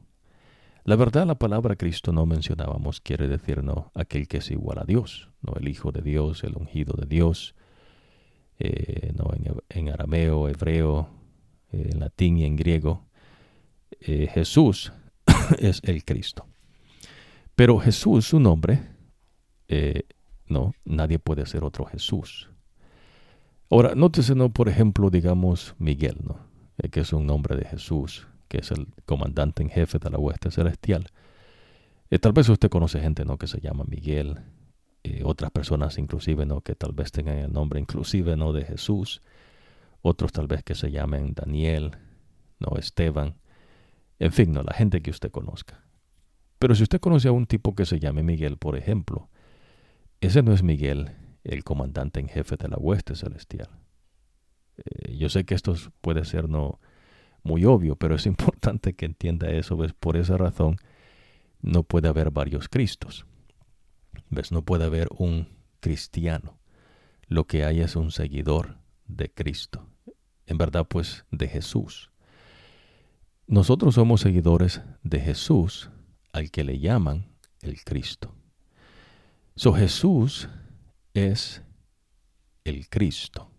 [0.82, 4.84] La verdad, la palabra Cristo no mencionábamos, quiere decir no aquel que es igual a
[4.84, 7.54] Dios, no el Hijo de Dios, el ungido de Dios,
[8.58, 9.30] eh, no
[9.68, 11.08] en, arameo, hebreo,
[11.72, 13.06] eh, en latín y en griego.
[14.00, 14.92] Eh, Jesús
[15.58, 16.46] es el Cristo.
[17.54, 18.80] Pero Jesús, su nombre,
[20.46, 22.50] no, nadie puede ser otro Jesús.
[23.70, 24.50] Ahora, nótese, ¿no?
[24.50, 26.38] por ejemplo, digamos Miguel, ¿no?
[26.90, 30.50] Que es un nombre de Jesús, que es el comandante en jefe de la hueste
[30.50, 31.08] celestial.
[32.20, 33.38] Tal vez usted conoce gente ¿no?
[33.38, 34.38] que se llama Miguel,
[35.04, 36.62] eh, otras personas inclusive ¿no?
[36.62, 38.52] que tal vez tengan el nombre inclusive ¿no?
[38.52, 39.22] de Jesús,
[40.02, 41.92] otros tal vez que se llamen Daniel,
[42.58, 43.36] no Esteban,
[44.18, 45.84] en fin, no la gente que usted conozca.
[46.58, 49.28] Pero si usted conoce a un tipo que se llame Miguel, por ejemplo,
[50.20, 51.10] ese no es Miguel,
[51.44, 53.68] el comandante en jefe de la hueste celestial.
[54.78, 56.80] Eh, yo sé que esto puede ser no
[57.42, 59.92] muy obvio, pero es importante que entienda eso, ¿ves?
[59.92, 60.76] Por esa razón
[61.60, 63.26] no puede haber varios Cristos.
[64.30, 64.52] ¿Ves?
[64.52, 65.48] No puede haber un
[65.80, 66.58] cristiano.
[67.26, 69.88] Lo que hay es un seguidor de Cristo.
[70.46, 72.10] En verdad, pues, de Jesús.
[73.46, 75.90] Nosotros somos seguidores de Jesús,
[76.32, 78.34] al que le llaman el Cristo.
[79.56, 80.48] So Jesús
[81.12, 81.62] es
[82.64, 83.50] el Cristo.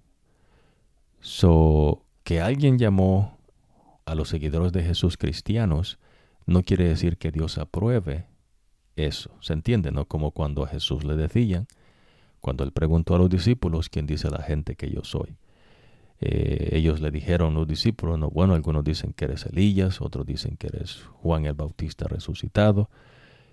[1.21, 3.37] So, que alguien llamó
[4.05, 5.99] a los seguidores de Jesús cristianos
[6.45, 8.27] no quiere decir que Dios apruebe
[8.95, 9.31] eso.
[9.41, 9.91] ¿Se entiende?
[9.91, 10.05] ¿No?
[10.05, 11.67] Como cuando a Jesús le decían,
[12.39, 15.35] cuando él preguntó a los discípulos, ¿quién dice la gente que yo soy?
[16.21, 20.55] Eh, ellos le dijeron, los discípulos, no, bueno, algunos dicen que eres Elías, otros dicen
[20.55, 22.89] que eres Juan el Bautista resucitado.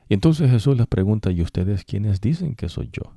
[0.09, 3.14] Y entonces Jesús les pregunta, ¿y ustedes quiénes dicen que soy yo?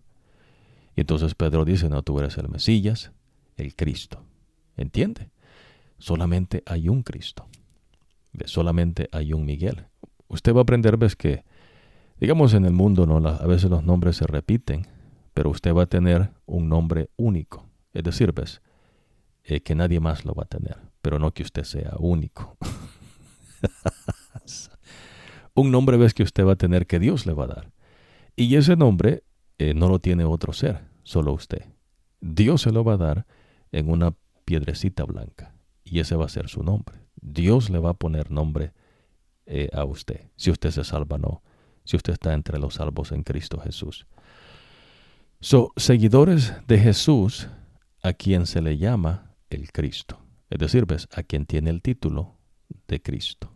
[0.95, 3.11] Y entonces Pedro dice, no, tú eres el Mesías,
[3.57, 4.23] el Cristo.
[4.77, 5.30] ¿Entiende?
[5.97, 7.47] Solamente hay un Cristo.
[8.45, 9.85] Solamente hay un Miguel.
[10.27, 11.43] Usted va a aprender, ves que,
[12.20, 13.18] digamos en el mundo, ¿no?
[13.28, 14.88] a veces los nombres se repiten,
[15.34, 17.68] pero usted va a tener un nombre único.
[17.94, 18.62] Es decir, ves,
[19.44, 22.58] eh, que nadie más lo va a tener, pero no que usted sea único.
[25.54, 27.72] un nombre ves que usted va a tener que Dios le va a dar.
[28.36, 29.24] Y ese nombre
[29.58, 31.66] eh, no lo tiene otro ser, solo usted.
[32.20, 33.26] Dios se lo va a dar
[33.72, 34.16] en una
[34.46, 36.98] piedrecita blanca y ese va a ser su nombre.
[37.22, 38.74] Dios le va a poner nombre
[39.46, 41.44] eh, a usted, si usted se salva o no,
[41.86, 44.06] si usted está entre los salvos en Cristo Jesús.
[45.40, 47.48] So, seguidores de Jesús,
[48.03, 52.36] a quien se le llama el Cristo, es decir, ves, a quien tiene el título
[52.88, 53.52] de Cristo.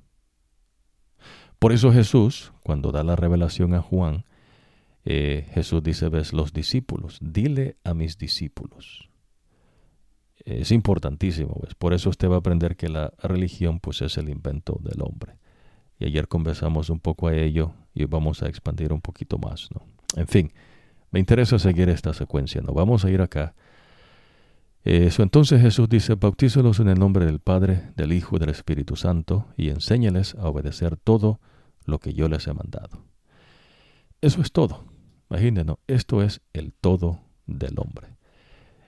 [1.60, 4.26] Por eso Jesús, cuando da la revelación a Juan,
[5.04, 9.10] eh, Jesús dice, ves, los discípulos, dile a mis discípulos.
[10.46, 11.76] Es importantísimo, ¿ves?
[11.76, 15.38] Por eso usted va a aprender que la religión pues es el invento del hombre.
[16.00, 19.86] Y ayer conversamos un poco a ello y vamos a expandir un poquito más, ¿no?
[20.16, 20.52] En fin,
[21.12, 22.74] me interesa seguir esta secuencia, ¿no?
[22.74, 23.56] Vamos a ir acá.
[24.84, 28.96] Eso entonces Jesús dice, bautícelos en el nombre del Padre, del Hijo y del Espíritu
[28.96, 31.40] Santo, y enséñales a obedecer todo
[31.86, 33.04] lo que yo les he mandado.
[34.22, 34.86] Eso es todo.
[35.30, 38.16] Imagínense, esto es el todo del hombre.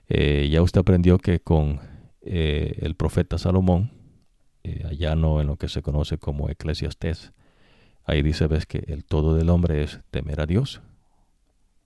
[0.08, 1.80] Eh, ya usted aprendió que con
[2.22, 3.92] eh, el profeta Salomón,
[4.64, 7.32] eh, allá no en lo que se conoce como eclesiastés.
[8.04, 10.82] Ahí dice, ves que el todo del hombre es temer a Dios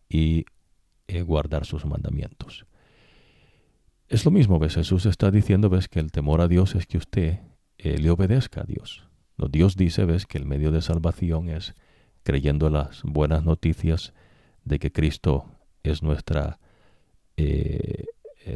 [0.09, 0.47] y
[1.09, 2.67] eh, guardar sus mandamientos.
[4.09, 6.99] Es lo mismo, ves, Jesús está diciendo, ves, que el temor a Dios es que
[6.99, 7.41] usted
[7.79, 9.09] eh, le obedezca a Dios.
[9.37, 11.75] No, Dios dice, ves, que el medio de salvación es
[12.23, 14.15] creyendo las buenas noticias
[14.65, 15.47] de que Cristo
[15.83, 16.59] es nuestra,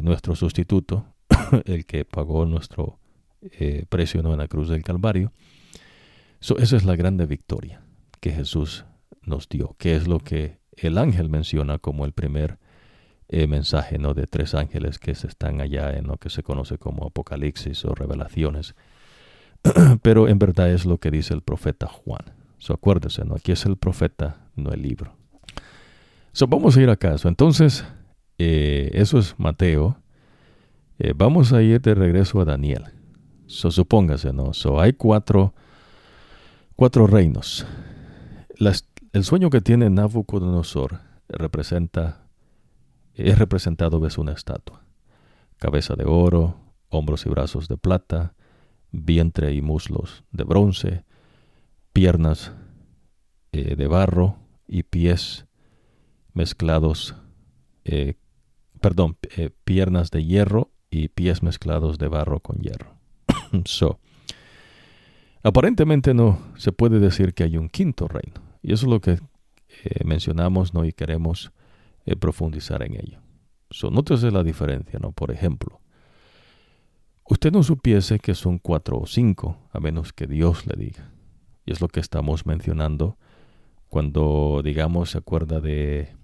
[0.03, 1.05] nuestro sustituto,
[1.67, 2.99] el que pagó nuestro
[3.43, 5.33] eh, precio en la cruz del Calvario.
[6.41, 7.83] Esa es la grande victoria
[8.21, 8.85] que Jesús
[9.23, 12.59] nos dio, que es lo que el ángel menciona como el primer
[13.29, 14.15] eh, mensaje ¿no?
[14.15, 17.95] de tres ángeles que se están allá en lo que se conoce como Apocalipsis o
[17.95, 18.75] Revelaciones.
[20.03, 22.23] Pero en verdad es lo que dice el profeta Juan.
[22.59, 23.37] So, acuérdese, ¿no?
[23.37, 25.15] aquí es el profeta, no el libro.
[26.33, 27.15] So, vamos a ir acá.
[27.25, 27.85] entonces,
[28.39, 29.97] eh, eso es Mateo.
[31.15, 32.85] vamos a ir de regreso a Daniel.
[33.47, 34.53] So, supóngase, ¿no?
[34.53, 35.55] So, hay cuatro,
[36.81, 37.67] cuatro reinos.
[39.13, 42.27] el sueño que tiene Nabucodonosor representa,
[43.13, 44.83] es representado ves una estatua.
[45.59, 46.57] Cabeza de oro,
[46.89, 48.33] hombros y brazos de plata,
[48.93, 51.05] vientre y muslos de bronce,
[51.93, 52.53] piernas
[53.53, 55.45] eh, de barro y pies
[56.33, 57.15] mezclados,
[57.85, 58.15] eh,
[58.81, 62.95] perdón, eh, piernas de hierro y pies mezclados de barro con hierro.
[63.67, 64.01] so,
[65.43, 68.43] aparentemente no se puede decir que hay un quinto reino.
[68.63, 70.85] Y eso es lo que eh, mencionamos ¿no?
[70.85, 71.53] y queremos
[72.05, 73.21] eh, profundizar en ello.
[73.71, 75.13] So, nótese la diferencia, ¿no?
[75.13, 75.81] Por ejemplo,
[77.25, 81.13] usted no supiese que son cuatro o cinco, a menos que Dios le diga.
[81.65, 83.17] Y es lo que estamos mencionando
[83.89, 86.17] cuando, digamos, se acuerda de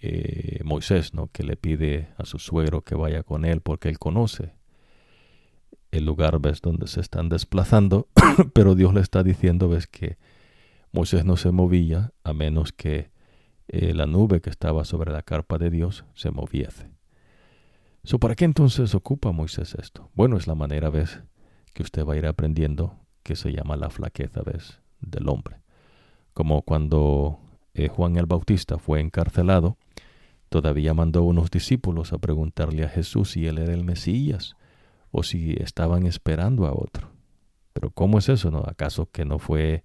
[0.00, 1.28] eh, Moisés, ¿no?
[1.28, 4.52] Que le pide a su suegro que vaya con él porque él conoce
[5.96, 8.08] el lugar, ves, donde se están desplazando,
[8.54, 10.18] pero Dios le está diciendo, ves, que
[10.92, 13.10] Moisés no se movía a menos que
[13.68, 16.90] eh, la nube que estaba sobre la carpa de Dios se moviese.
[18.02, 20.10] So, ¿Para qué entonces ocupa Moisés esto?
[20.14, 21.20] Bueno, es la manera, ves,
[21.72, 25.62] que usted va a ir aprendiendo que se llama la flaqueza, ves, del hombre.
[26.34, 27.38] Como cuando
[27.72, 29.78] eh, Juan el Bautista fue encarcelado,
[30.48, 34.56] todavía mandó unos discípulos a preguntarle a Jesús si él era el Mesías
[35.16, 37.08] o si estaban esperando a otro.
[37.72, 38.50] Pero ¿cómo es eso?
[38.50, 38.64] No?
[38.66, 39.84] ¿Acaso que no fue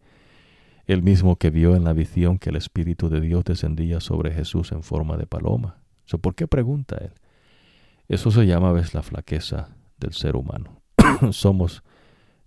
[0.87, 4.71] el mismo que vio en la visión que el Espíritu de Dios descendía sobre Jesús
[4.71, 5.77] en forma de paloma?
[6.19, 7.11] ¿Por qué pregunta él?
[8.07, 9.69] Eso se llama, ves, la flaqueza
[9.99, 10.81] del ser humano.
[11.31, 11.83] Somos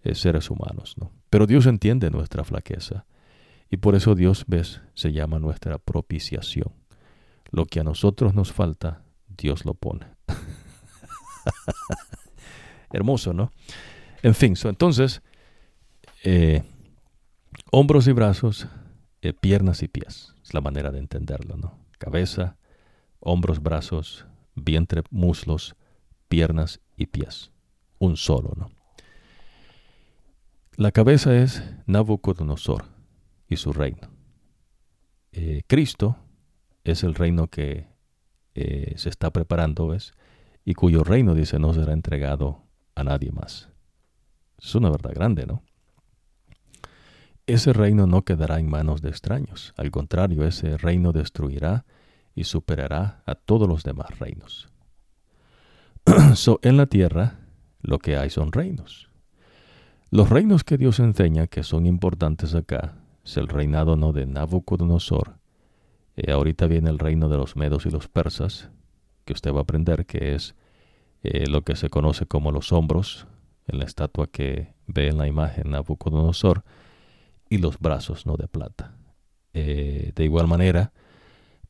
[0.02, 1.12] eh, seres humanos, ¿no?
[1.30, 3.06] Pero Dios entiende nuestra flaqueza.
[3.70, 6.72] Y por eso Dios, ves, se llama nuestra propiciación.
[7.52, 10.06] Lo que a nosotros nos falta, Dios lo pone.
[12.92, 13.50] hermoso, ¿no?
[14.22, 15.22] En fin, entonces,
[16.22, 16.62] eh,
[17.70, 18.68] hombros y brazos,
[19.22, 21.78] eh, piernas y pies, es la manera de entenderlo, ¿no?
[21.98, 22.56] Cabeza,
[23.18, 25.74] hombros, brazos, vientre, muslos,
[26.28, 27.50] piernas y pies,
[27.98, 28.70] un solo, ¿no?
[30.76, 32.84] La cabeza es Nabucodonosor
[33.48, 34.08] y su reino.
[35.32, 36.16] Eh, Cristo
[36.84, 37.90] es el reino que
[38.54, 40.12] se está preparando, ¿ves?
[40.64, 42.62] Y cuyo reino, dice, no será entregado
[43.04, 43.68] nadie más.
[44.58, 45.62] Es una verdad grande, ¿no?
[47.46, 49.74] Ese reino no quedará en manos de extraños.
[49.76, 51.84] Al contrario, ese reino destruirá
[52.34, 54.68] y superará a todos los demás reinos.
[56.34, 57.40] so, en la tierra
[57.80, 59.10] lo que hay son reinos.
[60.10, 65.38] Los reinos que Dios enseña que son importantes acá es el reinado no de Nabucodonosor.
[66.16, 68.70] eh, ahorita viene el reino de los medos y los persas,
[69.24, 70.54] que usted va a aprender que es
[71.22, 73.26] eh, lo que se conoce como los hombros,
[73.66, 76.64] en la estatua que ve en la imagen Nabucodonosor,
[77.48, 78.96] y los brazos no de plata.
[79.54, 80.92] Eh, de igual manera,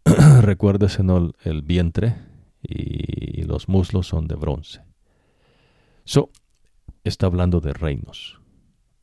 [0.40, 1.02] recuérdese
[1.44, 2.16] el vientre
[2.62, 4.82] y los muslos son de bronce.
[6.04, 6.30] So,
[7.04, 8.40] está hablando de reinos.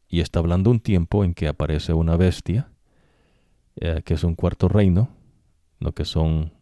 [0.07, 2.71] Y está hablando un tiempo en que aparece una bestia,
[3.76, 5.09] eh, que es un cuarto reino,
[5.80, 6.53] lo que son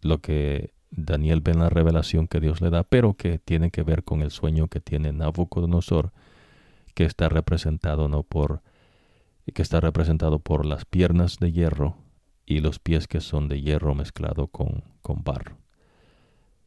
[0.00, 3.82] lo que Daniel ve en la revelación que Dios le da, pero que tiene que
[3.82, 6.12] ver con el sueño que tiene Nabucodonosor,
[6.94, 8.62] que está representado no por
[9.52, 11.98] que está representado por las piernas de hierro
[12.46, 15.58] y los pies que son de hierro mezclado con, con barro.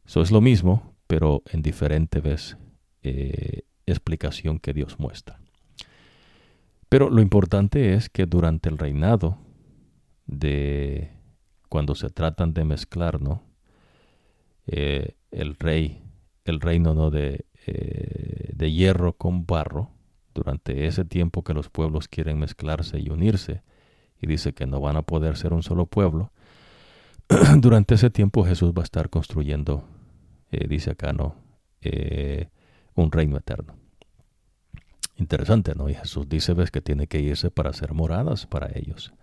[0.06, 2.56] Eso es lo mismo, pero en diferente vez
[3.02, 5.40] eh, explicación que Dios muestra.
[6.88, 9.38] Pero lo importante es que durante el reinado
[10.26, 11.10] de
[11.68, 13.42] cuando se tratan de mezclar, ¿no?
[14.70, 16.02] Eh, el rey,
[16.44, 17.10] el reino ¿no?
[17.10, 19.90] de, eh, de hierro con barro,
[20.34, 23.62] durante ese tiempo que los pueblos quieren mezclarse y unirse,
[24.20, 26.32] y dice que no van a poder ser un solo pueblo,
[27.56, 29.88] durante ese tiempo Jesús va a estar construyendo,
[30.52, 31.34] eh, dice acá, ¿no?
[32.94, 33.74] Un reino eterno.
[35.16, 35.88] Interesante, ¿no?
[35.88, 39.14] Y Jesús dice, ves, que tiene que irse para hacer moradas para ellos,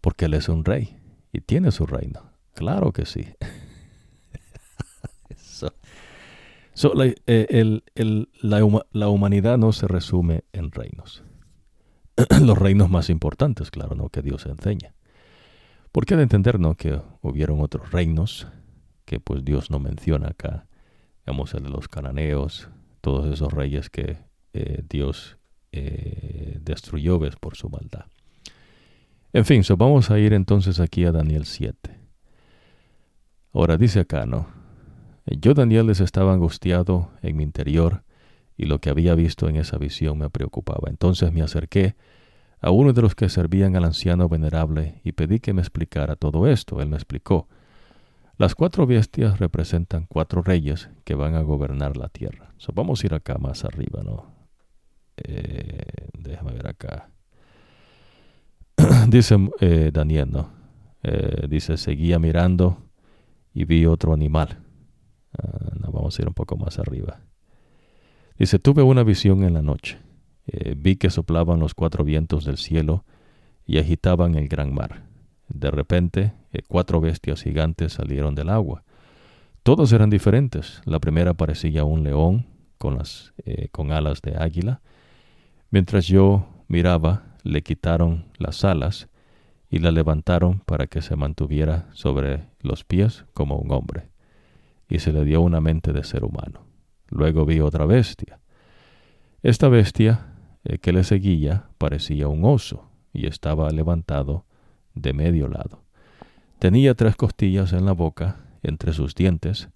[0.00, 0.96] porque Él es un rey
[1.32, 2.30] y tiene su reino.
[2.54, 3.26] Claro que sí.
[6.94, 7.80] la, eh,
[8.92, 11.24] la, humanidad no se resume en reinos.
[12.42, 14.08] Los reinos más importantes, claro, ¿no?
[14.08, 14.94] Que Dios enseña.
[15.92, 16.76] Porque de entender, ¿no?
[16.76, 18.46] Que hubieron otros reinos
[19.04, 20.66] que pues Dios no menciona acá.
[21.26, 22.68] Digamos, el de los cananeos,
[23.00, 24.18] todos esos reyes que
[24.52, 25.38] eh, Dios
[25.72, 28.06] eh, destruyó, ves, por su maldad.
[29.32, 31.98] En fin, so vamos a ir entonces aquí a Daniel 7.
[33.52, 34.59] Ahora dice acá, ¿no?
[35.26, 38.02] Yo, Daniel, estaba angustiado en mi interior
[38.56, 40.90] y lo que había visto en esa visión me preocupaba.
[40.90, 41.96] Entonces me acerqué
[42.60, 46.46] a uno de los que servían al anciano venerable y pedí que me explicara todo
[46.46, 46.80] esto.
[46.80, 47.48] Él me explicó.
[48.36, 52.52] Las cuatro bestias representan cuatro reyes que van a gobernar la tierra.
[52.56, 54.26] So, vamos a ir acá más arriba, ¿no?
[55.16, 57.10] Eh, déjame ver acá.
[59.08, 60.50] dice eh, Daniel, ¿no?
[61.02, 62.78] Eh, dice, seguía mirando
[63.54, 64.58] y vi otro animal.
[65.38, 67.20] Ah, vamos a ir un poco más arriba.
[68.38, 69.98] Dice, tuve una visión en la noche.
[70.46, 73.04] Eh, vi que soplaban los cuatro vientos del cielo
[73.66, 75.04] y agitaban el gran mar.
[75.48, 78.82] De repente, eh, cuatro bestias gigantes salieron del agua.
[79.62, 80.80] Todos eran diferentes.
[80.84, 82.46] La primera parecía un león
[82.78, 84.80] con, las, eh, con alas de águila.
[85.70, 89.08] Mientras yo miraba, le quitaron las alas
[89.70, 94.08] y la levantaron para que se mantuviera sobre los pies como un hombre,
[94.90, 96.66] y se le dio una mente de ser humano.
[97.08, 98.40] Luego vi otra bestia.
[99.42, 100.34] Esta bestia
[100.64, 104.44] eh, que le seguía parecía un oso y estaba levantado
[104.94, 105.84] de medio lado.
[106.58, 109.70] Tenía tres costillas en la boca, entre sus dientes,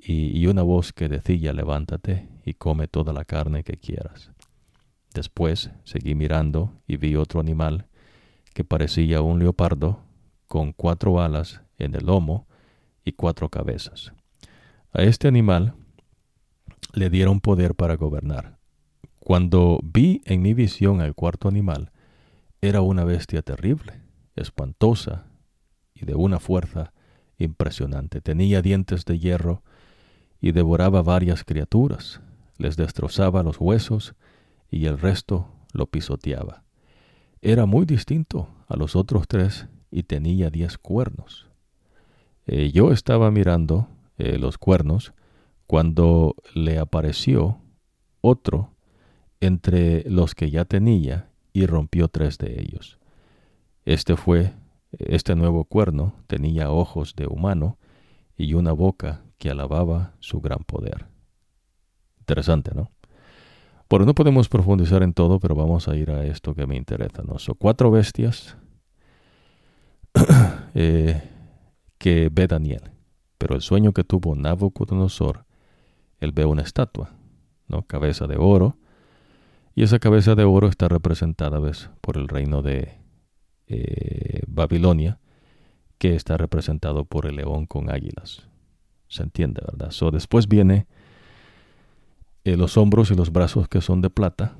[0.00, 4.30] y, y una voz que decía levántate y come toda la carne que quieras.
[5.14, 7.86] Después seguí mirando y vi otro animal
[8.54, 10.00] que parecía un leopardo,
[10.46, 12.46] con cuatro alas en el lomo
[13.04, 14.12] y cuatro cabezas.
[14.92, 15.74] A este animal
[16.94, 18.58] le dieron poder para gobernar.
[19.18, 21.90] Cuando vi en mi visión al cuarto animal,
[22.60, 24.00] era una bestia terrible,
[24.34, 25.26] espantosa
[25.94, 26.92] y de una fuerza
[27.38, 28.20] impresionante.
[28.20, 29.62] Tenía dientes de hierro
[30.40, 32.20] y devoraba varias criaturas,
[32.58, 34.14] les destrozaba los huesos
[34.70, 36.64] y el resto lo pisoteaba.
[37.42, 41.48] Era muy distinto a los otros tres y tenía diez cuernos.
[42.46, 45.12] Eh, yo estaba mirando eh, los cuernos
[45.66, 47.60] cuando le apareció
[48.20, 48.70] otro
[49.40, 52.98] entre los que ya tenía y rompió tres de ellos.
[53.84, 54.52] Este fue,
[54.92, 57.78] este nuevo cuerno tenía ojos de humano
[58.36, 61.06] y una boca que alababa su gran poder.
[62.18, 62.90] Interesante, ¿no?
[63.88, 67.22] Bueno, no podemos profundizar en todo, pero vamos a ir a esto que me interesa.
[67.22, 67.38] ¿no?
[67.38, 68.56] Son cuatro bestias
[70.74, 71.22] eh,
[71.98, 72.95] que ve Daniel.
[73.38, 75.44] Pero el sueño que tuvo Nabucodonosor,
[76.20, 77.12] él ve una estatua,
[77.68, 77.82] ¿no?
[77.82, 78.76] cabeza de oro,
[79.74, 81.90] y esa cabeza de oro está representada ¿ves?
[82.00, 82.98] por el reino de
[83.66, 85.18] eh, Babilonia,
[85.98, 88.48] que está representado por el león con águilas.
[89.08, 89.90] Se entiende, ¿verdad?
[89.90, 90.86] So, después viene
[92.44, 94.56] eh, los hombros y los brazos que son de plata,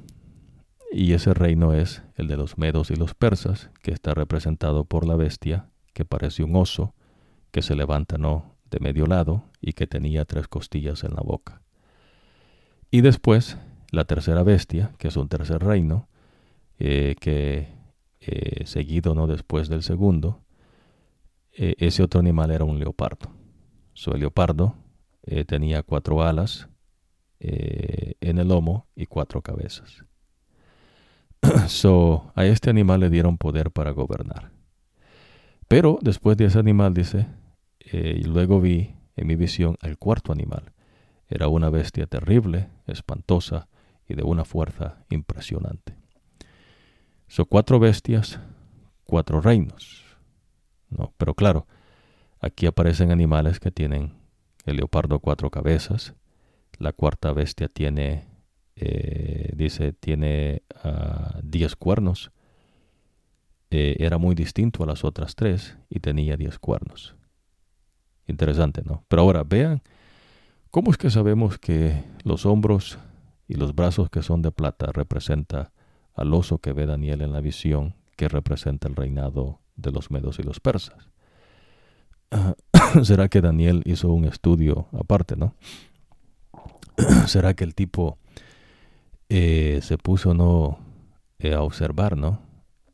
[0.92, 5.06] y ese reino es el de los medos y los persas, que está representado por
[5.06, 6.94] la bestia, que parece un oso,
[7.50, 11.62] que se levanta no de medio lado y que tenía tres costillas en la boca.
[12.90, 13.58] Y después
[13.90, 16.08] la tercera bestia, que es un tercer reino,
[16.78, 17.68] eh, que
[18.20, 20.42] eh, seguido no después del segundo,
[21.52, 23.30] ese otro animal era un leopardo.
[23.94, 24.76] Su leopardo
[25.46, 26.68] tenía cuatro alas,
[27.38, 30.04] eh, en el lomo y cuatro cabezas.
[31.68, 34.52] so, a este animal le dieron poder para gobernar.
[35.68, 37.26] Pero después de ese animal, dice,
[37.92, 40.72] eh, y luego vi en mi visión el cuarto animal.
[41.28, 43.68] Era una bestia terrible, espantosa
[44.08, 45.96] y de una fuerza impresionante.
[47.28, 48.38] Son cuatro bestias,
[49.04, 50.04] cuatro reinos.
[50.90, 51.12] ¿no?
[51.16, 51.66] Pero claro,
[52.40, 54.14] aquí aparecen animales que tienen
[54.64, 56.14] el leopardo cuatro cabezas,
[56.78, 58.28] la cuarta bestia tiene,
[58.74, 62.32] eh, dice, tiene uh, diez cuernos.
[63.70, 67.16] Eh, era muy distinto a las otras tres y tenía diez cuernos.
[68.26, 69.04] Interesante, ¿no?
[69.08, 69.82] Pero ahora vean,
[70.70, 72.98] ¿cómo es que sabemos que los hombros
[73.48, 75.72] y los brazos que son de plata representa
[76.14, 80.38] al oso que ve Daniel en la visión, que representa el reinado de los medos
[80.38, 81.10] y los persas.
[83.02, 85.54] ¿Será que Daniel hizo un estudio aparte, no?
[87.26, 88.18] ¿Será que el tipo
[89.28, 90.78] eh, se puso no
[91.38, 92.40] eh, a observar, no?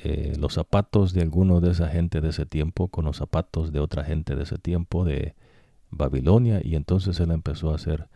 [0.04, 3.78] Eh, los zapatos de alguno de esa gente de ese tiempo con los zapatos de
[3.78, 5.36] otra gente de ese tiempo de
[5.90, 8.08] Babilonia y entonces él empezó a hacer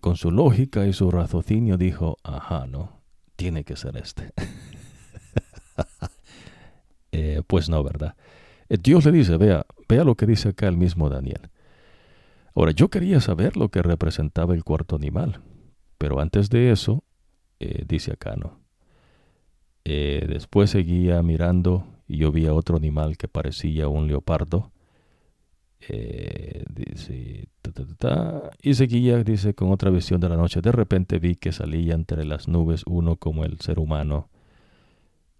[0.00, 3.00] con su lógica y su raciocinio dijo, ajá, no,
[3.34, 4.32] tiene que ser este.
[7.48, 8.14] pues no, ¿verdad?
[8.68, 11.50] Dios le dice, vea, vea lo que dice acá el mismo Daniel.
[12.54, 15.40] Ahora, yo quería saber lo que representaba el cuarto animal,
[15.98, 17.02] pero antes de eso,
[17.58, 18.61] dice acá, ¿no?
[19.84, 24.70] Eh, después seguía mirando y yo vi a otro animal que parecía un leopardo.
[25.88, 26.64] Eh,
[28.62, 30.60] y seguía, dice, con otra visión de la noche.
[30.60, 34.28] De repente vi que salía entre las nubes uno como el ser humano.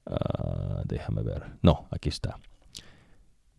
[0.07, 1.45] Ah, déjame ver.
[1.63, 2.39] No, aquí está.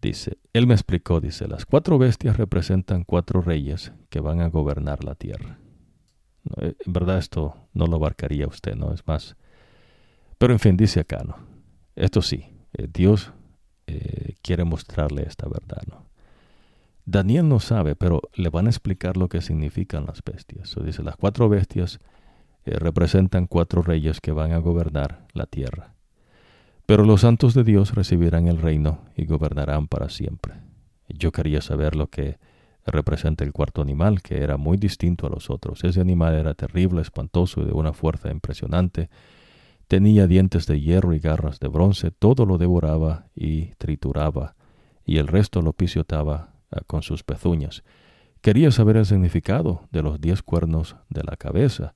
[0.02, 5.06] Dice, él me explicó, dice, las cuatro bestias representan cuatro reyes que van a gobernar
[5.06, 5.60] la tierra.
[6.58, 8.94] Eh, en verdad esto no lo abarcaría usted, ¿no?
[8.94, 9.38] Es más,
[10.44, 11.38] pero en fin, dice acá, ¿no?
[11.96, 12.44] Esto sí,
[12.74, 13.32] eh, Dios
[13.88, 16.06] eh, quiere mostrarle esta verdad, ¿no?
[17.06, 20.76] Daniel no sabe, pero le van a explicar lo que significan las bestias.
[20.84, 22.02] dice, las cuatro bestias
[22.66, 25.94] eh, representan cuatro reyes que van a gobernar la tierra.
[26.86, 30.56] Pero los santos de Dios recibirán el reino y gobernarán para siempre.
[31.08, 32.38] Yo quería saber lo que
[32.86, 35.86] representa el cuarto animal, que era muy distinto a los otros.
[35.86, 39.10] Ese animal era terrible, espantoso y de una fuerza impresionante
[39.88, 44.56] Tenía dientes de hierro y garras de bronce, todo lo devoraba y trituraba,
[45.06, 47.84] y el resto lo pisoteaba ah, con sus pezuñas.
[48.42, 51.94] Quería saber el significado de los diez cuernos de la cabeza,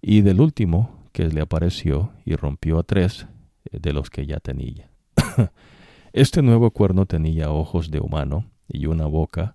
[0.00, 3.26] y del último que le apareció y rompió a tres
[3.64, 4.90] eh, de los que ya tenía.
[6.12, 9.52] este nuevo cuerno tenía ojos de humano y una boca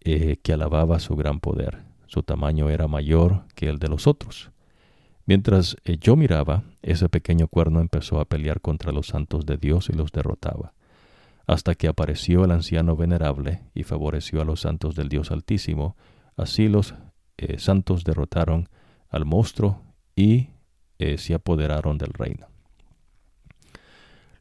[0.00, 1.82] eh, que alababa su gran poder.
[2.06, 4.51] Su tamaño era mayor que el de los otros.
[5.32, 9.88] Mientras eh, yo miraba, ese pequeño cuerno empezó a pelear contra los santos de Dios
[9.88, 10.74] y los derrotaba,
[11.46, 15.96] hasta que apareció el anciano venerable y favoreció a los santos del Dios Altísimo.
[16.36, 16.94] Así los
[17.38, 18.68] eh, santos derrotaron
[19.08, 19.80] al monstruo
[20.14, 20.50] y
[20.98, 22.48] eh, se apoderaron del reino.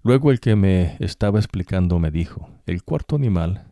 [0.04, 3.64] Luego el que me estaba explicando me dijo, el cuarto animal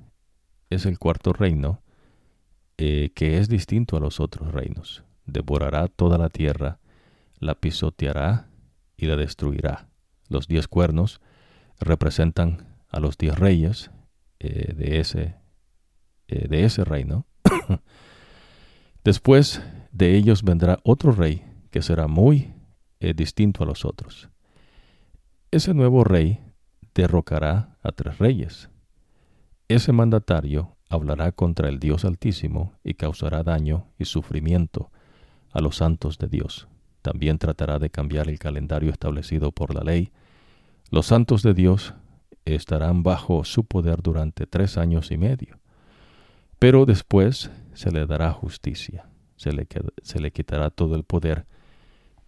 [0.70, 1.82] es el cuarto reino,
[2.78, 5.04] que es distinto a los otros reinos.
[5.26, 6.79] Devorará toda la tierra,
[7.40, 8.50] la pisoteará
[8.98, 9.90] y la destruirá.
[10.28, 11.22] Los diez cuernos
[11.80, 13.92] representan a los diez reyes
[14.40, 15.36] eh, de, ese,
[16.28, 17.26] eh, de ese reino.
[19.04, 19.62] Después
[19.92, 22.54] de ellos vendrá otro rey que será muy
[23.00, 24.30] eh, distinto a los otros.
[25.52, 26.40] Ese nuevo rey
[26.94, 28.70] derrocará a tres reyes.
[29.68, 34.92] Ese mandatario hablará contra el Dios Altísimo y causará daño y sufrimiento
[35.52, 36.69] a los santos de Dios.
[37.02, 40.12] También tratará de cambiar el calendario establecido por la ley.
[40.92, 41.94] Los santos de Dios
[42.46, 45.60] estarán bajo su poder durante tres años y medio.
[46.58, 49.06] Pero después se le dará justicia,
[49.38, 49.68] se le,
[50.02, 51.46] se le quitará todo el poder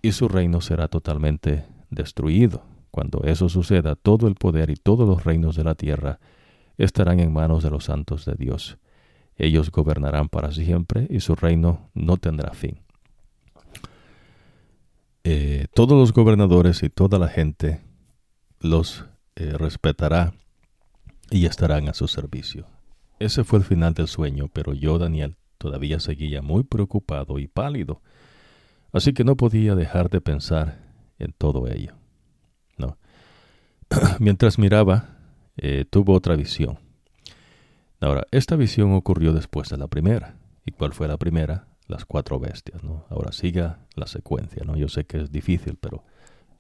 [0.01, 2.63] y su reino será totalmente destruido.
[2.91, 6.19] Cuando eso suceda, todo el poder y todos los reinos de la tierra
[6.77, 8.77] estarán en manos de los santos de Dios.
[9.37, 12.79] Ellos gobernarán para siempre y su reino no tendrá fin.
[15.23, 17.81] Eh, todos los gobernadores y toda la gente
[18.59, 20.33] los eh, respetará
[21.29, 22.67] y estarán a su servicio.
[23.19, 28.01] Ese fue el final del sueño, pero yo, Daniel, todavía seguía muy preocupado y pálido,
[28.91, 31.93] así que no podía dejar de pensar en todo ello.
[32.77, 32.97] No.
[34.19, 35.17] Mientras miraba,
[35.57, 36.79] eh, tuvo otra visión.
[37.99, 40.35] Ahora, esta visión ocurrió después de la primera.
[40.65, 41.67] ¿Y cuál fue la primera?
[41.91, 42.83] Las cuatro bestias.
[42.83, 43.05] ¿no?
[43.09, 44.63] Ahora siga la secuencia.
[44.65, 44.75] ¿no?
[44.75, 46.03] Yo sé que es difícil, pero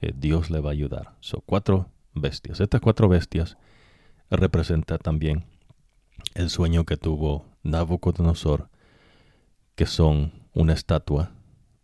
[0.01, 1.15] eh, Dios le va a ayudar.
[1.21, 2.59] Son cuatro bestias.
[2.59, 3.57] Estas cuatro bestias
[4.29, 5.45] representan también
[6.35, 8.69] el sueño que tuvo Nabucodonosor,
[9.75, 11.31] que son una estatua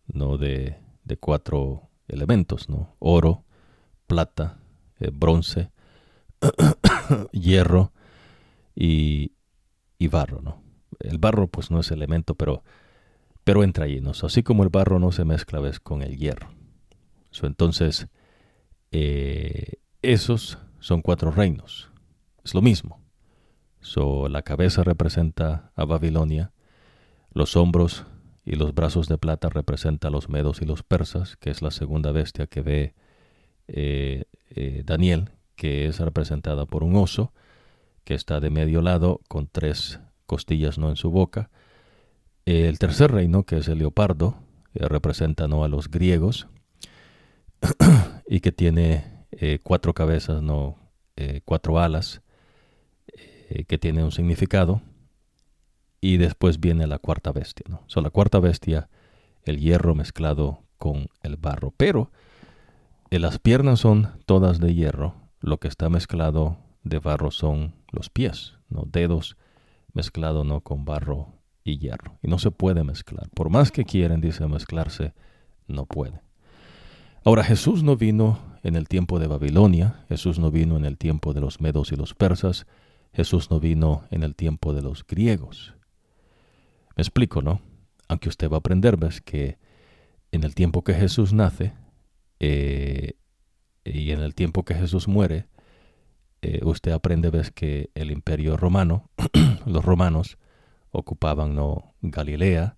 [0.07, 0.37] ¿no?
[0.37, 2.95] de, de cuatro elementos, ¿no?
[2.99, 3.43] oro,
[4.07, 4.59] plata,
[4.99, 5.71] eh, bronce,
[7.31, 7.91] hierro
[8.75, 9.31] y,
[9.97, 10.41] y barro.
[10.41, 10.61] ¿no?
[10.99, 12.63] El barro pues no es elemento, pero
[13.47, 16.49] pero entra allí, así como el barro no se mezcla con el hierro.
[17.43, 18.09] entonces,
[18.91, 21.89] eh, esos son cuatro reinos.
[22.43, 22.99] Es lo mismo.
[23.79, 26.51] So, la cabeza representa a Babilonia,
[27.31, 28.05] los hombros
[28.43, 31.71] y los brazos de plata representan a los medos y los persas, que es la
[31.71, 32.95] segunda bestia que ve
[33.69, 37.31] eh, eh, Daniel, que es representada por un oso,
[38.03, 41.49] que está de medio lado con tres costillas no en su boca.
[42.47, 44.37] El tercer reino, que es el leopardo,
[44.73, 45.65] eh, representa ¿no?
[45.65, 46.47] a los griegos
[48.27, 49.25] y que tiene
[49.61, 50.77] cuatro cabezas, no
[51.45, 52.21] cuatro alas,
[53.67, 54.81] que tiene un significado
[56.01, 57.65] y después viene la cuarta bestia.
[57.69, 57.81] ¿no?
[57.87, 58.89] So, la cuarta bestia,
[59.43, 61.73] el hierro mezclado con el barro.
[61.75, 62.11] Pero
[63.09, 68.09] eh, las piernas son todas de hierro, lo que está mezclado de barro son los
[68.09, 68.83] pies, ¿no?
[68.85, 69.37] dedos
[69.93, 70.61] mezclado ¿no?
[70.61, 71.36] con barro
[71.67, 72.17] y hierro.
[72.21, 73.29] Y no se puede mezclar.
[73.31, 75.13] Por más que quieren, dice, mezclarse,
[75.67, 76.21] no puede.
[77.23, 81.33] Ahora Jesús no vino en el tiempo de Babilonia, Jesús no vino en el tiempo
[81.33, 82.65] de los medos y los persas,
[83.13, 85.73] Jesús no vino en el tiempo de los griegos.
[86.95, 87.61] Me explico, ¿no?
[88.07, 89.57] Aunque usted va a aprender, ves que
[90.31, 91.73] en el tiempo que Jesús nace
[92.39, 93.13] eh,
[93.83, 95.47] y en el tiempo que Jesús muere,
[96.41, 99.09] eh, usted aprende, ves que el imperio romano,
[99.65, 100.37] los romanos,
[100.99, 101.93] ocupaban ¿no?
[102.01, 102.77] Galilea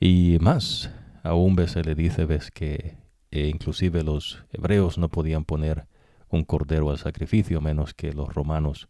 [0.00, 0.90] y más.
[1.22, 2.96] Aún se le dice, ves que
[3.30, 5.86] eh, inclusive los hebreos no podían poner
[6.28, 8.88] un cordero al sacrificio menos que los romanos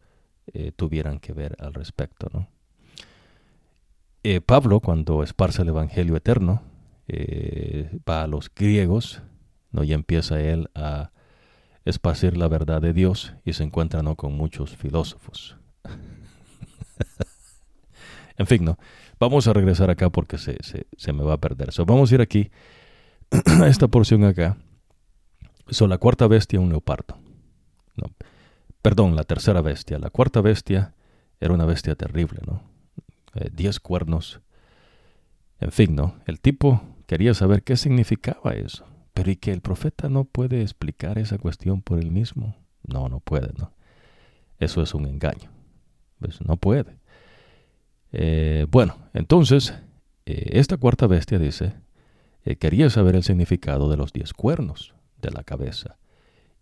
[0.76, 2.48] tuvieran que ver al respecto, ¿no?
[4.24, 6.62] Eh, Pablo, cuando esparce el Evangelio eterno,
[7.08, 9.20] eh, va a los griegos,
[9.72, 9.82] ¿no?
[9.82, 11.10] y empieza él a
[11.84, 14.14] esparcir la verdad de Dios y se encuentra ¿no?
[14.14, 15.56] con muchos filósofos.
[18.36, 18.78] en fin, ¿no?
[19.18, 20.56] Vamos a regresar acá porque se,
[20.96, 21.72] se, me va a perder.
[21.72, 22.50] So, vamos a ir aquí,
[23.30, 24.56] a esta porción acá.
[25.68, 27.18] So, la cuarta bestia, un leopardo.
[27.96, 28.10] No,
[28.80, 29.98] perdón, la tercera bestia.
[29.98, 30.94] La cuarta bestia
[31.40, 32.62] era una bestia terrible, ¿no?
[33.34, 34.40] Eh, diez cuernos.
[35.60, 36.16] En fin, ¿no?
[36.26, 38.84] El tipo quería saber qué significaba eso.
[39.14, 42.56] Pero ¿y que el profeta no puede explicar esa cuestión por él mismo?
[42.82, 43.72] No, no puede, ¿no?
[44.58, 45.50] Eso es un engaño.
[46.18, 47.01] Pues no puede.
[48.12, 49.74] Eh, bueno, entonces,
[50.26, 51.74] eh, esta cuarta bestia dice,
[52.58, 55.98] quería saber el significado de los diez cuernos de la cabeza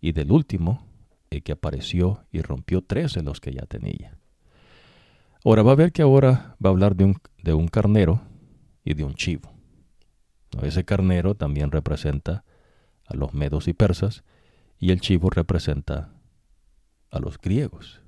[0.01, 0.87] y del último
[1.29, 4.19] que apareció y rompió tres de los que ya tenía.
[5.45, 8.21] Ahora va a ver que ahora va a hablar de un, de un carnero
[8.85, 9.53] y de un chivo.
[10.63, 12.45] Ese carnero también representa
[13.07, 14.25] a los medos y persas
[14.79, 16.13] y el chivo representa
[17.11, 18.00] a los griegos.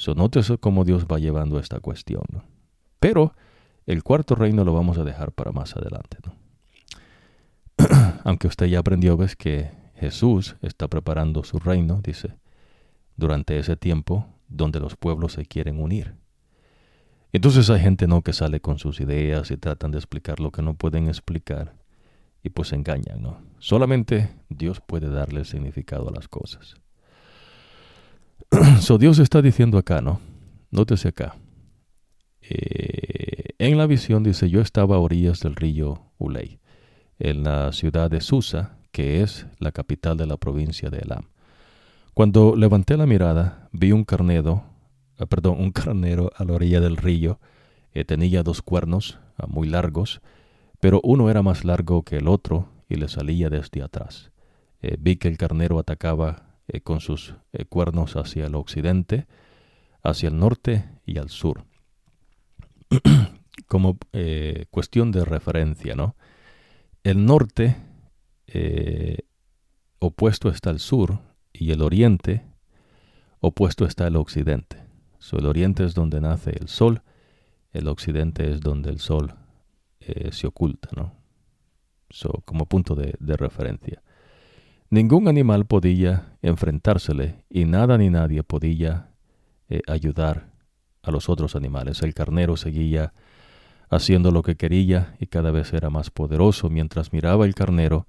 [0.00, 2.22] So, nótese cómo Dios va llevando esta cuestión.
[3.00, 3.34] Pero
[3.84, 6.16] el cuarto reino lo vamos a dejar para más adelante.
[8.24, 12.34] Aunque usted ya aprendió, ves que Jesús está preparando su reino, dice,
[13.18, 16.14] durante ese tiempo donde los pueblos se quieren unir.
[17.30, 20.62] Entonces hay gente no que sale con sus ideas y tratan de explicar lo que
[20.62, 21.74] no pueden explicar
[22.42, 23.42] y pues engañan, ¿no?
[23.58, 26.76] Solamente Dios puede darle significado a las cosas.
[28.80, 30.20] so Dios está diciendo acá, ¿no?
[30.70, 31.36] Nótese acá.
[32.42, 36.60] Eh, en la visión dice, yo estaba a orillas del río Ulei,
[37.18, 41.28] en la ciudad de Susa, que es la capital de la provincia de Elam.
[42.14, 44.64] Cuando levanté la mirada, vi un carnero,
[45.18, 47.38] ah, perdón, un carnero a la orilla del río.
[47.92, 50.20] que tenía dos cuernos ah, muy largos,
[50.80, 54.30] pero uno era más largo que el otro y le salía desde atrás.
[54.82, 59.26] Eh, vi que el carnero atacaba eh, con sus eh, cuernos hacia el occidente,
[60.02, 61.64] hacia el norte y al sur.
[63.66, 63.98] Como
[64.70, 66.16] cuestión de referencia, ¿no?
[67.04, 67.76] El norte
[70.00, 71.20] opuesto está al sur,
[71.52, 72.42] y el oriente
[73.40, 74.78] opuesto está el occidente.
[75.32, 77.02] el oriente es donde nace el sol,
[77.72, 79.34] el occidente es donde el sol
[80.00, 81.14] eh, se oculta, ¿no?
[82.44, 84.02] como punto de, referencia.
[84.92, 89.10] Ningún animal podía enfrentársele y nada ni nadie podía
[89.68, 90.50] eh, ayudar
[91.02, 92.02] a los otros animales.
[92.02, 93.12] El carnero seguía
[93.88, 96.70] haciendo lo que quería y cada vez era más poderoso.
[96.70, 98.08] Mientras miraba el carnero,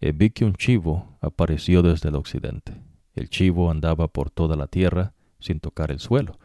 [0.00, 2.74] eh, vi que un chivo apareció desde el occidente.
[3.14, 6.40] El chivo andaba por toda la tierra sin tocar el suelo.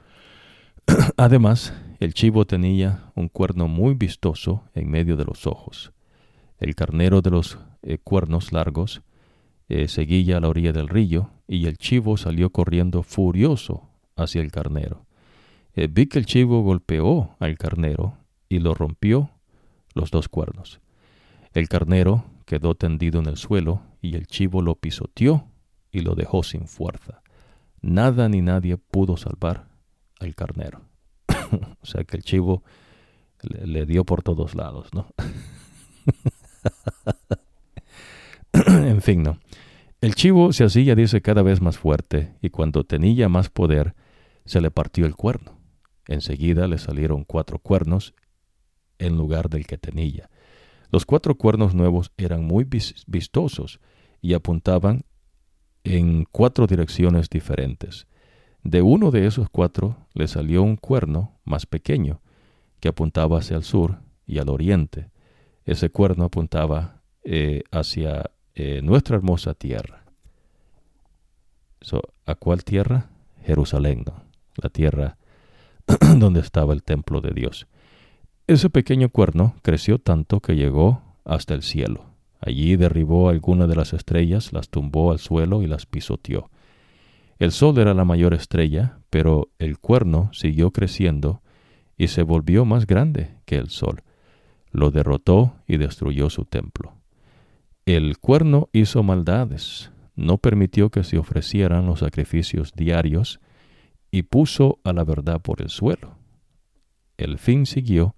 [1.17, 5.93] Además, el chivo tenía un cuerno muy vistoso en medio de los ojos.
[6.59, 9.01] El carnero de los eh, cuernos largos
[9.69, 14.51] eh, seguía a la orilla del río y el chivo salió corriendo furioso hacia el
[14.51, 15.05] carnero.
[15.75, 18.17] vi que el chivo golpeó al carnero
[18.49, 19.31] y lo rompió
[19.93, 20.79] los dos cuernos.
[21.53, 25.47] El carnero quedó tendido en el suelo y el chivo lo pisoteó
[25.91, 27.21] y lo dejó sin fuerza.
[27.81, 29.67] Nada ni nadie pudo salvar
[30.19, 30.81] al carnero.
[31.27, 32.63] o sea que el chivo
[33.43, 35.07] le, dio por todos lados, ¿no?
[38.53, 39.37] en fin, ¿no?
[40.03, 43.95] El chivo se hacía, dice, cada vez más fuerte, y cuando tenía más poder,
[44.43, 45.57] se le partió el cuerno.
[46.09, 48.13] Enseguida le salieron cuatro cuernos
[48.99, 50.29] en lugar del que tenía.
[50.91, 52.67] Los cuatro cuernos nuevos eran muy
[53.07, 53.79] vistosos
[54.21, 55.05] y apuntaban
[55.85, 58.05] en cuatro direcciones diferentes.
[58.61, 62.19] De uno de esos cuatro le salió un cuerno más pequeño,
[62.81, 65.11] que apuntaba hacia el sur y al oriente.
[65.63, 70.03] Ese cuerno apuntaba eh, hacia eh, nuestra hermosa tierra.
[72.25, 73.09] ¿A cuál tierra?
[73.43, 74.05] Jerusalén,
[74.55, 75.17] la tierra
[76.17, 77.67] donde estaba el templo de Dios.
[78.47, 82.05] Ese pequeño cuerno creció tanto que llegó hasta el cielo.
[82.39, 86.49] Allí derribó alguna de las estrellas, las tumbó al suelo y las pisoteó.
[87.39, 91.41] El sol era la mayor estrella, pero el cuerno siguió creciendo
[91.97, 94.03] y se volvió más grande que el sol.
[94.71, 96.93] Lo derrotó y destruyó su templo.
[97.85, 103.41] El cuerno hizo maldades, no permitió que se ofrecieran los sacrificios diarios
[104.09, 106.15] y puso a la verdad por el suelo.
[107.17, 108.15] El fin siguió,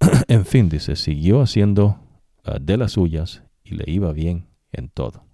[0.28, 1.98] en fin, dice, siguió haciendo
[2.44, 5.24] ah, de las suyas y le iba bien en todo.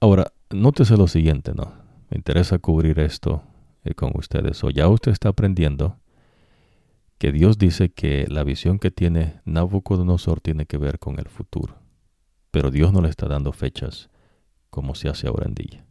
[0.00, 1.74] Ahora, nótese lo siguiente, ¿no?
[2.08, 3.42] Me interesa cubrir esto
[3.84, 4.64] eh, con ustedes.
[4.64, 5.98] O ya usted está aprendiendo
[7.20, 11.76] que Dios dice que la visión que tiene Nabucodonosor tiene que ver con el futuro.
[12.50, 14.08] Pero Dios no le está dando fechas
[14.70, 15.84] como se hace ahora en día.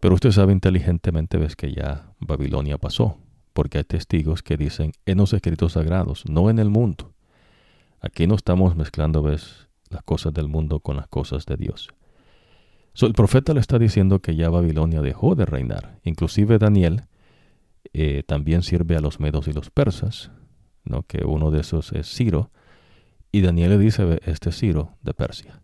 [0.00, 3.18] Pero usted sabe inteligentemente, ves que ya Babilonia pasó,
[3.52, 7.14] porque hay testigos que dicen en los escritos sagrados, no en el mundo.
[8.00, 11.90] Aquí no estamos mezclando, ves, las cosas del mundo con las cosas de Dios.
[13.00, 16.00] el profeta le está diciendo que ya Babilonia dejó de reinar.
[16.02, 17.04] Inclusive Daniel
[17.92, 20.30] eh, también sirve a los medos y los persas,
[20.84, 21.02] ¿no?
[21.02, 22.50] que uno de esos es Ciro,
[23.32, 25.60] y Daniel le dice, este Ciro de Persia.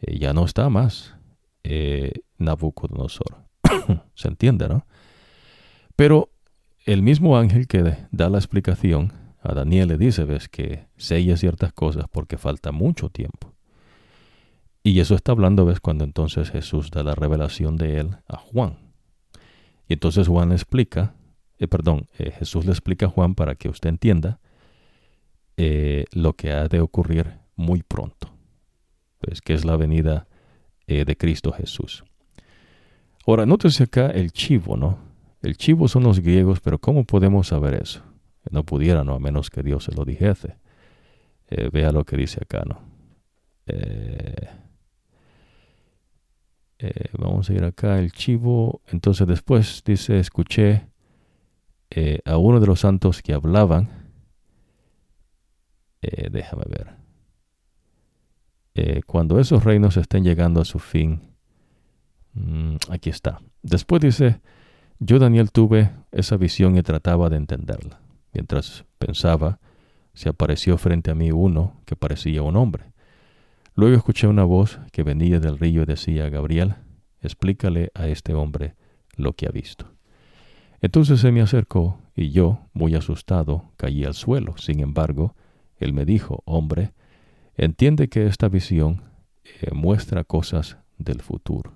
[0.00, 1.14] Eh, ya no está más
[1.62, 3.44] eh, Nabucodonosor.
[4.14, 4.86] Se entiende, ¿no?
[5.96, 6.30] Pero
[6.86, 9.12] el mismo ángel que da la explicación
[9.42, 13.54] a Daniel le dice, ves, que sella ciertas cosas porque falta mucho tiempo.
[14.82, 18.89] Y eso está hablando, ves, cuando entonces Jesús da la revelación de él a Juan.
[19.90, 21.14] Y entonces Juan explica,
[21.58, 24.38] eh, perdón, eh, Jesús le explica a Juan para que usted entienda
[25.56, 28.32] eh, lo que ha de ocurrir muy pronto,
[29.18, 30.28] pues que es la venida
[30.86, 32.02] de Cristo Jesús.
[33.24, 34.98] Ahora, nótese acá el chivo, ¿no?
[35.40, 38.02] El chivo son los griegos, pero ¿cómo podemos saber eso?
[38.50, 39.14] No pudiera, ¿no?
[39.14, 40.56] A menos que Dios se lo dijese.
[41.72, 42.80] vea lo que dice acá, ¿no?
[43.66, 44.48] Eh,
[47.18, 48.80] vamos a ir acá, el chivo.
[48.86, 50.86] Entonces después dice, escuché
[51.90, 53.88] eh, a uno de los santos que hablaban.
[56.02, 57.00] Eh, déjame ver.
[59.06, 61.20] cuando esos reinos estén llegando a su fin.
[62.32, 63.40] Mm, aquí está.
[63.62, 64.40] Después dice,
[64.98, 68.00] yo Daniel tuve esa visión y trataba de entenderla.
[68.32, 69.58] Mientras pensaba,
[70.14, 72.92] se apareció frente a mí uno que parecía un hombre
[73.80, 76.74] Luego escuché una voz que venía del río y decía, Gabriel,
[77.22, 78.74] explícale a este hombre
[79.16, 79.94] lo que ha visto.
[80.82, 84.58] Entonces se me acercó y yo, muy asustado, caí al suelo.
[84.58, 85.34] Sin embargo,
[85.78, 86.92] él me dijo, hombre,
[87.56, 89.02] entiende que esta visión
[89.44, 91.72] eh, muestra cosas del futuro.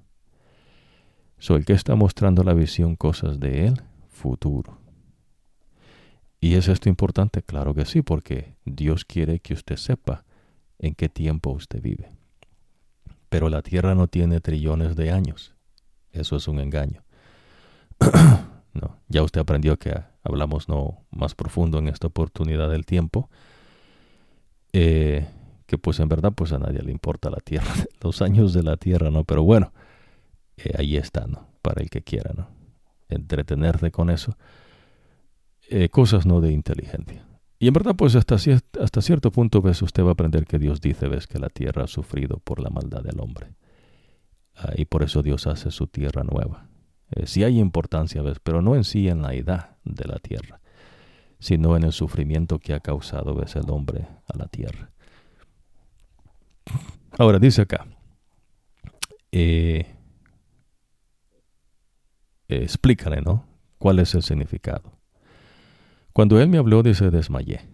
[1.39, 3.81] ¿Soy el que está mostrando la visión cosas de él?
[4.09, 4.77] Futuro.
[6.39, 7.41] ¿Y es esto importante?
[7.41, 10.24] Claro que sí, porque Dios quiere que usted sepa
[10.85, 12.11] en qué tiempo usted vive.
[13.31, 15.55] Pero la Tierra no tiene trillones de años.
[16.13, 17.03] Eso es un engaño.
[18.75, 23.31] no, ya usted aprendió que hablamos no más profundo en esta oportunidad del tiempo.
[24.75, 25.27] Eh,
[25.67, 28.77] que pues en verdad pues a nadie le importa la Tierra, los años de la
[28.77, 29.25] Tierra, ¿no?
[29.25, 29.73] Pero bueno,
[30.59, 31.49] eh, ahí está, ¿no?
[31.63, 32.49] Para el que quiera, ¿no?
[33.09, 34.37] Entretenerse con eso.
[35.71, 37.25] Eh, cosas no de inteligencia.
[37.59, 40.81] Y en verdad, pues hasta, hasta cierto punto, ves, usted va a aprender que Dios
[40.81, 43.55] dice, ves, que la tierra ha sufrido por la maldad del hombre.
[44.57, 46.69] Ah, y por eso Dios hace su tierra nueva.
[47.11, 50.61] Eh, sí hay importancia, ves, pero no en sí en la edad de la tierra,
[51.39, 54.91] sino en el sufrimiento que ha causado, ves, el hombre a la tierra.
[57.17, 57.87] Ahora, dice acá,
[59.31, 59.87] eh,
[62.49, 63.47] explícale, ¿no?
[63.79, 64.93] ¿Cuál es el significado?
[66.15, 67.69] Cuando él me habló, dice, desmayé.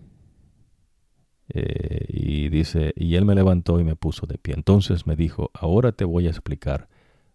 [1.50, 4.54] Eh, y dice, y él me levantó y me puso de pie.
[4.56, 6.88] Entonces me dijo, ahora te voy a explicar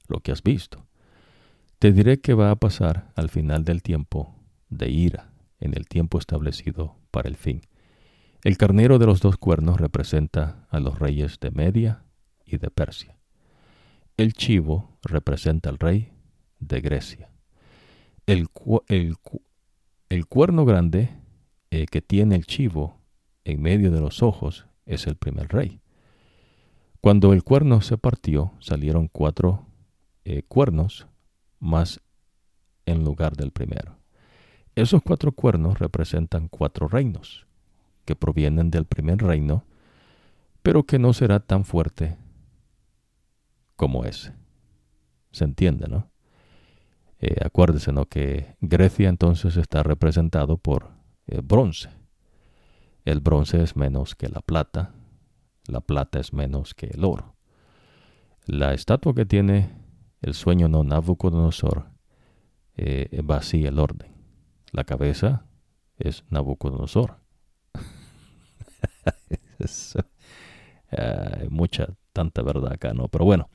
[0.08, 0.88] lo que has visto.
[1.78, 4.36] Te diré qué va a pasar al final del tiempo
[4.70, 5.32] de ira.
[5.60, 7.62] en el tiempo establecido para el fin.
[8.44, 12.04] El carnero de los dos cuernos representa a los reyes de Media
[12.46, 13.18] y de Persia.
[14.18, 16.12] El chivo representa al rey
[16.60, 17.30] de Grecia.
[18.26, 18.48] El,
[18.88, 19.16] el,
[20.28, 21.10] cuerno grande
[21.72, 23.00] eh, que tiene el chivo
[23.44, 25.82] en medio de los ojos es el primer rey.
[27.02, 29.66] Cuando el cuerno se partió, salieron cuatro
[30.24, 31.08] eh, cuernos
[31.60, 32.02] más
[32.86, 33.98] en lugar del primero.
[34.76, 37.46] Esos cuatro cuernos representan cuatro reinos
[38.06, 39.66] que provienen del primer reino,
[40.62, 42.18] pero que no será tan fuerte
[43.76, 44.34] como ese.
[45.32, 46.10] Se entiende, ¿no?
[47.20, 48.06] Eh, acuérdese, ¿no?
[48.06, 50.92] Que Grecia entonces está representado por
[51.28, 51.90] eh, bronce.
[53.06, 54.94] El bronce es menos que la plata,
[55.68, 57.36] la plata es menos que el oro.
[58.46, 59.70] La estatua que tiene
[60.22, 61.86] el sueño no Nabucodonosor
[62.78, 64.12] eh, va así el orden.
[64.72, 65.46] La cabeza
[65.98, 67.20] es Nabucodonosor.
[71.50, 73.08] Mucha, tanta verdad acá, ¿no?
[73.08, 73.50] Pero bueno,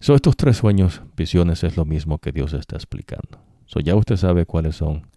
[0.00, 3.40] son estos tres sueños, visiones, es lo mismo que Dios está explicando.
[3.66, 5.08] So, ya usted sabe cuáles son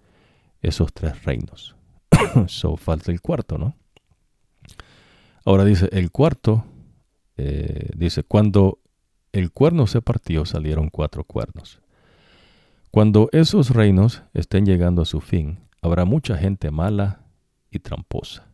[0.62, 1.76] esos tres reinos.
[2.48, 3.76] so, falta el cuarto, ¿no?
[5.45, 6.66] Ahora dice, el cuarto,
[7.38, 8.80] eh, dice, cuando
[9.32, 11.80] el cuerno se partió salieron cuatro cuernos.
[12.91, 17.22] Cuando esos reinos estén llegando a su fin, habrá mucha gente mala
[17.70, 18.48] y tramposa.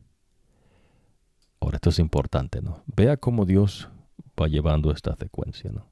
[1.59, 2.83] Ahora, esto es importante, ¿no?
[2.85, 3.89] Vea cómo Dios
[4.39, 5.87] va llevando esta secuencia, ¿no?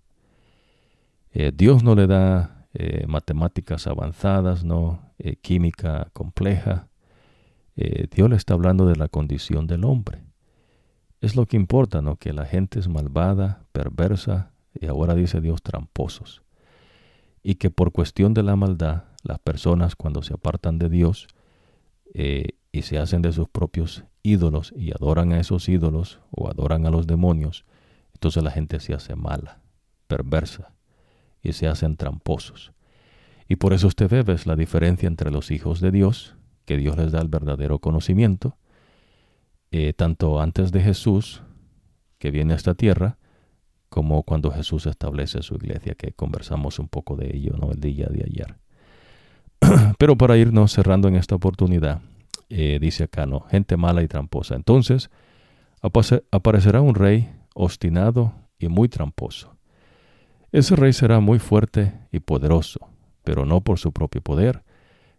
[1.37, 5.11] Eh, Dios no le da eh, matemáticas avanzadas, ¿no?
[5.19, 6.87] Eh, química compleja.
[7.75, 10.23] Dios le está hablando de la condición del hombre.
[11.19, 12.15] Es lo que importa, ¿no?
[12.15, 16.41] Que la gente es malvada, perversa, y ahora dice Dios tramposos.
[17.43, 21.27] Y que por cuestión de la maldad, las personas cuando se apartan de Dios
[22.13, 26.91] y se hacen de sus propios ídolos y adoran a esos ídolos o adoran a
[26.91, 27.65] los demonios,
[28.13, 29.59] entonces la gente se hace mala,
[30.07, 30.74] perversa
[31.45, 32.73] y se hacen tramposos.
[33.47, 36.35] Y por eso usted ve la diferencia entre los hijos de Dios,
[36.65, 38.57] que Dios les da el verdadero conocimiento,
[39.71, 41.43] eh, tanto antes de Jesús,
[42.17, 43.17] que viene a esta tierra,
[43.89, 47.71] como cuando Jesús establece su iglesia, que conversamos un poco de ello ¿no?
[47.71, 48.55] el día de ayer.
[49.97, 52.01] Pero para irnos cerrando en esta oportunidad,
[52.49, 53.41] eh, dice acá, ¿no?
[53.41, 54.55] Gente mala y tramposa.
[54.55, 55.09] Entonces
[56.31, 59.54] aparecerá un rey obstinado y muy tramposo.
[60.55, 62.79] Ese rey será muy fuerte y poderoso,
[63.25, 64.63] pero no por su propio poder.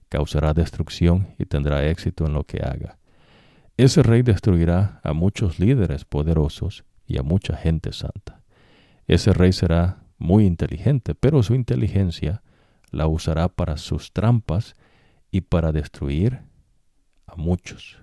[0.08, 2.96] Causará destrucción y tendrá éxito en lo que haga.
[3.76, 8.40] Ese rey destruirá a muchos líderes poderosos y a mucha gente santa.
[9.06, 12.42] Ese rey será muy inteligente, pero su inteligencia
[12.90, 14.74] la usará para sus trampas
[15.30, 16.44] y para destruir
[17.26, 17.98] a muchos.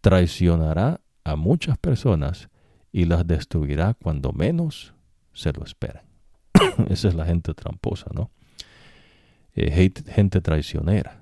[0.00, 2.48] Traicionará a muchas personas
[2.90, 4.94] y las destruirá cuando menos
[5.34, 6.07] se lo esperan.
[6.88, 8.30] Esa es la gente tramposa, ¿no?
[9.54, 11.20] Eh, gente traicionera.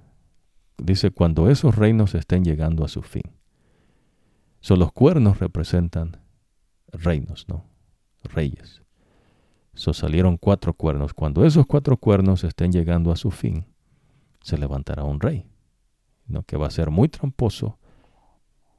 [0.78, 3.22] Dice, cuando esos reinos estén llegando a su fin.
[4.60, 6.18] son los cuernos representan
[6.92, 7.64] reinos, ¿no?
[8.24, 8.82] Reyes.
[9.74, 11.14] So salieron cuatro cuernos.
[11.14, 13.66] Cuando esos cuatro cuernos estén llegando a su fin,
[14.42, 15.46] se levantará un rey,
[16.26, 16.42] ¿no?
[16.42, 17.78] Que va a ser muy tramposo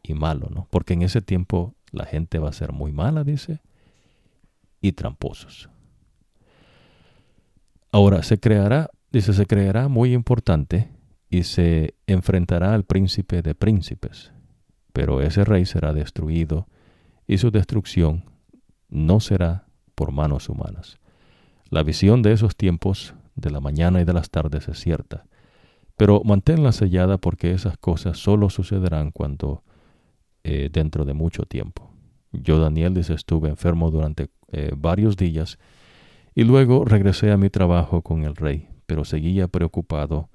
[0.03, 0.67] y malo, ¿no?
[0.69, 3.61] Porque en ese tiempo la gente va a ser muy mala, dice,
[4.81, 5.69] y tramposos.
[7.98, 10.91] Ahora se creará, dice, se creará muy importante
[11.32, 14.32] y se enfrentará al príncipe de príncipes,
[14.94, 16.68] pero ese rey será destruido
[17.26, 18.26] y su destrucción
[18.88, 19.65] no será
[19.95, 20.99] por manos humanas.
[21.72, 25.26] La visión de esos tiempos, de la mañana y de las tardes, es cierta,
[25.95, 29.64] pero manténla sellada porque esas cosas solo sucederán cuando
[30.44, 31.90] eh, dentro de mucho tiempo.
[32.32, 35.57] Yo, Daniel, dice, estuve enfermo durante eh, varios días
[36.38, 40.30] y luego regresé a mi trabajo con el rey, pero seguía preocupado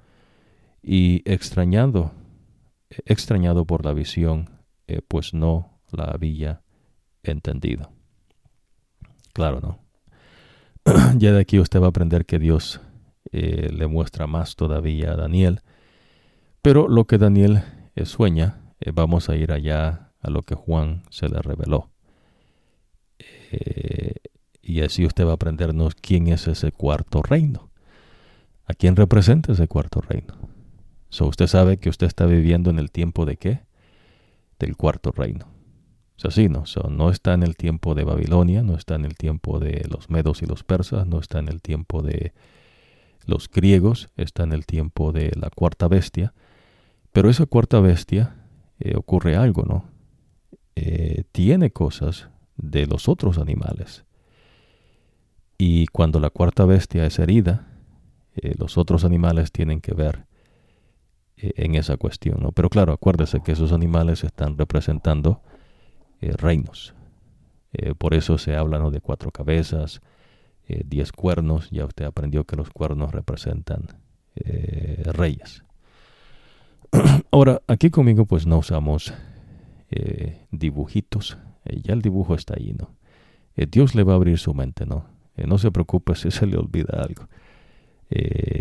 [0.81, 2.11] y extrañado,
[3.05, 4.49] extrañado por la visión,
[4.87, 6.61] eh, pues no la había
[7.23, 7.93] entendido.
[9.31, 9.79] Claro, ¿no?
[11.17, 12.81] ya de aquí usted va a aprender que Dios
[13.31, 15.61] eh, le muestra más todavía a Daniel,
[16.61, 17.63] pero lo que Daniel
[17.95, 18.59] eh, sueña,
[18.93, 21.91] vamos a ir allá a lo que Juan se le reveló.
[24.63, 27.69] Y así usted va a aprendernos quién es ese cuarto reino.
[28.65, 30.35] ¿A quién representa ese cuarto reino?
[31.09, 33.59] So, usted sabe que usted está viviendo en el tiempo de qué?
[34.57, 35.45] Del cuarto reino.
[36.15, 39.59] O sea, no, no está en el tiempo de Babilonia, no está en el tiempo
[39.59, 42.33] de los medos y los persas, no está en el tiempo de
[43.25, 46.33] los griegos, está en el tiempo de la cuarta bestia,
[47.11, 48.35] Pero esa cuarta bestia
[48.79, 49.85] eh, ocurre algo, ¿no?
[50.75, 54.03] Eh, tiene cosas de los otros animales.
[55.63, 57.67] Y cuando la cuarta bestia es herida,
[58.35, 60.25] eh, los otros animales tienen que ver
[61.37, 62.51] en esa cuestión, ¿no?
[62.51, 65.41] Pero claro, acuérdese que esos animales están representando
[66.21, 66.93] reinos.
[67.97, 70.01] por eso se habla de cuatro cabezas,
[70.85, 71.69] diez cuernos.
[71.69, 73.87] Ya usted aprendió que los cuernos representan
[75.05, 75.63] reyes.
[77.31, 79.13] Ahora, aquí conmigo pues no usamos
[79.89, 81.37] eh, dibujitos.
[81.65, 82.95] Eh, ya el dibujo está ahí, ¿no?
[83.55, 85.05] Eh, Dios le va a abrir su mente, ¿no?
[85.35, 87.27] No se preocupe si se le olvida algo.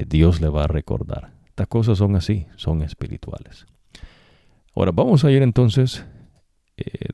[0.08, 1.32] Dios le va a recordar.
[1.46, 3.66] Estas cosas son así, son espirituales.
[4.74, 6.06] Ahora vamos a ir entonces,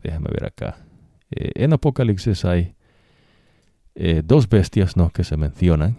[0.02, 0.86] déjame ver acá.
[1.30, 2.74] en Apocalipsis hay
[4.24, 5.10] dos bestias, ¿no?
[5.10, 5.98] Que se mencionan.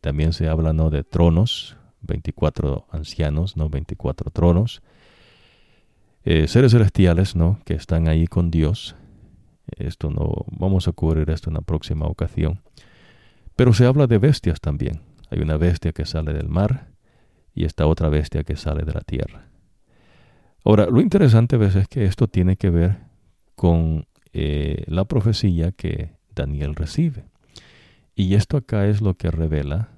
[0.00, 0.90] también se habla, ¿no?
[0.90, 3.68] De tronos, 24 ancianos, ¿no?
[3.68, 4.82] 24 tronos.
[6.24, 7.60] Eh, seres celestiales, ¿no?
[7.64, 8.94] Que están ahí con Dios.
[9.76, 12.60] Esto no, vamos a cubrir esto en la próxima ocasión.
[13.56, 15.00] Pero se habla de bestias también.
[15.30, 16.88] Hay una bestia que sale del mar
[17.54, 19.46] y esta otra bestia que sale de la tierra.
[20.64, 22.98] Ahora, lo interesante es que esto tiene que ver
[23.56, 27.24] con eh, la profecía que Daniel recibe.
[28.14, 29.88] Y esto acá es lo que revela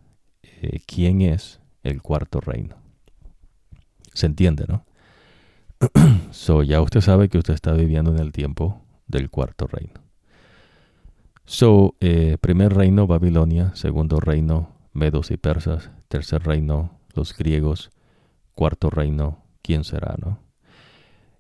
[0.43, 2.77] eh, quién es el cuarto reino.
[4.15, 4.87] ¿Se entiende, no?
[6.31, 8.84] so, ya usted sabe que usted está viviendo en el tiempo
[9.15, 10.01] del cuarto reino.
[11.47, 13.75] So, eh, primer reino, Babilonia.
[13.75, 15.91] Segundo reino, Medos y Persas.
[16.09, 17.91] Tercer reino, los griegos.
[18.55, 20.41] Cuarto reino, ¿quién será, no?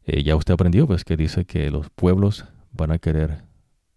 [0.05, 3.43] Eh, ya usted aprendió, pues, que dice que los pueblos van a querer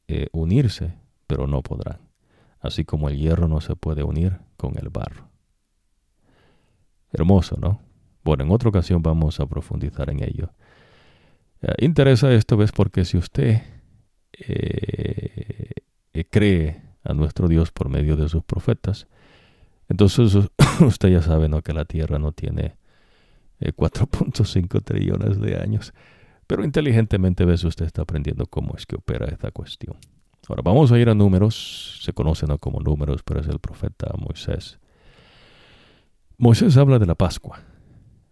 [0.08, 0.96] eh, unirse,
[1.28, 2.00] pero no podrán.
[2.60, 5.30] Así como el hierro no se puede unir con el barro.
[7.12, 7.80] Hermoso, ¿no?
[8.24, 10.50] Bueno, en otra ocasión vamos a profundizar en ello.
[11.62, 12.72] Eh, interesa esto, ¿ves?
[12.72, 13.62] Porque si usted
[14.34, 15.72] eh,
[16.14, 19.08] eh, cree a nuestro Dios por medio de sus profetas,
[19.90, 20.36] entonces
[20.82, 21.62] usted ya sabe, ¿no?
[21.62, 22.76] Que la Tierra no tiene
[23.60, 25.94] 4.5 trillones de años.
[26.46, 27.64] Pero inteligentemente, ¿ves?
[27.64, 29.98] Usted está aprendiendo cómo es que opera esta cuestión.
[30.48, 32.58] Ahora vamos a ir a números, se conocen ¿no?
[32.58, 34.80] como números, pero es el profeta Moisés.
[36.38, 37.60] Moisés habla de la Pascua.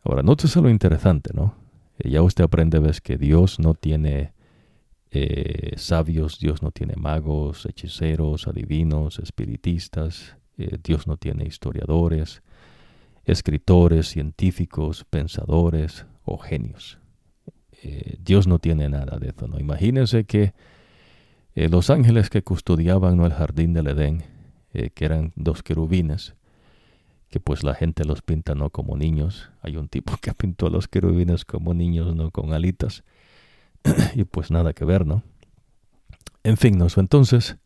[0.01, 1.64] Ahora, nótese lo interesante, ¿no?
[1.99, 4.33] Eh, ya usted aprende, ves, que Dios no tiene
[5.11, 12.41] eh, sabios, Dios no tiene magos, hechiceros, adivinos, espiritistas, eh, Dios no tiene historiadores,
[13.23, 16.99] escritores, científicos, pensadores o genios.
[18.19, 19.59] Dios no tiene nada de eso, ¿no?
[19.59, 20.53] Imagínense que
[21.53, 24.23] los ángeles que custodiaban el jardín del Edén,
[24.71, 26.33] que eran dos querubines,
[27.29, 29.51] que pues la gente los pinta no como niños.
[29.61, 33.03] Hay un tipo que pintó a los querubines como niños, no con alitas.
[34.15, 35.23] y pues nada que ver, ¿no?
[36.43, 36.87] En fin, ¿no?
[36.97, 37.57] entonces,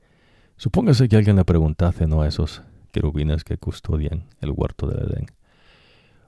[0.55, 2.21] supóngase que alguien le preguntase, ¿no?
[2.21, 2.61] A esos
[2.93, 5.25] querubines que custodian el huerto del Edén.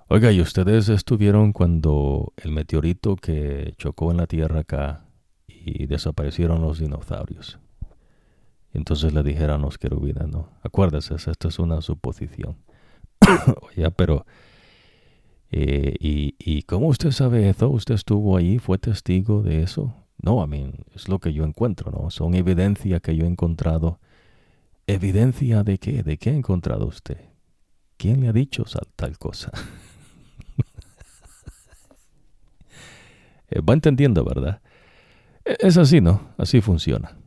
[0.10, 5.06] Oiga, ¿y ustedes estuvieron cuando el meteorito que chocó en la Tierra acá
[5.48, 7.60] y desaparecieron los dinosaurios?
[8.74, 10.50] Entonces le dijeron los querubines, ¿no?
[10.64, 12.58] Acuérdese, esto es una suposición.
[13.62, 14.26] Oye, pero...
[15.54, 17.70] Eh, y, ¿Y cómo usted sabe eso?
[17.70, 18.58] ¿Usted estuvo ahí?
[18.58, 19.94] ¿Fue testigo de eso?
[20.22, 22.10] No, a mí es lo que yo encuentro, ¿no?
[22.10, 24.00] Son evidencia que yo he encontrado.
[24.88, 26.04] ¿Evidencia de qué?
[26.04, 27.18] ¿De qué ha encontrado usted?
[27.98, 28.64] ¿Quién le ha dicho
[28.96, 29.52] tal cosa?
[33.54, 34.62] Eh, va entendiendo, ¿verdad?
[35.44, 36.34] E, es así, ¿no?
[36.38, 37.18] Así funciona.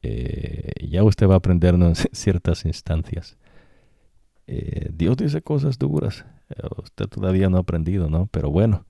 [0.00, 3.36] Eh, ya usted va a aprender en ciertas instancias.
[4.52, 6.24] Eh, Dios dice cosas duras.
[6.48, 8.26] Eh, usted todavía no ha aprendido, ¿no?
[8.32, 8.84] Pero bueno,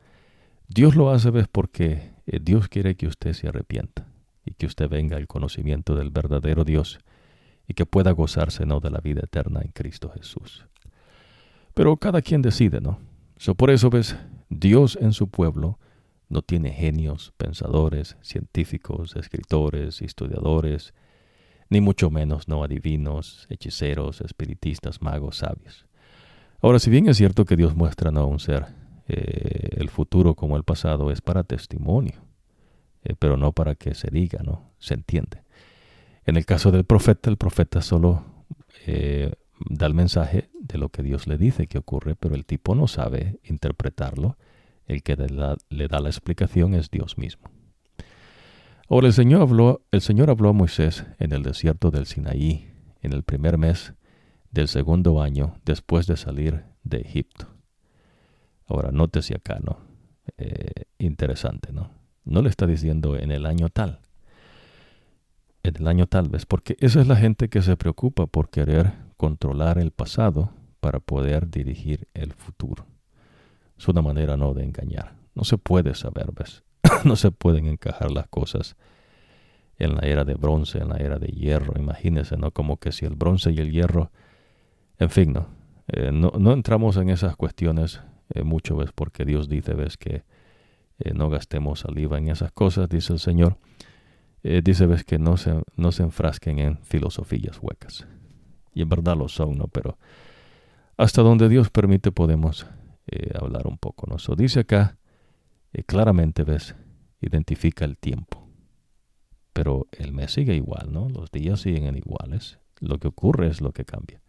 [0.68, 1.48] Dios lo hace ¿ves?
[1.52, 4.06] porque eh, Dios quiere que usted se arrepienta
[4.46, 6.98] y que usted venga al conocimiento del verdadero Dios
[7.68, 8.80] y que pueda gozarse, ¿no?
[8.80, 10.64] De la vida eterna en Cristo Jesús.
[11.74, 12.98] Pero cada quien decide, ¿no?
[13.36, 14.16] So, por eso, ¿ves?
[14.48, 15.78] Dios en su pueblo
[16.30, 20.94] no tiene genios, pensadores, científicos, escritores, historiadores,
[21.70, 25.86] ni mucho menos no adivinos, hechiceros, espiritistas, magos, sabios.
[26.60, 28.66] Ahora, si bien es cierto que Dios muestra no a un ser
[29.08, 32.16] eh, el futuro como el pasado, es para testimonio,
[33.04, 34.72] eh, pero no para que se diga, ¿no?
[34.78, 35.42] Se entiende.
[36.26, 38.24] En el caso del profeta, el profeta solo
[38.86, 42.74] eh, da el mensaje de lo que Dios le dice que ocurre, pero el tipo
[42.74, 44.36] no sabe interpretarlo.
[44.86, 47.48] El que le da la explicación es Dios mismo.
[48.90, 52.72] Ahora el Señor habló, el Señor habló a Moisés en el desierto del Sinaí,
[53.02, 53.94] en el primer mes
[54.50, 57.46] del segundo año después de salir de Egipto.
[58.66, 59.78] Ahora, nótese acá, ¿no?
[60.38, 61.92] Eh, interesante, ¿no?
[62.24, 64.00] No le está diciendo en el año tal.
[65.62, 68.92] En el año tal vez, porque esa es la gente que se preocupa por querer
[69.16, 70.50] controlar el pasado
[70.80, 72.86] para poder dirigir el futuro.
[73.78, 75.14] Es una manera no de engañar.
[75.36, 76.64] No se puede saber, ¿ves?
[77.04, 78.76] no se pueden encajar las cosas
[79.80, 81.72] en la era de bronce, en la era de hierro.
[81.78, 82.50] Imagínense, ¿no?
[82.50, 84.12] Como que si el bronce y el hierro,
[84.98, 85.48] en fin, ¿no?
[85.88, 88.00] Eh, no, no, entramos en esas cuestiones
[88.34, 88.90] eh, mucho, ¿ves?
[88.94, 89.96] Porque Dios dice, ¿ves?
[89.96, 90.22] Que
[90.98, 93.56] eh, no gastemos saliva en esas cosas, dice el Señor.
[94.42, 95.04] dice, ¿ves?
[95.04, 98.06] Que no se, no se enfrasquen en filosofías huecas.
[98.74, 99.66] Y en verdad lo son, ¿no?
[99.66, 99.98] Pero
[100.98, 102.66] hasta donde Dios permite podemos
[103.34, 104.18] hablar un poco, ¿no?
[104.18, 104.96] So, dice acá,
[105.86, 106.74] claramente, ¿ves?
[107.20, 108.40] Identifica el tiempo
[109.52, 111.08] pero el mes sigue igual, ¿no?
[111.10, 112.58] Los días siguen iguales.
[112.78, 114.22] Lo que ocurre es lo que cambia.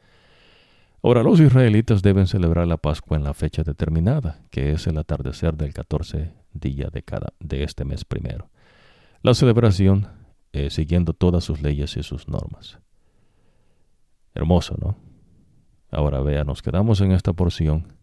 [1.03, 5.55] Ahora, los israelitas deben celebrar la Pascua en la fecha determinada, que es el atardecer
[5.55, 8.49] del 14 día de, cada, de este mes primero.
[9.23, 10.09] La celebración
[10.51, 12.79] eh, siguiendo todas sus leyes y sus normas.
[14.35, 14.97] Hermoso, ¿no?
[15.91, 17.93] Ahora vea, nos quedamos en esta porción.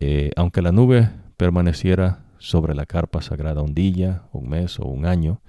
[0.00, 5.06] Eh, aunque la nube permaneciera sobre la carpa sagrada un día, un mes o un
[5.06, 5.40] año,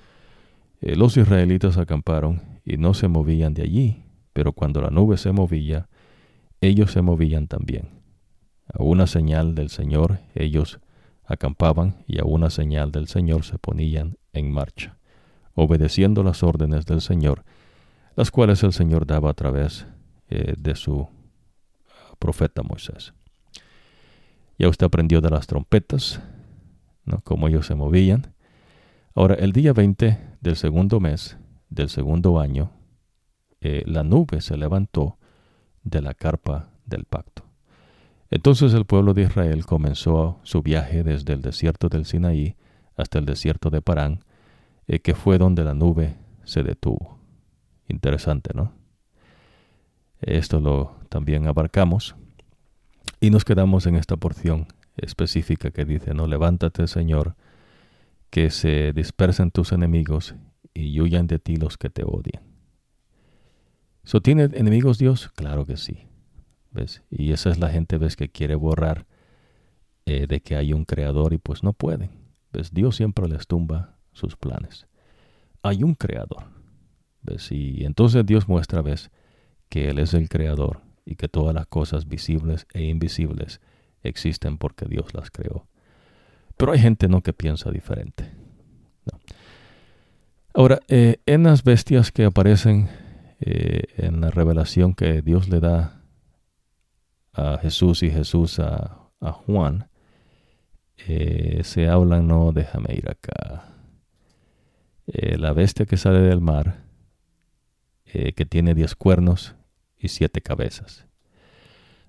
[0.82, 4.04] eh, los israelitas acamparon y no se movían de allí,
[4.34, 5.88] pero cuando la nube se movía,
[6.62, 7.90] ellos se movían también.
[8.74, 10.80] A una señal del Señor ellos
[11.26, 14.98] acampaban y a una señal del Señor se ponían en marcha,
[15.54, 17.44] obedeciendo las órdenes del Señor,
[18.16, 19.88] las cuales el Señor daba a través
[20.30, 21.08] eh, de su
[22.20, 23.14] profeta Moisés.
[24.58, 26.22] Ya usted aprendió de las trompetas,
[27.06, 27.22] ¿no?
[27.22, 28.34] cómo ellos se movían.
[29.14, 31.38] Ahora, el día 20 del segundo mes
[31.70, 32.72] del segundo año,
[33.62, 35.18] eh, la nube se levantó
[35.84, 37.44] de la carpa del pacto.
[38.30, 42.56] Entonces el pueblo de Israel comenzó su viaje desde el desierto del Sinaí
[42.96, 44.24] hasta el desierto de Parán,
[44.88, 47.20] eh, que fue donde la nube se detuvo.
[47.88, 48.74] Interesante, ¿no?
[50.22, 52.16] Esto lo también abarcamos
[53.26, 57.36] y nos quedamos en esta porción específica que dice, no, levántate Señor,
[58.30, 60.36] que se dispersen tus enemigos
[60.76, 62.44] y huyan de ti los que te odian.
[64.04, 65.32] ¿So tiene enemigos Dios?
[65.34, 66.06] Claro que sí.
[66.70, 67.02] ¿Ves?
[67.10, 68.16] Y esa es la gente ¿ves?
[68.16, 69.08] que quiere borrar
[70.06, 72.12] eh, de que hay un creador y pues no pueden.
[72.54, 72.76] ¿Ves?
[72.76, 74.86] Dios siempre les tumba sus planes.
[75.64, 76.44] Hay un creador.
[77.24, 77.52] ¿Ves?
[77.52, 79.10] Y entonces Dios muestra ¿ves?
[79.68, 83.62] que Él es el creador y que todas las cosas visibles e invisibles
[84.02, 85.68] existen porque Dios las creó.
[86.58, 88.32] Pero hay gente no que piensa diferente.
[90.54, 92.90] Ahora, eh, en las bestias que aparecen
[93.42, 96.02] eh, en la revelación que Dios le da
[97.34, 99.02] a Jesús y Jesús a,
[99.48, 99.90] Juan,
[101.08, 103.74] eh, se hablan, no, déjame ir acá.
[105.08, 106.84] la bestia que sale del mar,
[108.06, 109.56] que tiene diez cuernos
[110.06, 111.06] y siete cabezas.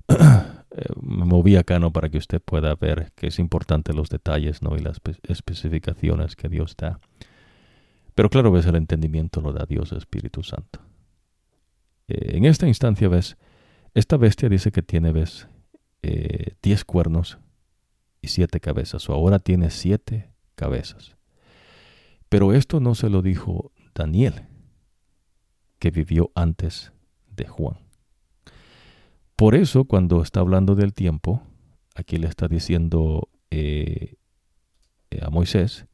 [1.01, 4.77] me moví acá no para que usted pueda ver que es importante los detalles no
[4.77, 7.01] y las especificaciones que Dios da.
[8.15, 10.81] Pero claro, ves, el entendimiento lo da Dios Espíritu Santo.
[12.09, 13.37] Eh, en esta instancia, ves,
[13.95, 15.49] esta bestia dice que tiene, ves,
[16.03, 17.39] eh, diez cuernos
[18.23, 21.17] y siete cabezas, o ahora tiene siete cabezas.
[22.29, 24.47] Pero esto no se lo dijo Daniel,
[25.79, 26.93] que vivió antes
[27.29, 27.86] de Juan.
[29.37, 31.43] Por eso, cuando está hablando del tiempo,
[31.95, 34.15] aquí le está diciendo eh,
[35.11, 35.87] eh, a Moisés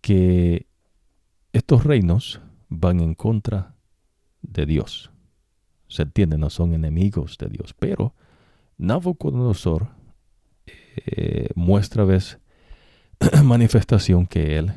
[0.00, 0.66] que
[1.52, 3.76] estos reinos van en contra
[4.40, 5.12] de Dios.
[5.86, 8.12] Se entiende, no son enemigos de Dios, pero
[8.76, 9.90] Nabucodonosor
[10.66, 12.40] eh, muestra vez
[13.44, 14.72] manifestación que él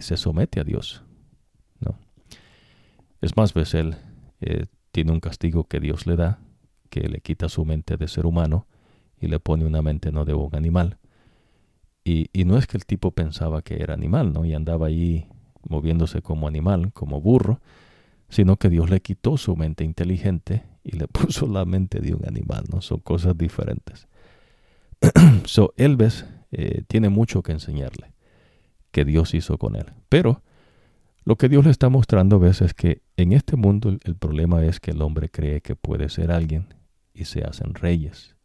[0.00, 1.04] se somete a Dios.
[1.78, 1.98] ¿no?
[3.20, 3.96] Es más, vez él
[4.92, 6.40] tiene un castigo que Dios le da
[7.00, 8.66] que le quita su mente de ser humano
[9.20, 10.98] y le pone una mente no de un animal.
[12.04, 14.44] Y, no es que el tipo pensaba que era animal, ¿no?
[14.44, 15.28] Y andaba ahí
[15.68, 17.60] moviéndose como animal, como burro,
[18.28, 22.26] sino que Dios le quitó su mente inteligente y le puso la mente de un
[22.26, 22.80] animal, ¿no?
[22.80, 24.08] Son cosas diferentes.
[25.44, 28.14] so, Elves eh, tiene mucho que enseñarle
[28.92, 29.86] que Dios hizo con él.
[30.08, 30.42] Pero
[31.24, 34.78] lo que Dios le está mostrando, ves, es que en este mundo el, problema es
[34.78, 36.68] que el hombre cree que puede ser alguien
[37.16, 38.36] y se hacen reyes.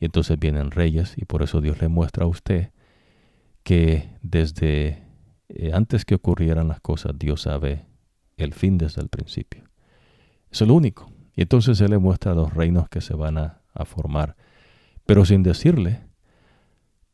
[0.00, 2.70] Y entonces vienen reyes y por eso Dios le muestra a usted
[3.62, 5.02] que desde
[5.48, 7.86] eh, antes que ocurrieran las cosas Dios sabe
[8.36, 9.64] el fin desde el principio.
[10.50, 11.10] Es el único.
[11.34, 14.34] Y entonces Él le muestra los reinos que se van a, formar.
[15.06, 16.00] pero sin decirle,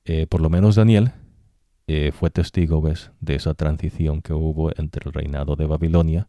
[0.06, 1.12] eh, por lo menos Daniel
[1.86, 3.10] eh, fue testigo ¿ves?
[3.20, 6.28] de esa transición que hubo entre el reinado de Babilonia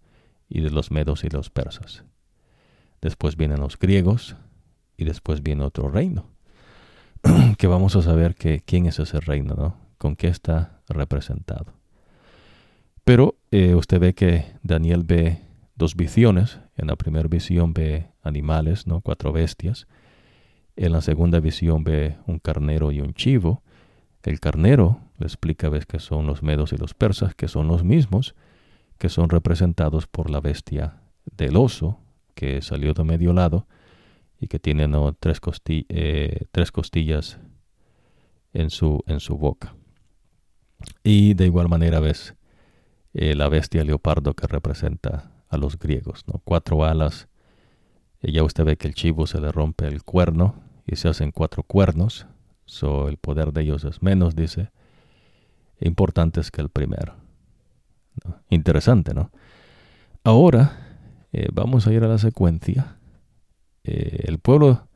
[0.49, 2.03] y de los medos y los persas.
[3.06, 4.36] Después vienen los griegos
[4.98, 6.26] y después viene otro reino,
[7.60, 9.77] que vamos a saber quién es ese reino, ¿no?
[9.99, 11.72] con qué está representado.
[13.03, 15.40] Pero eh, usted ve que Daniel ve
[15.76, 16.60] dos visiones.
[16.77, 19.02] En la primera visión ve animales, ¿no?
[19.02, 19.86] cuatro bestias.
[20.76, 23.61] En la segunda visión ve un carnero y un chivo.
[24.23, 27.84] El carnero le explica ves que son los medos y los persas, que son los
[27.84, 28.34] mismos,
[28.98, 31.02] que son representados por la bestia
[31.38, 31.99] del oso,
[32.36, 33.66] que salió de medio lado
[34.40, 34.88] y que tiene
[35.20, 37.40] tres, eh, tres, costillas
[38.53, 39.76] en su, en su boca.
[41.03, 42.36] Y de igual manera ves
[43.14, 46.41] eh, la bestia leopardo que representa a los griegos, ¿no?
[46.44, 47.28] Cuatro alas.
[48.22, 50.56] Y ya usted ve que el chivo se le rompe el cuerno
[50.86, 52.28] y se hacen cuatro cuernos.
[52.66, 54.70] So, el poder de ellos es menos, dice.
[55.80, 57.16] Importante es que el primero.
[58.49, 59.32] Interesante, ¿no?
[60.24, 60.85] Ahora
[61.38, 62.98] eh, vamos a ir a la secuencia.
[63.84, 64.88] Eh, el pueblo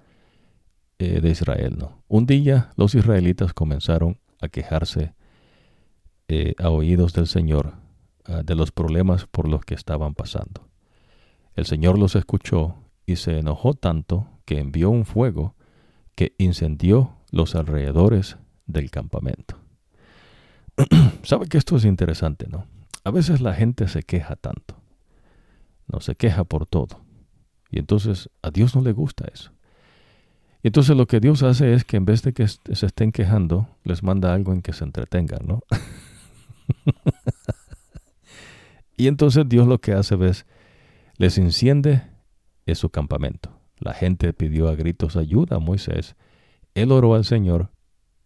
[0.98, 2.02] eh, de Israel, ¿no?
[2.08, 5.14] Un día los israelitas comenzaron a quejarse
[6.60, 7.74] a oídos del Señor
[8.26, 10.70] ah, de los problemas por los que estaban pasando.
[11.56, 12.76] El Señor los escuchó
[13.06, 15.56] y se enojó tanto que envió un fuego
[16.16, 19.58] que incendió los alrededores del campamento.
[21.24, 22.66] Sabe que esto es interesante, ¿no?
[23.04, 24.80] A veces la gente se queja tanto,
[25.92, 27.02] no se queja por todo.
[27.72, 29.52] Y entonces a Dios no le gusta eso.
[30.62, 33.70] Y entonces lo que Dios hace es que en vez de que se estén quejando,
[33.84, 35.62] les manda algo en que se entretengan, ¿no?
[38.98, 40.46] y entonces Dios lo que hace es,
[41.18, 42.04] les enciende
[42.66, 43.58] en su campamento.
[43.80, 46.16] La gente pidió a gritos ayuda a Moisés.
[46.76, 47.72] Él oró al Señor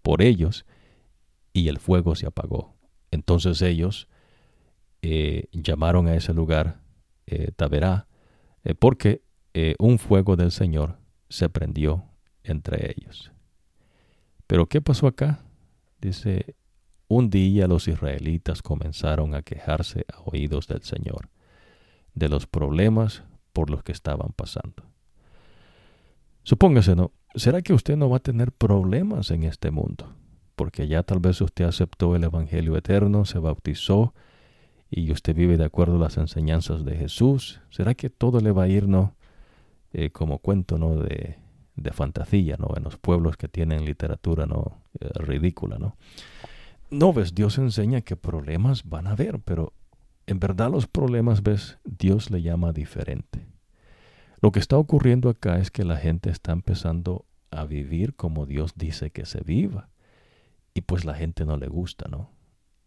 [0.02, 0.66] por ellos
[1.54, 2.76] y el fuego se apagó.
[3.12, 4.08] Entonces ellos
[5.04, 6.83] eh, llamaron a ese lugar
[7.26, 8.08] eh, Taberá
[8.64, 9.22] eh, porque
[9.78, 10.98] un fuego del Señor
[11.30, 12.06] se prendió
[12.44, 13.32] entre ellos.
[14.48, 15.46] Pero ¿qué pasó acá?
[16.02, 16.56] Dice,
[17.08, 21.30] un día los israelitas comenzaron a quejarse a oídos del Señor
[22.16, 23.24] de los problemas
[23.54, 24.84] por los que estaban pasando.
[26.44, 27.12] Supóngase, ¿no?
[27.36, 30.14] ¿Será que usted no va a tener problemas en este mundo?
[30.56, 34.14] Porque ya tal vez usted aceptó el Evangelio eterno, se bautizó
[34.96, 37.62] y usted vive de acuerdo a las enseñanzas de Jesús.
[37.70, 39.16] ¿Será que todo le va a ir, no?
[39.92, 40.96] Eh, como cuento, ¿no?
[40.96, 41.38] De,
[41.76, 42.70] de, fantasía, ¿no?
[42.76, 44.84] En los pueblos que tienen literatura, ¿no?
[45.00, 45.98] Eh, ridícula, ¿no?
[46.90, 49.74] No, ves, Dios enseña que problemas van a haber, pero
[50.28, 53.48] en verdad los problemas, ves, Dios le llama diferente.
[54.42, 58.74] Lo que está ocurriendo acá es que la gente está empezando a vivir como Dios
[58.76, 59.90] dice que se viva.
[60.74, 62.32] Y pues la gente no le gusta, ¿no?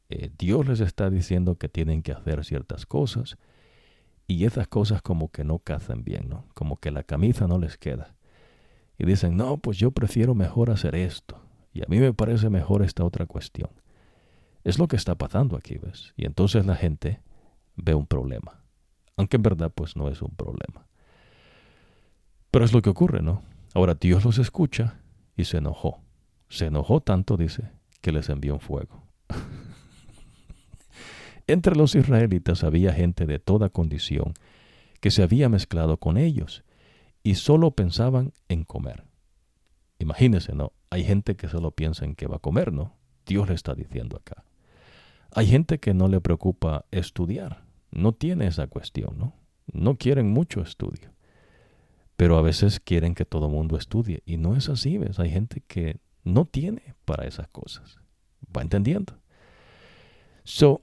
[0.09, 3.37] Eh, Dios les está diciendo que tienen que hacer ciertas cosas
[4.27, 6.47] y esas cosas como que no cazan bien, ¿no?
[6.55, 8.15] Como que la camisa no les queda.
[8.99, 11.41] Y dicen, no, pues yo prefiero mejor hacer esto.
[11.73, 13.71] Y a mí me parece mejor esta otra cuestión.
[14.65, 16.13] Es lo que está pasando aquí, ¿ves?
[16.17, 17.21] Y entonces la gente
[17.77, 18.63] ve un problema.
[19.17, 20.87] Aunque en verdad pues no es un problema.
[22.51, 23.43] Pero es lo que ocurre, ¿no?
[23.75, 25.01] Ahora Dios los escucha
[25.37, 26.01] y se enojó.
[26.49, 27.71] Se enojó tanto, dice,
[28.01, 29.03] que les envió un fuego.
[31.47, 34.35] Entre los israelitas había gente de toda condición
[35.01, 36.65] que se había mezclado con ellos
[37.23, 39.05] y solo pensaban en comer.
[39.99, 40.73] Imagínense, ¿no?
[40.91, 42.95] Hay gente que solo piensa en que va a comer, ¿no?
[43.27, 44.45] Dios le está diciendo acá.
[45.33, 49.35] Hay gente que no le preocupa estudiar, no tiene esa cuestión, ¿no?
[49.73, 51.11] No quieren mucho estudio.
[52.17, 54.23] Pero a veces quieren que todo mundo estudie.
[54.25, 55.19] Y no es así, ¿ves?
[55.19, 57.99] Hay gente que no tiene para esas cosas.
[58.57, 59.19] ¿Va entendiendo?
[60.45, 60.81] So,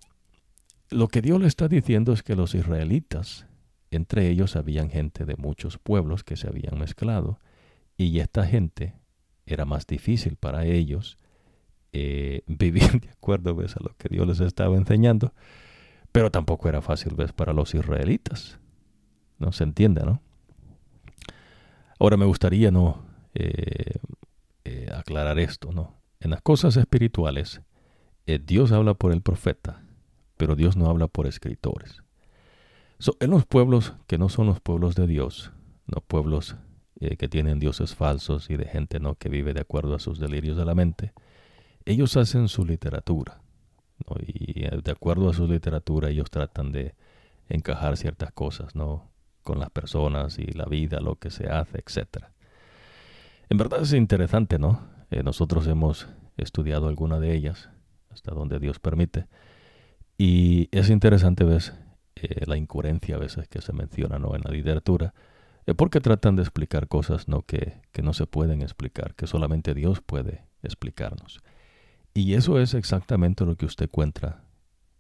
[0.94, 3.48] lo que Dios le está diciendo es que los israelitas,
[3.92, 7.40] entre ellos habían gente de muchos pueblos que se habían mezclado,
[7.98, 8.96] y esta gente
[9.46, 11.18] era más difícil para ellos
[11.92, 15.34] eh, vivir de acuerdo a lo que Dios les estaba enseñando,
[16.12, 18.60] pero tampoco era fácil para los israelitas.
[19.40, 20.22] ¿No se entiende, no?
[22.00, 23.04] Ahora me gustaría no
[23.34, 23.96] eh,
[24.64, 26.00] eh, aclarar esto, ¿no?
[26.20, 27.62] En las cosas espirituales,
[28.46, 29.84] Dios habla por el profeta,
[30.38, 32.04] pero Dios no habla por escritores.
[33.20, 35.52] en los pueblos que no son los pueblos de Dios,
[35.88, 36.56] no pueblos
[37.18, 40.56] que tienen dioses falsos y de gente no que vive de acuerdo a sus delirios
[40.56, 41.14] de la mente,
[41.86, 43.42] ellos hacen su literatura,
[44.26, 46.96] y de acuerdo a su literatura ellos tratan de
[47.50, 49.14] encajar ciertas cosas, ¿no?
[49.44, 52.26] con las personas y la vida, lo que se hace, etc.
[53.50, 54.88] En verdad es interesante, ¿no?
[55.12, 56.08] Eh, nosotros hemos
[56.38, 57.70] estudiado alguna de ellas,
[58.10, 59.28] hasta donde Dios permite.
[60.18, 61.74] Y es interesante, ves,
[62.16, 64.36] eh, la incoherencia a veces que se menciona ¿no?
[64.36, 65.14] en la literatura,
[65.66, 67.42] eh, porque tratan de explicar cosas ¿no?
[67.42, 71.40] que, que no se pueden explicar, que solamente Dios puede explicarnos.
[72.14, 74.44] Y eso es exactamente lo que usted encuentra,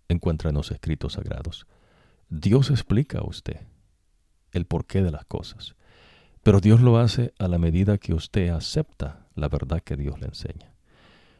[0.09, 1.67] encuentra en los escritos sagrados.
[2.29, 3.61] Dios explica a usted
[4.51, 5.75] el porqué de las cosas,
[6.41, 10.27] pero Dios lo hace a la medida que usted acepta la verdad que Dios le
[10.27, 10.73] enseña.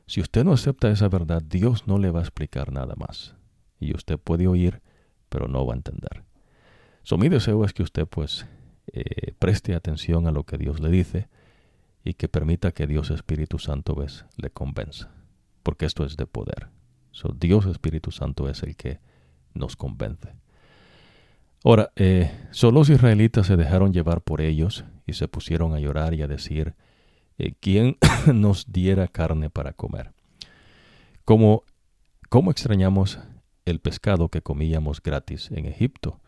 [0.05, 3.35] Si usted no acepta esa verdad, Dios no le va a explicar nada más.
[3.83, 4.81] Y usted puede oír,
[5.29, 6.23] pero no va a entender.
[7.03, 8.45] So, mi deseo es que usted pues
[8.91, 11.27] eh, preste atención a lo que Dios le dice
[12.03, 15.11] y que permita que Dios Espíritu Santo ves, le convenza.
[15.63, 16.69] Porque esto es de poder.
[17.11, 18.99] So, Dios Espíritu Santo es el que
[19.53, 20.35] nos convence.
[21.65, 26.13] Ahora, eh, solo los israelitas se dejaron llevar por ellos y se pusieron a llorar
[26.13, 26.75] y a decir,
[27.37, 27.97] eh, ¿quién
[28.33, 30.11] nos diera carne para comer?
[31.25, 31.63] Como,
[32.29, 33.19] ¿Cómo extrañamos
[33.65, 36.19] el pescado que comíamos gratis en Egipto?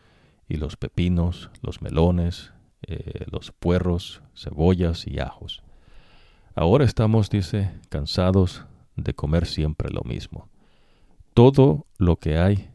[0.48, 2.54] Y los pepinos, los melones,
[2.88, 5.64] eh, los puerros, cebollas y ajos.
[6.54, 10.48] Ahora estamos, dice, cansados de comer siempre lo mismo.
[11.34, 12.70] Todo lo que hay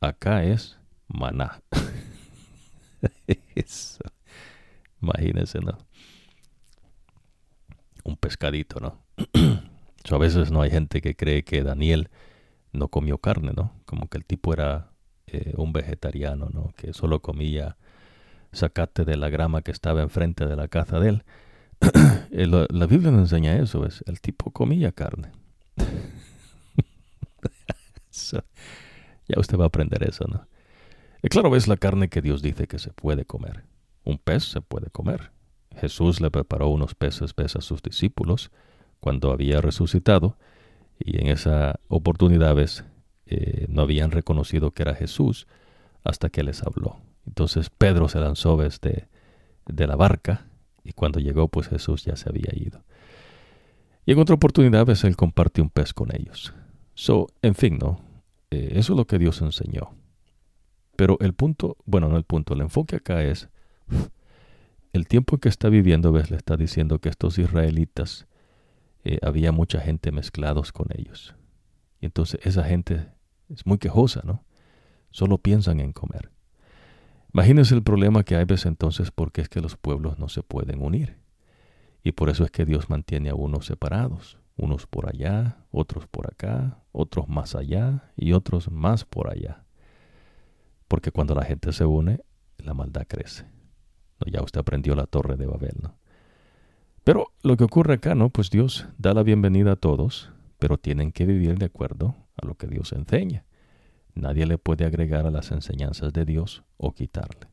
[0.00, 0.78] acá es
[1.08, 1.60] maná.
[3.54, 4.04] Eso.
[5.00, 5.76] Imagínense, ¿no?
[8.04, 8.98] Un pescadito, ¿no?
[10.10, 12.08] a veces no hay gente que cree que Daniel
[12.72, 13.72] no comió carne, ¿no?
[13.84, 14.90] Como que el tipo era
[15.26, 16.72] eh, un vegetariano, ¿no?
[16.76, 17.76] Que solo comía
[18.52, 21.24] sacate de la grama que estaba enfrente de la casa de él.
[22.34, 24.02] Eh, la, Biblia nos enseña eso, ¿ves?
[24.06, 25.32] El tipo comía carne.
[29.28, 30.46] ya usted va a aprender eso, ¿no?
[31.22, 33.64] Y claro, es la carne que Dios dice que se puede comer.
[34.04, 35.30] Un pez se puede comer.
[35.76, 38.50] Jesús le preparó unos peces, peces a sus discípulos
[38.98, 40.38] cuando había resucitado
[41.04, 42.56] y en esa oportunidad
[43.26, 45.46] eh, no habían reconocido que era Jesús
[46.04, 46.98] hasta que les habló.
[47.26, 49.08] Entonces Pedro se lanzó desde
[49.66, 50.46] de la barca
[50.84, 52.82] y cuando llegó pues Jesús ya se había ido.
[54.04, 56.52] Y en otra oportunidad él compartió un pez con ellos.
[56.94, 58.00] So, en fin, ¿no?
[58.50, 59.94] Eh, eso es lo que Dios enseñó.
[60.96, 63.48] Pero el punto, bueno, no el punto, el enfoque acá es
[64.92, 68.26] el tiempo que está viviendo, ves, le está diciendo que estos israelitas
[69.04, 71.34] eh, había mucha gente mezclados con ellos.
[72.00, 73.08] Y entonces esa gente
[73.48, 74.44] es muy quejosa, ¿no?
[75.10, 76.30] Solo piensan en comer.
[77.34, 80.82] Imagínense el problema que hay veces entonces porque es que los pueblos no se pueden
[80.82, 81.16] unir.
[82.02, 86.26] Y por eso es que Dios mantiene a unos separados, unos por allá, otros por
[86.26, 89.64] acá, otros más allá y otros más por allá.
[90.88, 92.20] Porque cuando la gente se une,
[92.58, 93.46] la maldad crece.
[94.26, 95.96] Ya usted aprendió la torre de Babel, ¿no?
[97.04, 98.30] Pero lo que ocurre acá, ¿no?
[98.30, 102.54] Pues Dios da la bienvenida a todos, pero tienen que vivir de acuerdo a lo
[102.54, 103.44] que Dios enseña.
[104.14, 107.48] Nadie le puede agregar a las enseñanzas de Dios o quitarle.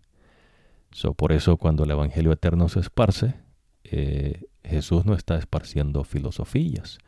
[0.91, 3.35] So, por eso cuando el Evangelio eterno se esparce,
[3.83, 6.99] eh, Jesús no está esparciendo filosofías.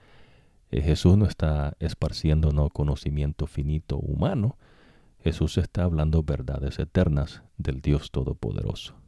[0.71, 4.57] Eh, Jesús no está esparciendo no conocimiento finito humano,
[5.23, 9.00] Jesús está hablando verdades eternas del Dios Todopoderoso.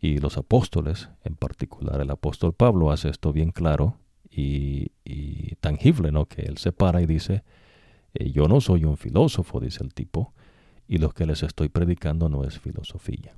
[0.00, 3.98] Y los apóstoles, en particular el apóstol Pablo, hace esto bien claro
[4.30, 4.90] y,
[5.60, 6.26] tangible, ¿no?
[6.26, 7.42] Que él se para y dice,
[8.14, 10.32] eh, yo no soy un filósofo, dice el tipo,
[10.86, 13.34] y lo que les estoy predicando no es filosofía.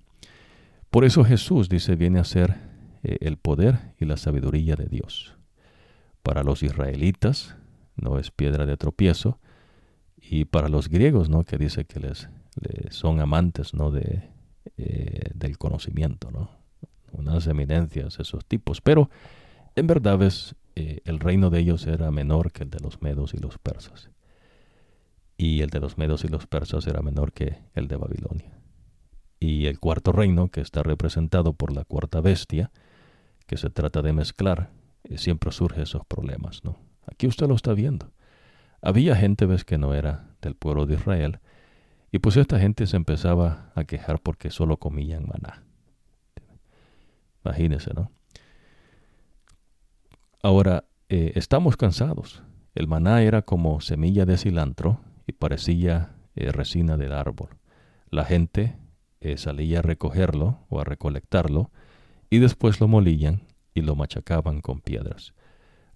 [0.91, 2.57] Por eso Jesús, dice, viene a ser
[3.03, 5.37] eh, el poder y la sabiduría de Dios.
[6.23, 7.57] Para los israelitas
[7.97, 9.39] no es piedra de tropiezo,
[10.31, 11.45] y para los griegos, ¿no?
[11.45, 12.29] Que dice que les,
[12.91, 13.91] son amantes, ¿no?
[13.91, 14.29] De,
[14.77, 16.51] eh, del conocimiento, ¿no?
[17.13, 18.81] Unas eminencias, esos tipos.
[18.81, 19.11] Pero
[19.77, 23.35] en verdad es, eh, el reino de ellos era menor que el de los medos
[23.35, 24.11] y los persas.
[25.37, 28.59] Y el de los medos y los persas era menor que el de Babilonia.
[29.41, 32.73] Y el cuarto reino, que está representado por la cuarta bestia,
[33.47, 34.71] que se trata de mezclar,
[35.05, 36.77] eh, siempre surge esos problemas, ¿no?
[37.07, 38.13] Aquí usted lo está viendo.
[38.83, 41.41] Había gente, ves, que no era del pueblo de Israel,
[42.11, 45.63] y pues esta gente se empezaba a quejar porque solo comían maná.
[47.45, 48.11] Imagínense, ¿no?
[50.43, 52.43] Ahora, eh, estamos cansados.
[52.75, 57.51] El maná era como semilla de cilantro y parecía eh, resina del árbol.
[58.11, 58.77] La gente
[59.21, 61.71] eh, salía a recogerlo o a recolectarlo
[62.31, 63.43] y después lo molían
[63.75, 65.35] y lo machacaban con piedras.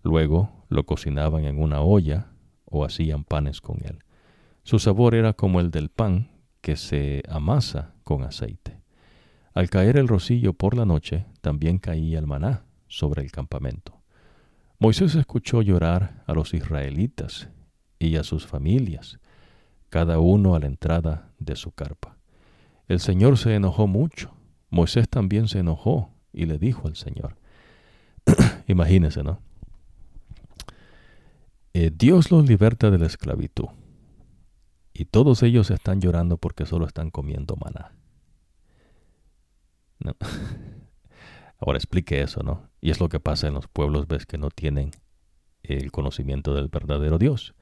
[0.02, 2.32] Luego lo cocinaban en una olla
[2.64, 4.00] o hacían panes con él.
[4.64, 6.30] Su sabor era como el del pan
[6.60, 8.80] que se amasa con aceite.
[9.54, 14.00] Al caer el rocío por la noche, también caía el maná sobre el campamento.
[14.78, 17.48] Moisés escuchó llorar a los israelitas
[17.98, 19.18] y a sus familias,
[19.90, 22.16] cada uno a la entrada de su carpa.
[22.88, 24.32] El Señor se enojó mucho.
[24.70, 27.36] Moisés también se enojó y le dijo al Señor,
[28.68, 29.40] imagínese, ¿no?
[31.74, 33.68] Eh, Dios los liberta de la esclavitud
[35.02, 37.90] y todos ellos están llorando porque solo están comiendo maná.
[41.58, 42.70] Ahora explique eso, ¿no?
[42.80, 44.92] Y es lo que pasa en los pueblos, ves que no tienen
[45.64, 47.52] el conocimiento del verdadero Dios.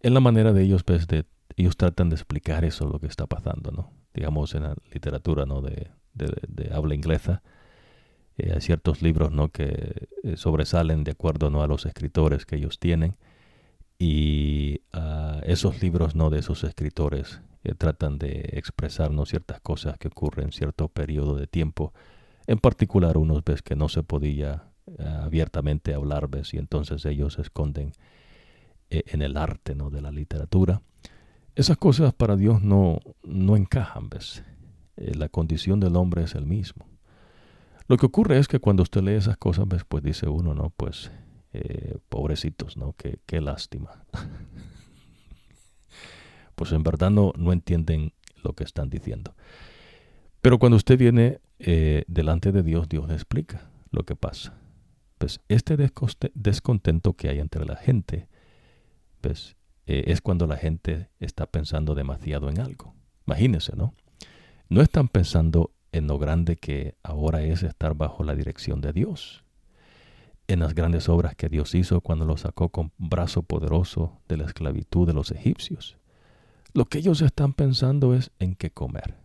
[0.00, 1.06] En la manera de ellos, ves,
[1.54, 3.92] ellos tratan de explicar eso, lo que está pasando, ¿no?
[4.12, 5.60] Digamos en la literatura, ¿no?
[5.60, 7.44] De, de, habla inglesa,
[8.36, 9.50] eh, hay ciertos libros, ¿no?
[9.50, 11.62] Que eh, sobresalen de acuerdo, ¿no?
[11.62, 13.16] A los escritores que ellos tienen.
[14.02, 16.30] Y uh, esos libros, ¿no?
[16.30, 21.46] De esos escritores eh, tratan de expresarnos ciertas cosas que ocurren en cierto periodo de
[21.46, 21.92] tiempo
[22.46, 27.34] en particular, unos ves que no se podía eh, abiertamente hablar, ves, y entonces ellos
[27.34, 27.92] se esconden
[28.90, 29.90] eh, en el arte ¿no?
[29.90, 30.82] de la literatura.
[31.54, 34.42] Esas cosas para Dios no, no encajan, ves.
[34.96, 36.86] Eh, la condición del hombre es el mismo.
[37.88, 40.70] Lo que ocurre es que cuando usted lee esas cosas, ves, pues dice uno, ¿no?
[40.76, 41.10] Pues,
[42.08, 42.94] pobrecitos, ¿no?
[42.96, 44.04] Qué, qué lástima.
[46.54, 48.12] pues en verdad no, no entienden
[48.42, 49.34] lo que están diciendo.
[50.40, 54.54] Pero cuando usted viene eh, delante de Dios, Dios le explica lo que pasa.
[55.18, 55.76] Pues este
[56.34, 58.26] descontento que hay entre la gente,
[59.20, 59.56] pues
[59.86, 62.94] eh, es cuando la gente está pensando demasiado en algo.
[63.26, 63.94] Imagínense, ¿no?
[64.68, 69.44] No están pensando en lo grande que ahora es estar bajo la dirección de Dios,
[70.52, 74.44] en las grandes obras que Dios hizo cuando lo sacó con brazo poderoso de la
[74.44, 75.96] esclavitud de los egipcios.
[76.74, 79.16] Lo que ellos están pensando es en qué comer.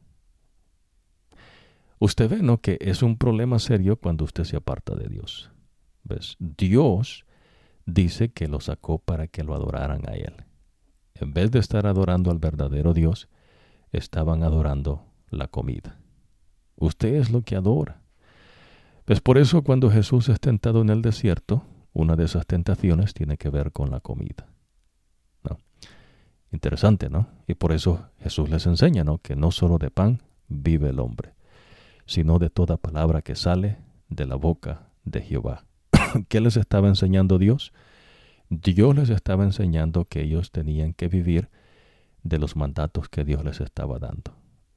[2.00, 2.62] Usted ve, ¿no?
[2.62, 5.52] Que es un problema serio cuando usted se aparta de Dios.
[6.04, 6.38] ¿Ves?
[6.40, 7.26] Dios
[7.86, 10.46] dice que lo sacó para que lo adoraran a Él.
[11.16, 13.28] En vez de estar adorando al verdadero Dios,
[13.92, 16.00] estaban adorando la comida.
[16.76, 18.02] Usted es lo que adora.
[19.08, 21.64] Pues por eso cuando Jesús es tentado en el desierto,
[21.94, 24.48] una de esas tentaciones tiene que ver con la comida.
[26.52, 27.30] Interesante, ¿no?
[27.48, 29.20] Y por eso Jesús les enseña, ¿no?
[29.20, 31.36] Que no solo de pan vive el hombre,
[32.06, 33.78] sino de toda palabra que sale
[34.10, 35.64] de la boca de Jehová.
[36.28, 37.72] ¿Qué les estaba enseñando Dios?
[38.50, 41.50] Dios les estaba enseñando que ellos tenían que vivir
[42.24, 44.34] de los mandatos que Dios les estaba dando.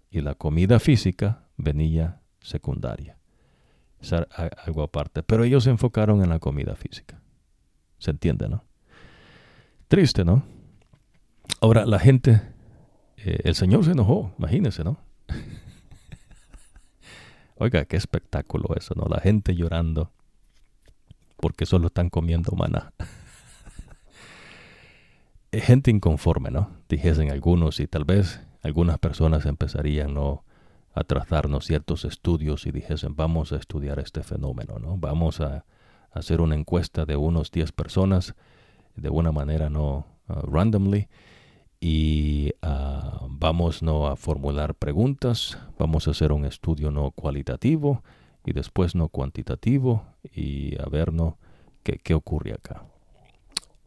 [0.09, 3.20] Y la comida física venía secundaria.
[4.65, 5.23] Algo aparte.
[5.23, 7.21] Pero ellos se enfocaron en la comida física.
[7.99, 8.65] ¿Se entiende, no?
[9.89, 10.43] Triste, ¿no?
[11.61, 12.41] Ahora, la gente,
[13.19, 14.99] eh, el Señor se enojó, imagínense, ¿no?
[17.57, 19.07] Oiga, qué espectáculo eso, ¿no?
[19.09, 20.11] La gente llorando
[21.37, 22.93] porque solo están comiendo maná.
[25.53, 26.71] gente inconforme, ¿no?
[26.89, 30.45] Dijesen algunos y tal vez algunas personas empezarían ¿no?
[30.93, 34.97] A trazarnos ciertos estudios y dijesen vamos a estudiar este fenómeno, ¿no?
[34.97, 35.65] Vamos a
[36.13, 38.35] hacer una encuesta de unos 10 personas
[38.97, 41.09] de una manera no uh, randomly
[41.81, 44.09] y uh, vamos ¿no?
[44.09, 48.03] a formular preguntas, vamos a hacer un estudio no cualitativo
[48.45, 50.05] y después no cuantitativo
[50.35, 51.39] y a ver ¿no?
[51.83, 52.83] qué, qué ocurre acá.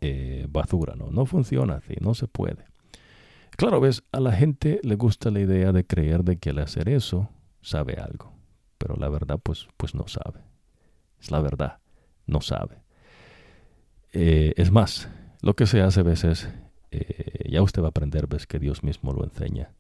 [0.06, 1.12] Eh, basura, ¿no?
[1.12, 2.66] No funciona así, no se puede.
[3.56, 6.90] Claro, ves, a la gente le gusta la idea de creer de que al hacer
[6.90, 7.30] eso
[7.62, 8.34] sabe algo,
[8.78, 10.42] pero la verdad pues, pues no sabe.
[11.22, 11.80] Es la verdad,
[12.26, 12.84] no sabe.
[14.12, 15.08] Eh, es más,
[15.42, 16.50] lo que se hace a veces
[16.92, 19.72] eh, ya usted va a aprender, ves que Dios mismo lo enseña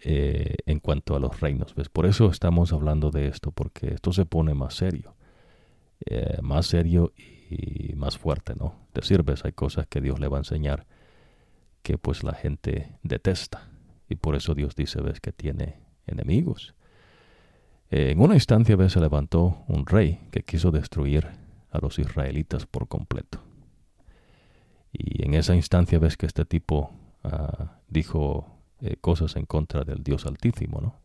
[0.00, 1.88] eh, en cuanto a los reinos, ves.
[1.90, 5.14] Por eso estamos hablando de esto, porque esto se pone más serio,
[6.42, 8.74] más serio y más fuerte, ¿no?
[8.94, 10.86] Decir, ves, hay cosas que Dios le va a enseñar
[11.88, 13.66] que pues la gente detesta
[14.10, 16.74] y por eso Dios dice, ves, que tiene enemigos.
[17.88, 21.26] en una instancia, ves, se levantó un rey que quiso destruir
[21.70, 23.40] a los israelitas por completo.
[24.92, 26.90] Y en esa instancia ves que este tipo
[27.24, 31.00] ah, dijo eh, cosas en contra del Dios Altísimo, ¿no?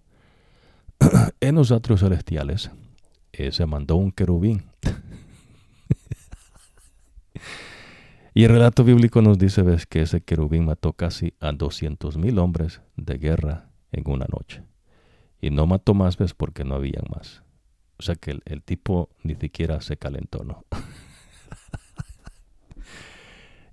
[1.40, 2.72] en los atrios celestiales
[3.32, 4.66] eh, se mandó un querubín.
[8.34, 12.40] y el relato bíblico nos dice, ves, que ese querubín mató casi a 200 mil
[12.40, 14.64] hombres de guerra en una noche.
[15.40, 17.44] Y no mató más, ves, porque no habían más.
[18.00, 20.66] O sea que el, el tipo ni siquiera se calentó, ¿no?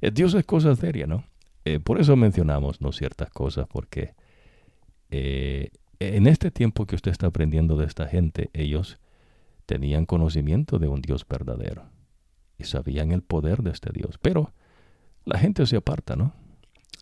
[0.02, 1.24] Eh, Dios es cosa seria, ¿no?
[1.66, 2.90] Eh, por eso mencionamos ¿no?
[2.90, 4.14] ciertas cosas, porque
[5.10, 8.98] eh, en este tiempo que usted está aprendiendo de esta gente, ellos
[9.66, 11.84] tenían conocimiento de un Dios verdadero
[12.60, 14.18] y sabían el poder de este Dios.
[14.20, 14.52] Pero
[15.24, 16.34] la gente se aparta, ¿no?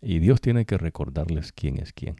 [0.00, 2.16] Y Dios tiene que recordarles quién es quién.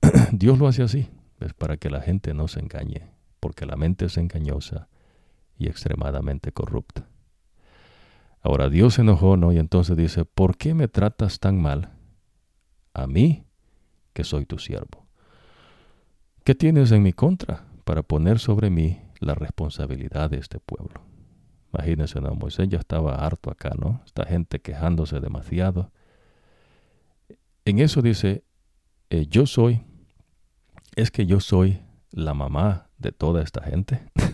[0.32, 1.08] Dios lo hace así,
[1.40, 3.10] es para que la gente no se engañe,
[3.40, 4.88] porque la mente es engañosa
[5.58, 7.08] y extremadamente corrupta.
[8.40, 9.52] Ahora Dios se enojó, ¿no?
[9.52, 11.90] Y entonces dice, ¿por qué me tratas tan mal
[12.94, 13.44] a mí
[14.12, 15.06] que soy tu siervo?
[16.44, 21.11] ¿Qué tienes en mi contra para poner sobre mí la responsabilidad de este pueblo?
[21.72, 22.34] Imagínense, ¿no?
[22.34, 24.02] Moisés ya estaba harto acá, ¿no?
[24.04, 25.90] Esta gente quejándose demasiado.
[27.64, 28.44] En eso dice,
[29.10, 29.80] eh, yo soy,
[30.96, 34.00] es que yo soy la mamá de toda esta gente.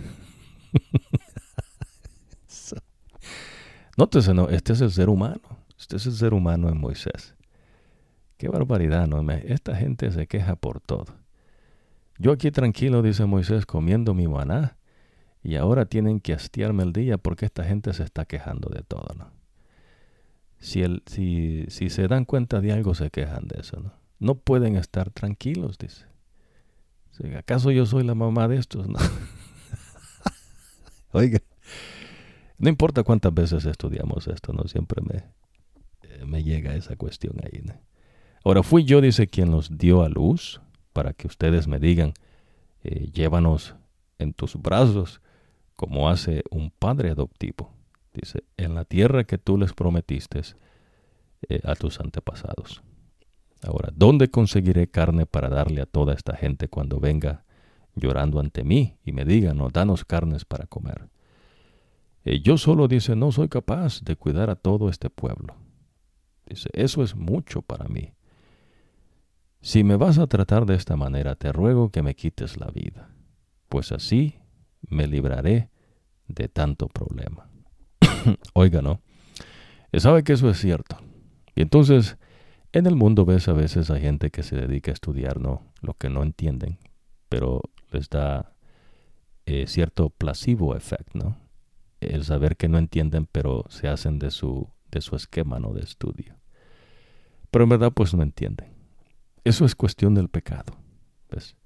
[3.96, 5.40] Nótese, no, este es el ser humano.
[5.78, 7.34] Este es el ser humano en Moisés.
[8.36, 9.28] Qué barbaridad, ¿no?
[9.32, 11.06] Esta gente se queja por todo.
[12.18, 14.77] Yo aquí tranquilo, dice Moisés, comiendo mi maná,
[15.48, 19.08] y ahora tienen que hastiarme el día porque esta gente se está quejando de todo,
[19.16, 19.30] ¿no?
[20.58, 23.94] Si, el, si, si se dan cuenta de algo, se quejan de eso, ¿no?
[24.18, 26.04] No pueden estar tranquilos, dice.
[27.34, 28.88] ¿Acaso yo soy la mamá de estos?
[28.88, 28.98] No.
[31.12, 31.38] Oiga.
[32.58, 35.24] No importa cuántas veces estudiamos esto, no siempre me,
[36.02, 37.62] eh, me llega esa cuestión ahí.
[38.44, 40.60] Ahora fui yo, dice, quien los dio a luz
[40.92, 42.12] para que ustedes me digan,
[42.82, 43.76] eh, llévanos
[44.18, 45.22] en tus brazos
[45.78, 47.72] como hace un padre adoptivo.
[48.12, 50.42] Dice, en la tierra que tú les prometiste
[51.48, 52.82] eh, a tus antepasados.
[53.62, 57.44] Ahora, ¿dónde conseguiré carne para darle a toda esta gente cuando venga
[57.94, 61.10] llorando ante mí y me diga, no, danos carnes para comer?
[62.24, 65.54] Eh, yo solo dice, no soy capaz de cuidar a todo este pueblo.
[66.44, 68.14] Dice, eso es mucho para mí.
[69.60, 73.10] Si me vas a tratar de esta manera, te ruego que me quites la vida,
[73.68, 74.40] pues así
[74.88, 75.70] me libraré
[76.26, 77.48] de tanto problema.
[78.54, 79.00] Oiga, ¿no?
[79.92, 80.98] Sabe que eso es cierto.
[81.54, 82.18] Y entonces,
[82.72, 85.62] en el mundo ves a veces a gente que se dedica a estudiar, ¿no?
[85.80, 86.78] Lo que no entienden,
[87.28, 88.54] pero les da
[89.46, 91.36] eh, cierto placebo effect, ¿no?
[92.00, 95.72] el saber que no entienden, pero se hacen de su, de su esquema ¿no?
[95.72, 96.36] de estudio.
[97.50, 98.68] Pero en verdad pues no entienden.
[99.44, 100.76] Eso es cuestión del pecado.
[101.30, 101.56] ¿ves?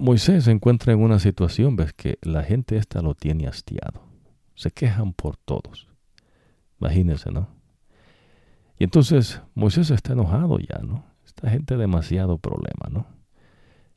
[0.00, 4.06] Moisés se encuentra en una situación, ves que la gente esta lo tiene hastiado.
[4.54, 5.88] Se quejan por todos.
[6.80, 7.48] Imagínense, ¿no?
[8.78, 11.04] Y entonces Moisés está enojado ya, ¿no?
[11.24, 13.06] Esta gente demasiado problema, ¿no?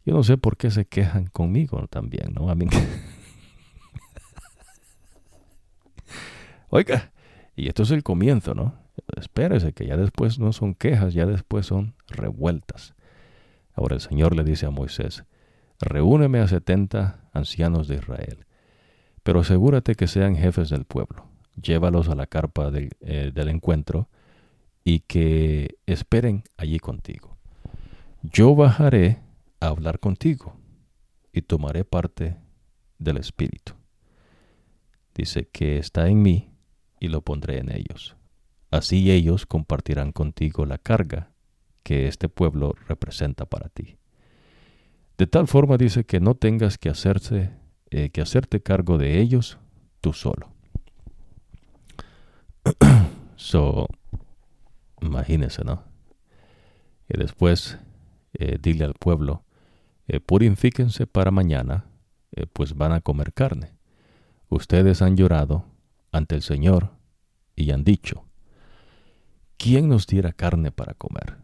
[0.05, 2.49] Yo no sé por qué se quejan conmigo también, ¿no?
[2.49, 2.67] A mí
[6.69, 7.11] Oiga,
[7.55, 8.75] y esto es el comienzo, ¿no?
[9.17, 12.95] Espérese que ya después no son quejas, ya después son revueltas.
[13.73, 15.25] Ahora el Señor le dice a Moisés,
[15.79, 18.45] reúneme a setenta ancianos de Israel,
[19.23, 21.27] pero asegúrate que sean jefes del pueblo,
[21.61, 24.09] llévalos a la carpa del, eh, del encuentro
[24.83, 27.37] y que esperen allí contigo.
[28.21, 29.19] Yo bajaré
[29.59, 30.55] a hablar contigo
[31.33, 32.37] y tomaré parte
[32.97, 33.73] del Espíritu.
[35.13, 36.51] Dice que está en mí
[36.99, 38.15] y lo pondré en ellos.
[38.71, 41.31] Así ellos compartirán contigo la carga
[41.83, 43.97] que este pueblo representa para ti.
[45.17, 47.51] De tal forma dice que no tengas que hacerse
[47.91, 49.57] eh, que hacerte cargo de ellos
[50.01, 50.49] tú solo.
[53.35, 53.87] so,
[55.01, 55.83] imagínese, ¿no?
[57.07, 57.77] Y después
[58.33, 59.45] eh, dile al pueblo,
[60.07, 61.85] eh, purifíquense para mañana,
[62.51, 63.71] pues van a comer carne.
[64.49, 65.65] Ustedes han llorado
[66.11, 66.91] ante el Señor
[67.55, 68.25] y han dicho,
[69.57, 71.37] ¿quién nos diera carne para comer?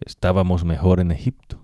[0.00, 1.63] Estábamos mejor en Egipto.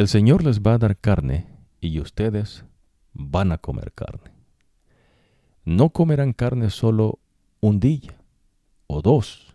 [0.00, 1.46] El Señor les va a dar carne
[1.78, 2.64] y ustedes
[3.12, 4.32] van a comer carne.
[5.66, 7.18] No comerán carne solo
[7.60, 8.18] un día,
[8.86, 9.54] o dos,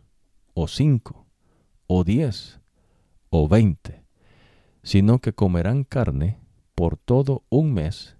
[0.54, 1.26] o cinco,
[1.88, 2.60] o diez,
[3.32, 4.04] o veinte,
[4.84, 6.38] sino que comerán carne
[6.76, 8.16] por todo un mes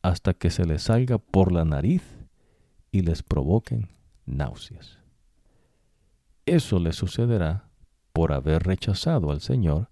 [0.00, 2.02] hasta que se les salga por la nariz
[2.90, 3.90] y les provoquen
[4.24, 5.00] náuseas.
[6.46, 7.68] Eso les sucederá
[8.14, 9.90] por haber rechazado al Señor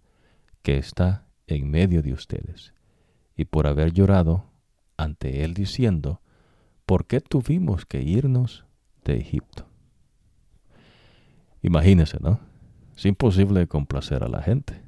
[0.63, 2.75] que está en medio de ustedes
[3.37, 4.51] y por haber llorado
[4.97, 6.21] ante Él diciendo,
[6.87, 8.65] ¿por qué tuvimos que irnos
[9.05, 9.67] de Egipto?
[11.63, 12.41] Imagínense, ¿no?
[12.97, 14.83] Es imposible complacer a la gente.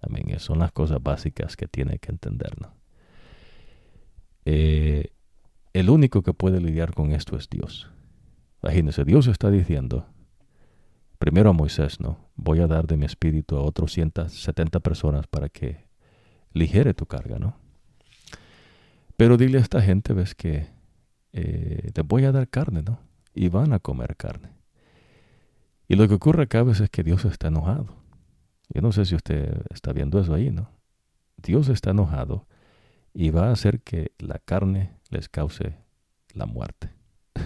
[0.00, 2.74] También son las cosas básicas que tiene que entender, ¿no?
[4.44, 5.12] Eh,
[5.72, 7.90] el único que puede lidiar con esto es Dios.
[8.62, 10.06] Imagínense, Dios está diciendo,
[11.18, 12.30] primero a Moisés, ¿no?
[12.36, 15.91] Voy a dar de mi espíritu a otros 170 personas para que
[16.52, 17.56] ligere tu carga, ¿no?
[19.16, 20.68] Pero dile a esta gente, ves que
[21.32, 22.98] eh, les voy a dar carne, ¿no?
[23.34, 24.50] Y van a comer carne.
[25.88, 27.86] Y lo que ocurre acá a veces es que Dios está enojado.
[28.68, 30.70] Yo no sé si usted está viendo eso ahí, ¿no?
[31.36, 32.46] Dios está enojado
[33.12, 35.76] y va a hacer que la carne les cause
[36.32, 36.90] la muerte.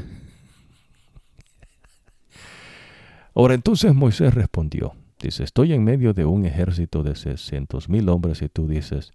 [3.35, 8.43] Ahora entonces Moisés respondió, dice, estoy en medio de un ejército de seiscientos mil hombres
[8.43, 9.12] y tú dices,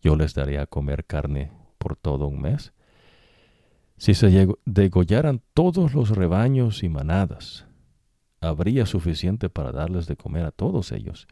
[0.00, 2.72] yo les daré a comer carne por todo un mes.
[3.96, 7.66] Si se degollaran todos los rebaños y manadas,
[8.40, 11.28] habría suficiente para darles de comer a todos ellos.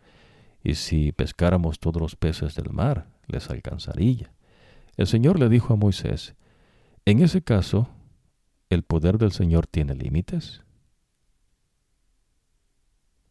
[0.62, 4.32] Y si pescáramos todos los peces del mar, les alcanzaría.
[4.96, 6.36] El Señor le dijo a Moisés,
[7.06, 7.88] en ese caso,
[8.68, 10.62] ¿el poder del Señor tiene límites?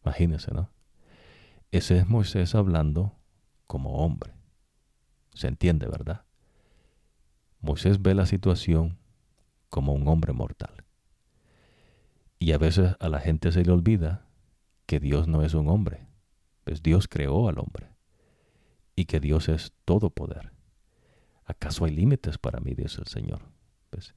[0.04, 0.68] Imagínense, ¿no?
[1.72, 3.16] Ese es Moisés hablando
[3.66, 4.32] como hombre.
[5.34, 6.24] Se entiende, ¿verdad?
[7.60, 8.98] Moisés ve la situación
[9.68, 10.84] como un hombre mortal.
[12.38, 14.26] Y a veces a la gente se le olvida
[14.86, 16.08] que Dios no es un hombre,
[16.64, 17.90] pues Dios creó al hombre
[18.96, 20.52] y que Dios es todo poder.
[21.44, 22.74] ¿Acaso hay límites para mí?
[22.74, 23.42] Dice el Señor.
[23.90, 24.14] Pues,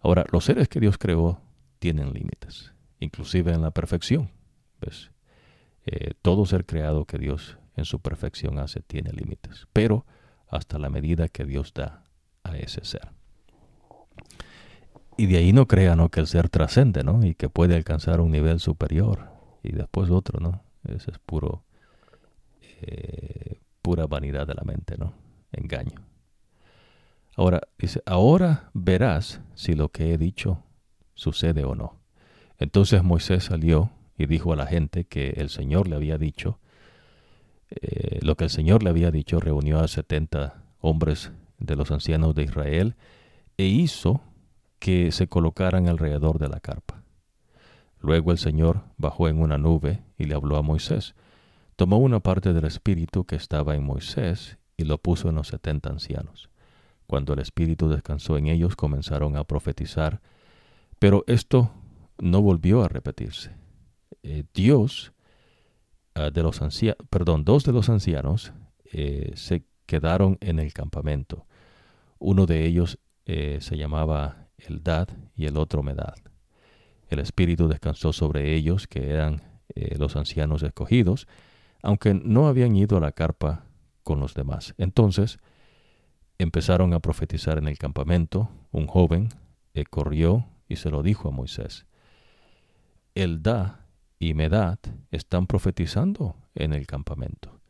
[0.00, 1.42] ahora, los seres que Dios creó
[1.78, 4.30] tienen límites, inclusive en la perfección.
[4.80, 5.10] ¿Ves?
[5.90, 10.04] Eh, todo ser creado que Dios en su perfección hace tiene límites, pero
[10.46, 12.04] hasta la medida que Dios da
[12.42, 13.08] a ese ser.
[15.16, 17.24] Y de ahí no crean que el ser trascende, ¿no?
[17.24, 19.30] Y que puede alcanzar un nivel superior
[19.62, 20.62] y después otro, ¿no?
[20.84, 21.64] Ese es puro,
[22.82, 25.14] eh, pura vanidad de la mente, ¿no?
[25.52, 26.04] Engaño.
[27.34, 30.62] Ahora, dice, ahora verás si lo que he dicho
[31.14, 31.98] sucede o no.
[32.58, 36.58] Entonces Moisés salió y dijo a la gente que el Señor le había dicho,
[37.70, 42.34] eh, lo que el Señor le había dicho, reunió a setenta hombres de los ancianos
[42.34, 42.96] de Israel
[43.56, 44.20] e hizo
[44.78, 47.02] que se colocaran alrededor de la carpa.
[48.00, 51.14] Luego el Señor bajó en una nube y le habló a Moisés.
[51.76, 55.90] Tomó una parte del espíritu que estaba en Moisés y lo puso en los setenta
[55.90, 56.48] ancianos.
[57.06, 60.20] Cuando el espíritu descansó en ellos comenzaron a profetizar,
[60.98, 61.72] pero esto
[62.18, 63.57] no volvió a repetirse.
[64.30, 65.14] Eh, Dios
[66.14, 68.52] ah, de los ancianos, perdón, dos de los ancianos
[68.92, 71.46] eh, se quedaron en el campamento.
[72.18, 76.16] Uno de ellos eh, se llamaba Eldad y el otro Medad.
[77.08, 79.40] El Espíritu descansó sobre ellos, que eran
[79.98, 81.26] los ancianos escogidos,
[81.82, 83.64] aunque no habían ido a la carpa
[84.02, 84.74] con los demás.
[84.76, 85.38] Entonces
[86.36, 88.50] empezaron a profetizar en el campamento.
[88.72, 89.28] Un joven
[89.88, 91.86] corrió y se lo dijo a Moisés.
[93.14, 93.87] Eldad
[94.18, 94.78] y Medad
[95.10, 97.60] están profetizando en el campamento.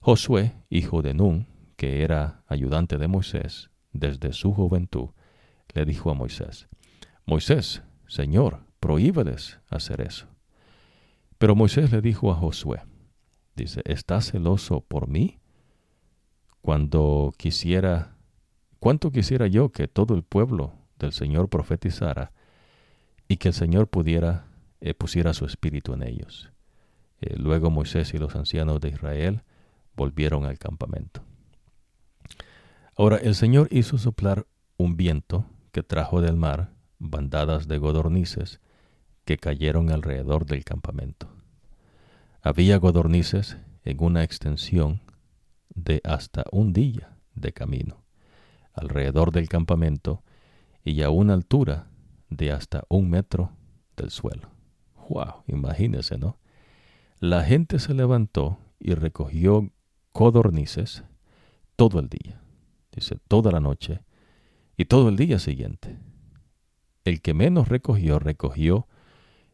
[0.00, 1.46] Josué, hijo de Nun,
[1.76, 5.10] que era ayudante de Moisés desde su juventud,
[5.74, 6.68] le dijo a Moisés,
[7.26, 10.26] Moisés, Señor, prohíbeles hacer eso.
[11.38, 12.82] Pero Moisés le dijo a Josué,
[13.56, 15.38] dice, ¿estás celoso por mí?
[16.60, 18.16] Cuando quisiera,
[18.78, 22.32] cuánto quisiera yo que todo el pueblo del Señor profetizara
[23.28, 24.49] y que el Señor pudiera
[24.80, 26.50] eh, pusiera su espíritu en ellos.
[27.20, 29.42] Eh, luego Moisés y los ancianos de Israel
[29.94, 31.22] volvieron al campamento.
[32.96, 38.60] Ahora el Señor hizo soplar un viento que trajo del mar bandadas de godornices
[39.24, 41.28] que cayeron alrededor del campamento.
[42.42, 45.02] Había godornices en una extensión
[45.74, 48.02] de hasta un día de camino
[48.72, 50.22] alrededor del campamento
[50.84, 51.88] y a una altura
[52.28, 53.52] de hasta un metro
[53.96, 54.48] del suelo.
[55.10, 56.38] Wow, imagínese, ¿no?
[57.18, 59.72] La gente se levantó y recogió
[60.12, 61.02] codornices
[61.74, 62.40] todo el día,
[62.92, 64.04] dice, toda la noche
[64.76, 65.98] y todo el día siguiente.
[67.04, 68.86] El que menos recogió, recogió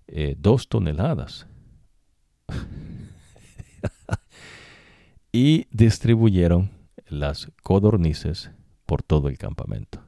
[0.09, 1.47] eh, dos toneladas.
[5.33, 6.71] y distribuyeron
[7.07, 8.51] las codornices
[8.85, 10.05] por todo el campamento.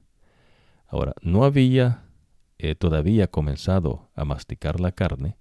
[0.86, 2.07] Ahora, no había
[2.78, 5.36] todavía comenzado a masticar la carne,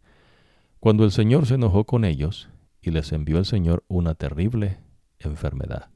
[0.79, 2.49] cuando el Señor se enojó con ellos
[2.81, 4.77] y les envió el Señor una terrible
[5.19, 5.89] enfermedad.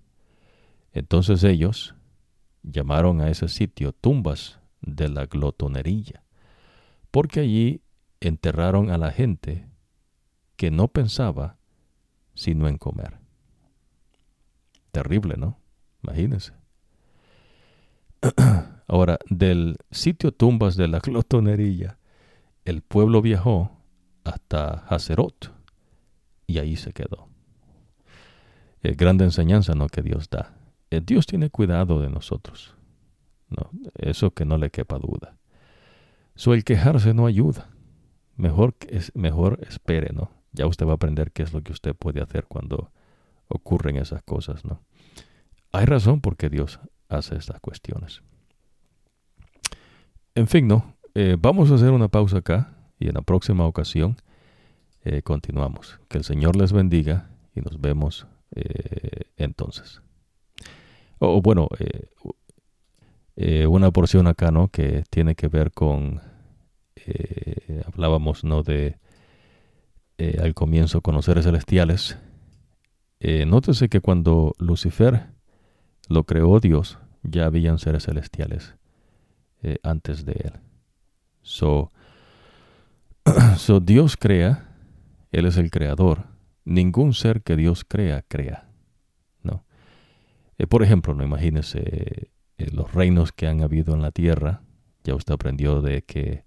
[0.93, 1.95] Entonces ellos
[2.64, 6.24] llamaron a ese sitio tumbas de la glotonería,
[7.11, 7.82] porque allí
[8.19, 9.67] enterraron a la gente
[10.56, 11.58] que no pensaba
[12.33, 13.19] sino en comer.
[14.91, 15.59] Terrible, ¿no?
[16.03, 16.60] Imagínense.
[18.88, 21.98] Ahora, del sitio tumbas de la glotonería,
[22.66, 23.72] el pueblo viajó
[24.24, 25.51] hasta Hazerot
[26.45, 27.27] y ahí se quedó.
[28.82, 29.88] Es grande enseñanza ¿no?
[29.88, 30.53] que Dios da.
[30.90, 32.75] Eh, Dios tiene cuidado de nosotros.
[33.50, 35.35] No, eso que no le quepa duda.
[36.35, 37.69] So, el quejarse no ayuda.
[38.38, 40.32] Mejor, es, mejor espere, ¿no?
[40.53, 42.91] Ya usted va a aprender qué es lo que usted puede hacer cuando
[43.48, 44.82] ocurren esas cosas, ¿no?
[45.74, 46.80] Hay razón por qué Dios
[47.11, 48.22] hace estas cuestiones.
[50.33, 50.95] En fin, ¿no?
[51.14, 54.15] Eh, vamos a hacer una pausa acá y en la próxima ocasión
[55.03, 55.99] eh, continuamos.
[56.07, 60.01] Que el Señor les bendiga y nos vemos eh, entonces.
[61.19, 61.67] O bueno,
[63.67, 64.69] una porción acá, ¿no?
[64.69, 66.19] Que tiene que ver con,
[67.85, 68.64] hablábamos, ¿no?
[68.64, 68.98] De
[70.40, 72.17] al comienzo con los seres celestiales.
[73.45, 75.27] nótese que cuando Lucifer
[76.08, 78.76] lo creó Dios, ya habían seres celestiales
[79.64, 80.54] eh, antes de él.
[81.42, 81.92] So,
[83.58, 84.76] so, Dios crea,
[85.32, 86.26] Él es el creador.
[86.66, 88.70] Ningún ser que Dios crea, crea.
[89.44, 89.66] ¿no?
[90.58, 94.62] Eh, por ejemplo, no imagínese eh, los reinos que han habido en la tierra.
[95.04, 96.44] Ya usted aprendió de que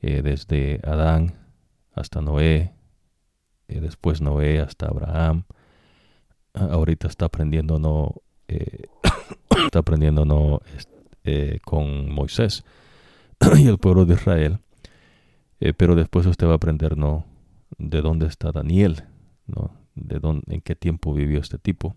[0.00, 1.34] desde Adán
[1.92, 2.72] hasta Noé,
[3.66, 5.42] después Noé hasta Abraham,
[6.54, 8.22] ahorita está aprendiendo no
[9.66, 10.60] está aprendiendo no
[11.24, 12.64] eh, con Moisés
[13.58, 14.58] y el pueblo de Israel.
[15.60, 17.26] Eh, pero después usted va a aprender no
[17.76, 19.04] de dónde está Daniel,
[19.46, 21.96] no de dónde, en qué tiempo vivió este tipo.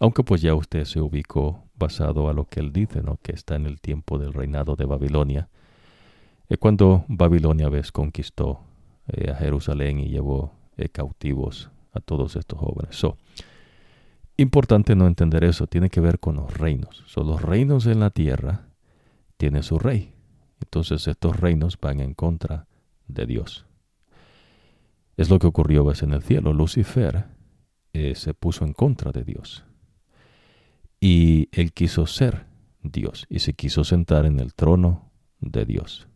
[0.00, 3.18] Aunque pues ya usted se ubicó basado a lo que él dice, ¿no?
[3.22, 5.48] que está en el tiempo del reinado de Babilonia.
[6.48, 8.60] Eh, cuando Babilonia ves conquistó
[9.06, 10.52] a Jerusalén y llevó
[10.92, 12.96] cautivos a todos estos jóvenes.
[14.40, 17.02] Importante no entender eso, tiene que ver con los reinos.
[17.06, 18.68] Son los reinos en la tierra
[19.36, 20.14] tienen su rey.
[20.60, 22.68] Entonces estos reinos van en contra
[23.08, 23.66] de Dios.
[25.16, 26.52] Es lo que ocurrió ves, en el cielo.
[26.52, 27.24] Lucifer
[27.92, 29.64] eh, se puso en contra de Dios.
[31.00, 32.46] Y él quiso ser
[32.82, 35.10] Dios y se quiso sentar en el trono
[35.40, 36.06] de Dios.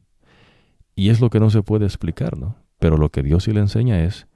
[0.95, 2.55] Y es lo que no se puede explicar, ¿no?
[2.79, 4.29] Pero lo que Dios sí le enseña es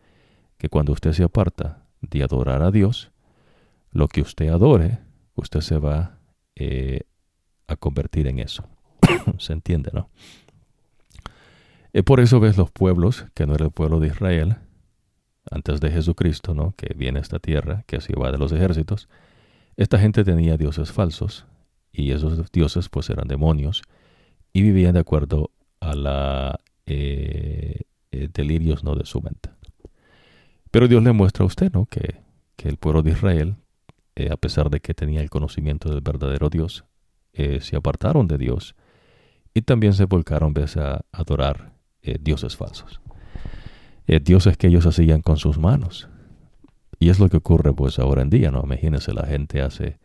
[0.58, 3.12] que cuando usted se aparta de adorar a Dios,
[3.96, 4.98] lo que usted adore,
[5.34, 6.18] usted se va
[6.54, 7.00] eh,
[7.66, 8.68] a convertir en eso.
[9.38, 10.10] ¿Se entiende, no?
[11.92, 14.56] Y por eso ves los pueblos, que no era el pueblo de Israel,
[15.50, 16.74] antes de Jesucristo, ¿no?
[16.76, 19.08] Que viene a esta tierra, que se va de los ejércitos.
[19.76, 21.46] Esta gente tenía dioses falsos,
[21.90, 23.82] y esos dioses pues eran demonios,
[24.52, 25.50] y vivían de acuerdo
[25.80, 29.50] a la eh, eh, delirios no de su mente.
[30.70, 31.86] Pero Dios le muestra a usted, ¿no?
[31.86, 32.20] Que
[32.58, 33.56] el pueblo de Israel
[34.18, 36.86] eh, a pesar de que tenía el conocimiento del verdadero Dios,
[37.34, 38.74] eh, se apartaron de Dios
[39.52, 43.00] y también se volcaron a adorar eh, dioses falsos.
[44.22, 46.08] dioses que ellos hacían con sus manos.
[46.98, 48.62] Y es lo que ocurre pues ahora en día, ¿no?
[48.64, 49.98] Imagínense, la gente hace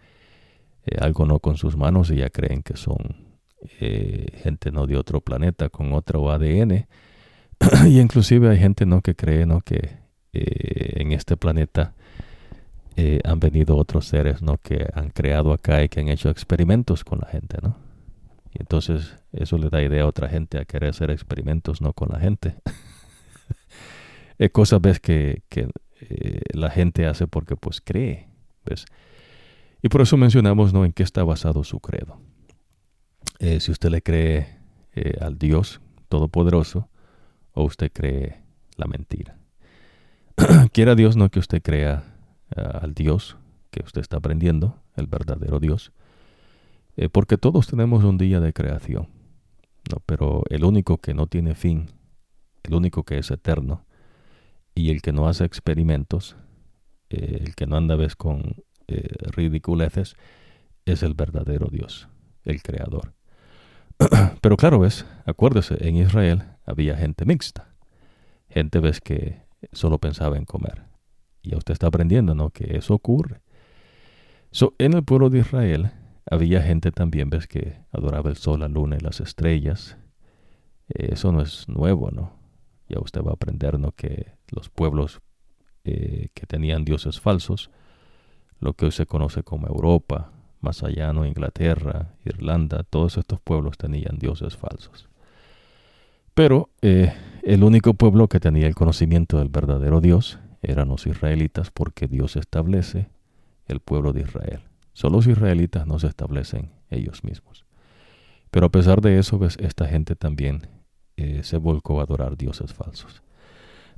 [1.00, 3.32] algo no con sus manos y ya creen que son
[3.80, 6.88] gente no de otro planeta con otro ADN.
[7.88, 10.00] y inclusive hay gente no que cree no que
[10.34, 11.94] en este planeta
[12.96, 14.58] eh, han venido otros seres ¿no?
[14.58, 17.78] que han creado acá y que han hecho experimentos con la gente, ¿no?
[18.54, 22.10] Y entonces eso le da idea a otra gente a querer hacer experimentos no con
[22.10, 22.56] la gente.
[24.38, 25.70] es cosas ves que, que
[26.02, 28.28] eh, la gente hace porque pues cree,
[28.66, 28.86] ¿ves?
[29.82, 30.84] Y por eso mencionamos ¿no?
[30.84, 32.20] en qué está basado su credo.
[33.40, 34.60] Eh, si usted le cree
[35.22, 35.80] al Dios
[36.10, 36.90] Todopoderoso
[37.54, 38.42] o usted cree
[38.76, 39.38] la mentira.
[40.74, 42.11] Quiera Dios no que usted crea eh,
[42.56, 43.38] al Dios
[43.72, 45.92] que usted está aprendiendo, el verdadero Dios,
[46.98, 49.08] eh, porque todos tenemos un día de creación,
[49.90, 50.02] ¿no?
[50.06, 51.90] pero el único que no tiene fin,
[52.64, 53.86] el único que es eterno,
[54.76, 56.36] y el que no hace experimentos,
[57.10, 58.56] eh, el que no anda vez con
[58.88, 60.18] ridiculeces,
[60.84, 62.10] es el verdadero Dios,
[62.44, 63.14] el creador.
[64.42, 67.74] Pero claro, ves, acuérdese, en Israel había gente mixta,
[68.50, 70.91] gente ves que solo pensaba en comer
[71.42, 72.50] y usted está aprendiendo, ¿no?
[72.50, 73.42] Que eso ocurre.
[74.52, 75.92] So, en el pueblo de Israel
[76.30, 79.98] había gente también, ves, que adoraba el sol, la luna y las estrellas.
[80.88, 82.34] eso no es nuevo, ¿no?
[82.90, 83.92] Ya usted va a aprender, ¿no?
[83.92, 85.22] Que los pueblos
[85.84, 87.72] eh, que tenían dioses falsos,
[88.60, 91.26] lo que hoy se conoce como Europa, más allá, ¿no?
[91.26, 95.10] Inglaterra, Irlanda, todos estos pueblos tenían dioses falsos.
[96.34, 97.14] Pero eh,
[97.44, 102.36] el único pueblo que tenía el conocimiento del verdadero Dios eran los israelitas porque Dios
[102.36, 103.10] establece
[103.66, 104.62] el pueblo de Israel.
[104.94, 107.66] Solo los israelitas no se establecen ellos mismos.
[108.52, 110.68] Pero a pesar de eso, ves, esta gente también
[111.16, 113.24] eh, se volcó a adorar dioses falsos.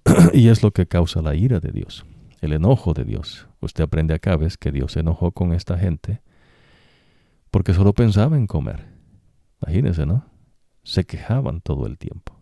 [0.33, 2.05] y es lo que causa la ira de Dios,
[2.41, 3.47] el enojo de Dios.
[3.61, 6.21] Usted aprende acá, ves, que Dios se enojó con esta gente
[7.49, 8.93] porque solo pensaba en comer
[9.65, 10.25] Imagínense, ¿no?
[10.83, 12.37] Se quejaban todo el tiempo.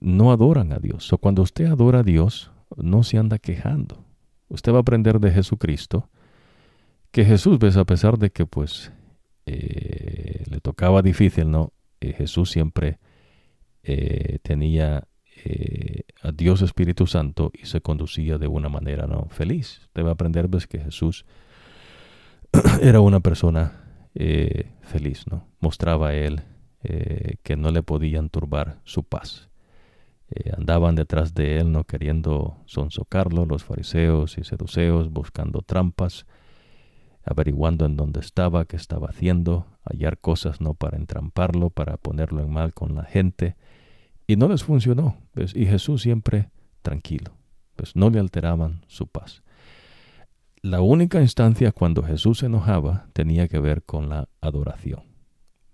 [0.00, 1.10] No adoran a Dios.
[1.12, 4.04] O cuando usted adora a Dios, no se anda quejando.
[4.48, 6.08] Usted va a aprender de Jesucristo
[7.10, 8.90] que Jesús, ves, a pesar de que pues
[9.46, 11.72] eh, le tocaba difícil, ¿no?
[12.00, 12.98] Eh, Jesús siempre
[13.82, 15.06] eh, tenía
[16.22, 19.80] a Dios Espíritu Santo y se conducía de una manera no feliz.
[19.86, 21.24] Usted va a aprender, ves, que Jesús
[22.80, 23.80] era una persona
[24.82, 25.48] feliz, ¿no?
[25.58, 26.42] Mostraba a él
[27.42, 29.48] que no le podían turbar su paz.
[30.56, 36.26] Andaban detrás de él, no queriendo sonsocarlo, los fariseos y seduceos, buscando trampas,
[37.24, 42.50] averiguando en dónde estaba, qué estaba haciendo, hallar cosas no para entramparlo, para ponerlo en
[42.50, 43.56] mal con la gente.
[44.26, 45.16] Y no les funcionó.
[45.54, 46.50] Y Jesús siempre
[46.82, 47.32] tranquilo.
[47.76, 49.42] Pues no le alteraban su paz.
[50.62, 55.02] La única instancia cuando Jesús se enojaba tenía que ver con la adoración.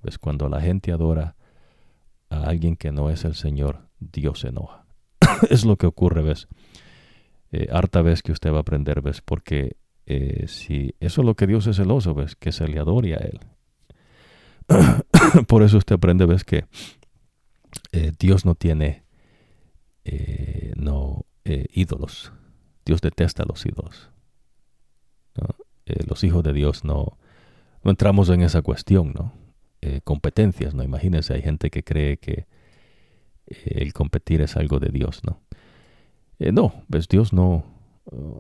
[0.03, 0.19] ¿Ves?
[0.19, 1.37] Cuando la gente adora
[2.31, 4.87] a alguien que no es el Señor, Dios se enoja.
[5.51, 6.49] es lo que ocurre, ¿ves?
[7.51, 9.23] Eh, harta vez que usted va a aprender, ¿ves?
[9.23, 13.15] Porque eh, si eso es lo que Dios es celoso, ves, que se le adore
[13.15, 13.41] a Él.
[15.47, 16.67] Por eso usted aprende, ves, que
[17.93, 19.05] eh, Dios no tiene
[20.77, 21.27] no
[21.75, 22.33] ídolos.
[22.87, 24.11] Dios detesta a los ídolos.
[25.85, 27.19] los hijos de Dios no,
[27.85, 29.35] no entramos en esa cuestión, ¿no?
[30.05, 30.83] competencias, ¿no?
[30.83, 32.47] Imagínense, hay gente que cree que
[33.65, 35.41] el competir es algo de Dios, ¿no?
[36.39, 37.65] no, ves, Dios no,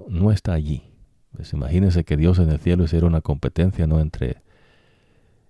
[0.09, 0.85] no está allí.
[1.33, 4.43] Pues imagínense que Dios en el cielo hiciera una competencia no entre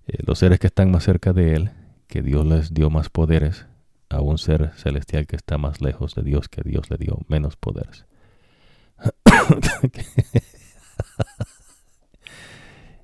[0.07, 1.71] eh, los seres que están más cerca de Él,
[2.07, 3.67] que Dios les dio más poderes,
[4.11, 7.57] a un ser celestial que está más lejos de Dios, que Dios le dio menos
[7.57, 8.07] poderes.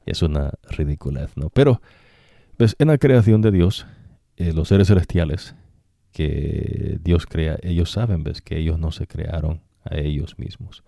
[0.06, 1.50] es una ridiculez, ¿no?
[1.50, 1.82] Pero,
[2.56, 3.86] pues, en la creación de Dios,
[4.36, 5.54] eh, los seres celestiales
[6.14, 10.84] que Dios crea, ellos saben, ves, que ellos no se crearon a ellos mismos.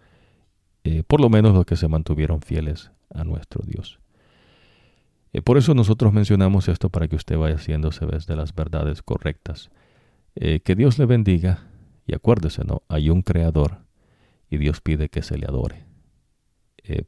[0.84, 3.98] Eh, por lo menos los que se mantuvieron fieles a nuestro Dios.
[5.32, 9.68] Eh, por eso nosotros mencionamos esto para que usted vaya haciéndose de las verdades correctas.
[10.36, 11.64] Eh, que Dios le bendiga
[12.06, 12.84] y acuérdese, ¿no?
[12.88, 13.78] Hay un creador
[14.48, 15.86] y Dios pide que se le adore,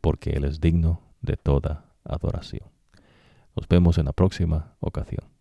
[0.01, 2.67] porque Él es digno de toda adoración.
[3.55, 5.38] Nos vemos en la próxima ocasión.